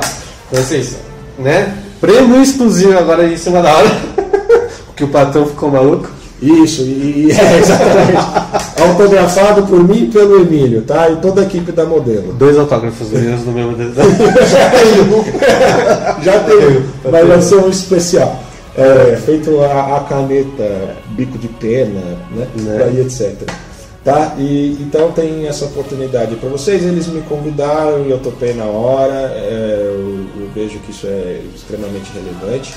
[0.51, 0.97] vocês,
[1.37, 1.88] né?
[1.99, 3.91] Prêmio exclusivo agora em cima da hora,
[4.87, 6.19] porque o patrão ficou maluco.
[6.41, 8.81] Isso, e, é, exatamente.
[8.81, 11.09] Autografado por mim e pelo Emílio, tá?
[11.09, 12.33] E toda a equipe da modelo.
[12.33, 14.09] Dois autógrafos meus no mesmo desenho.
[16.23, 18.41] Já tem, mas vai ser um especial.
[18.77, 21.99] É, feito a, a caneta, bico de pena,
[22.33, 22.47] né?
[22.55, 22.93] Né?
[22.95, 23.35] E etc.
[24.05, 24.35] Tá?
[24.37, 26.81] E, então tem essa oportunidade para vocês.
[26.83, 29.33] Eles me convidaram e eu topei na hora.
[29.35, 29.88] É,
[30.37, 32.73] eu, vejo que isso é extremamente relevante.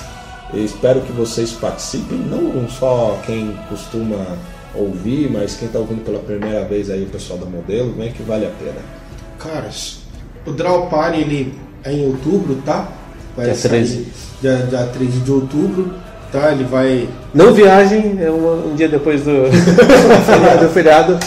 [0.53, 4.37] E espero que vocês participem, não só quem costuma
[4.75, 8.23] ouvir, mas quem está ouvindo pela primeira vez aí o pessoal da modelo, vem que
[8.23, 8.81] vale a pena.
[9.39, 10.01] Caras,
[10.47, 11.55] o Draw Party ele
[11.85, 12.89] é em outubro, tá?
[13.37, 14.07] Vai Dia sair 13.
[14.41, 15.93] Dia, dia 13 de outubro,
[16.31, 16.53] tá?
[16.53, 17.09] Ele vai.
[17.35, 19.51] Não viagem, é um, um dia depois do
[20.27, 21.19] feriado, do feriado,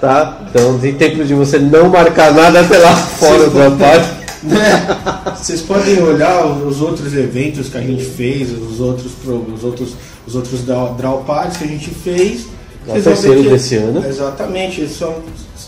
[0.00, 0.40] tá?
[0.48, 4.19] Então tem tempo de você não marcar nada até lá fora do trabalho.
[4.42, 5.34] Né?
[5.36, 9.94] Vocês podem olhar os outros eventos que a gente fez, os outros, os outros,
[10.26, 12.46] os outros draw, parties que a gente fez.
[12.88, 14.04] É o terceiro desse ano.
[14.06, 15.16] Exatamente, são,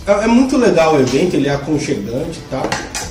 [0.06, 2.62] é, é muito legal o evento, ele é aconchegante, tá?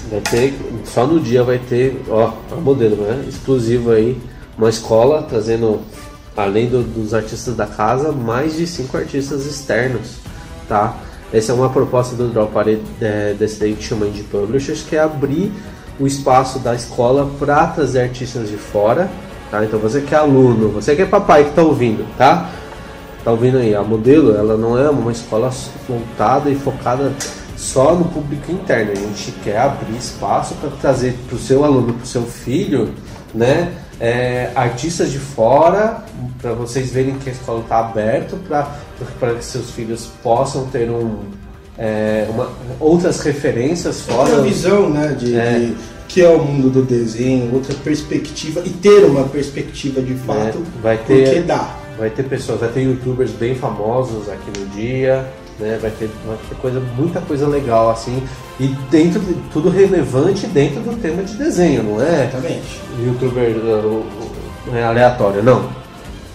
[0.09, 0.53] Vai ter,
[0.91, 3.23] só no dia vai ter, ó, a modelo, né?
[3.29, 4.17] Exclusivo aí,
[4.57, 5.81] uma escola trazendo,
[6.35, 10.13] além do- dos artistas da casa, mais de cinco artistas externos,
[10.67, 10.97] tá?
[11.33, 15.51] Essa é uma proposta do Draw Party é, que chama Indie Publishers, que é abrir
[15.99, 19.09] o espaço da escola para trazer artistas de fora,
[19.49, 19.63] tá?
[19.63, 22.49] Então você que é aluno, você que é papai que tá ouvindo, tá?
[23.23, 23.73] Tá ouvindo aí?
[23.75, 25.51] A modelo, ela não é uma escola
[25.87, 27.13] voltada e focada
[27.55, 28.91] só no público interno.
[28.91, 32.89] A gente quer abrir espaço para trazer para o seu aluno, para o seu filho,
[33.33, 33.71] né?
[34.03, 36.03] É, artistas de fora,
[36.41, 38.35] para vocês verem que a escola está aberta
[39.19, 41.19] para que seus filhos possam ter um,
[41.77, 42.49] é, uma-
[42.79, 44.29] outras referências fora.
[44.29, 45.59] Outra visão, né, de, É.
[45.59, 45.75] de-
[46.07, 50.81] que é o mundo do desenho, outra perspectiva, e ter uma perspectiva de fato, É,
[50.81, 51.75] vai ter- porque dá.
[51.97, 55.25] Vai ter pessoas, vai ter youtubers bem famosos aqui no dia,
[55.61, 55.77] né?
[55.81, 58.21] Vai ter, vai ter coisa, muita coisa legal assim.
[58.59, 62.81] E dentro de tudo relevante dentro do tema de desenho, não é Exatamente.
[62.99, 63.55] youtuber
[64.67, 65.69] não é aleatório, não.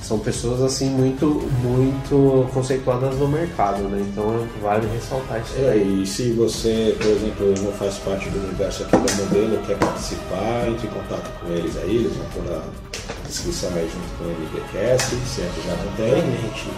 [0.02, 1.26] São pessoas assim muito,
[1.64, 4.04] muito conceituadas no mercado, né?
[4.08, 6.02] Então vale ressaltar isso É, aí.
[6.02, 10.68] e se você, por exemplo, não faz parte do universo aqui da modelo, quer participar,
[10.68, 12.85] entre em contato com eles aí, eles vão a
[13.28, 16.24] inscrição aí junto com o MDCast, se é que já não tem.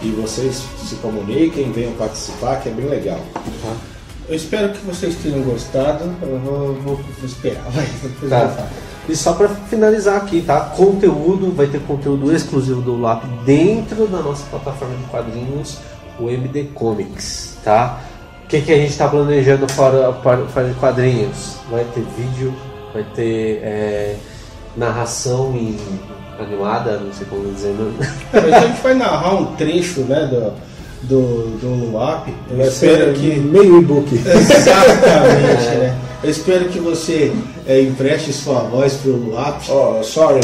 [0.03, 3.21] E vocês se comuniquem, venham participar, que é bem legal.
[4.29, 6.05] Eu espero que vocês tenham gostado.
[6.23, 7.65] Eu vou, vou- esperar.
[7.71, 7.87] Vai,
[8.29, 8.67] Tá.
[9.09, 10.61] E só para finalizar aqui, tá?
[10.61, 15.79] Conteúdo, vai ter conteúdo exclusivo do LAP dentro da nossa plataforma de quadrinhos,
[16.21, 18.01] o MD Comics, tá?
[18.45, 21.55] O que, que a gente está planejando fora, para- fora de quadrinhos?
[21.71, 22.55] Vai ter vídeo,
[22.93, 24.17] vai ter é,
[24.77, 25.79] narração em
[26.39, 27.93] animada, não sei como dizer, não.
[28.33, 30.53] Mas a gente vai narrar um trecho né, do,
[31.09, 32.29] do, do Luap.
[32.51, 33.39] Eu espero que.
[33.39, 34.15] meio e-book.
[34.15, 35.99] Exatamente, né?
[36.21, 37.33] Eu espero que você
[37.65, 39.69] é, empreste sua voz pro lápis.
[39.71, 40.41] Oh, sorry.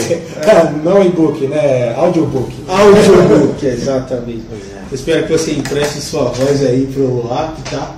[0.85, 1.93] Não e-book, né?
[1.97, 2.55] Audiobook.
[2.69, 4.45] Audiobook, exatamente.
[4.89, 7.93] Eu espero que você empreste sua voz aí pro lápis, tá?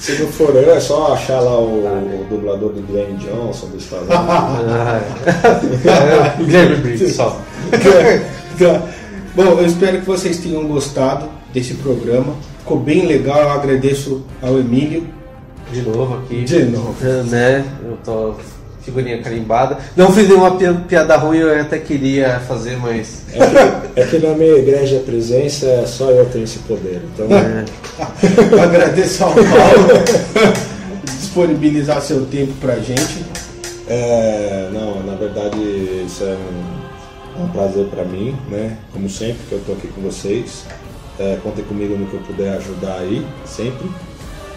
[0.00, 3.76] Se não for eu, é só achar lá o, o dublador do Glenn Johnson do
[3.76, 4.08] Stallone.
[4.10, 6.36] Ah, é.
[6.42, 7.38] Guilherme Briggs, só.
[9.34, 12.34] Bom, eu espero que vocês tenham gostado desse programa.
[12.60, 15.06] Ficou bem legal, eu agradeço ao Emílio.
[15.70, 16.44] De novo aqui.
[16.44, 16.94] De novo.
[17.02, 17.64] É, Né?
[17.84, 18.34] Eu tô
[18.82, 19.78] figurinha carimbada.
[19.96, 23.22] Não fiz nenhuma pi- piada ruim, eu até queria fazer, mas.
[23.32, 27.00] É que, é que na minha igreja presença só eu tenho esse poder.
[27.14, 27.64] Então, É.
[28.52, 29.44] Eu agradeço ao Paulo
[31.04, 33.24] disponibilizar seu tempo pra gente.
[33.88, 35.58] é, não, na verdade
[36.06, 38.76] isso é um, é um prazer para mim, né?
[38.92, 40.64] Como sempre que eu tô aqui com vocês.
[41.18, 43.90] É, contem comigo no que eu puder ajudar aí, sempre.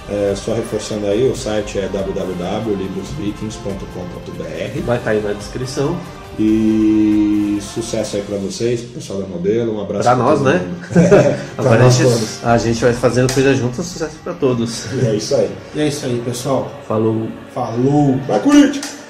[0.09, 5.95] É, só reforçando aí, o site é www.librosvikings.com.br Vai estar aí na descrição.
[6.37, 10.59] e sucesso aí para vocês, pro pessoal da modelo, um abraço Pra pra nós, né?
[10.59, 10.89] mundo.
[11.57, 12.43] Agora a nós gente, todos.
[12.43, 14.85] a gente vai fazendo coisa junto, sucesso pra todos.
[15.03, 15.49] É isso aí.
[15.75, 16.71] E é isso aí, pessoal.
[16.87, 17.27] Falou.
[17.53, 18.17] Falou!
[18.27, 19.02] Vai, Corinthians!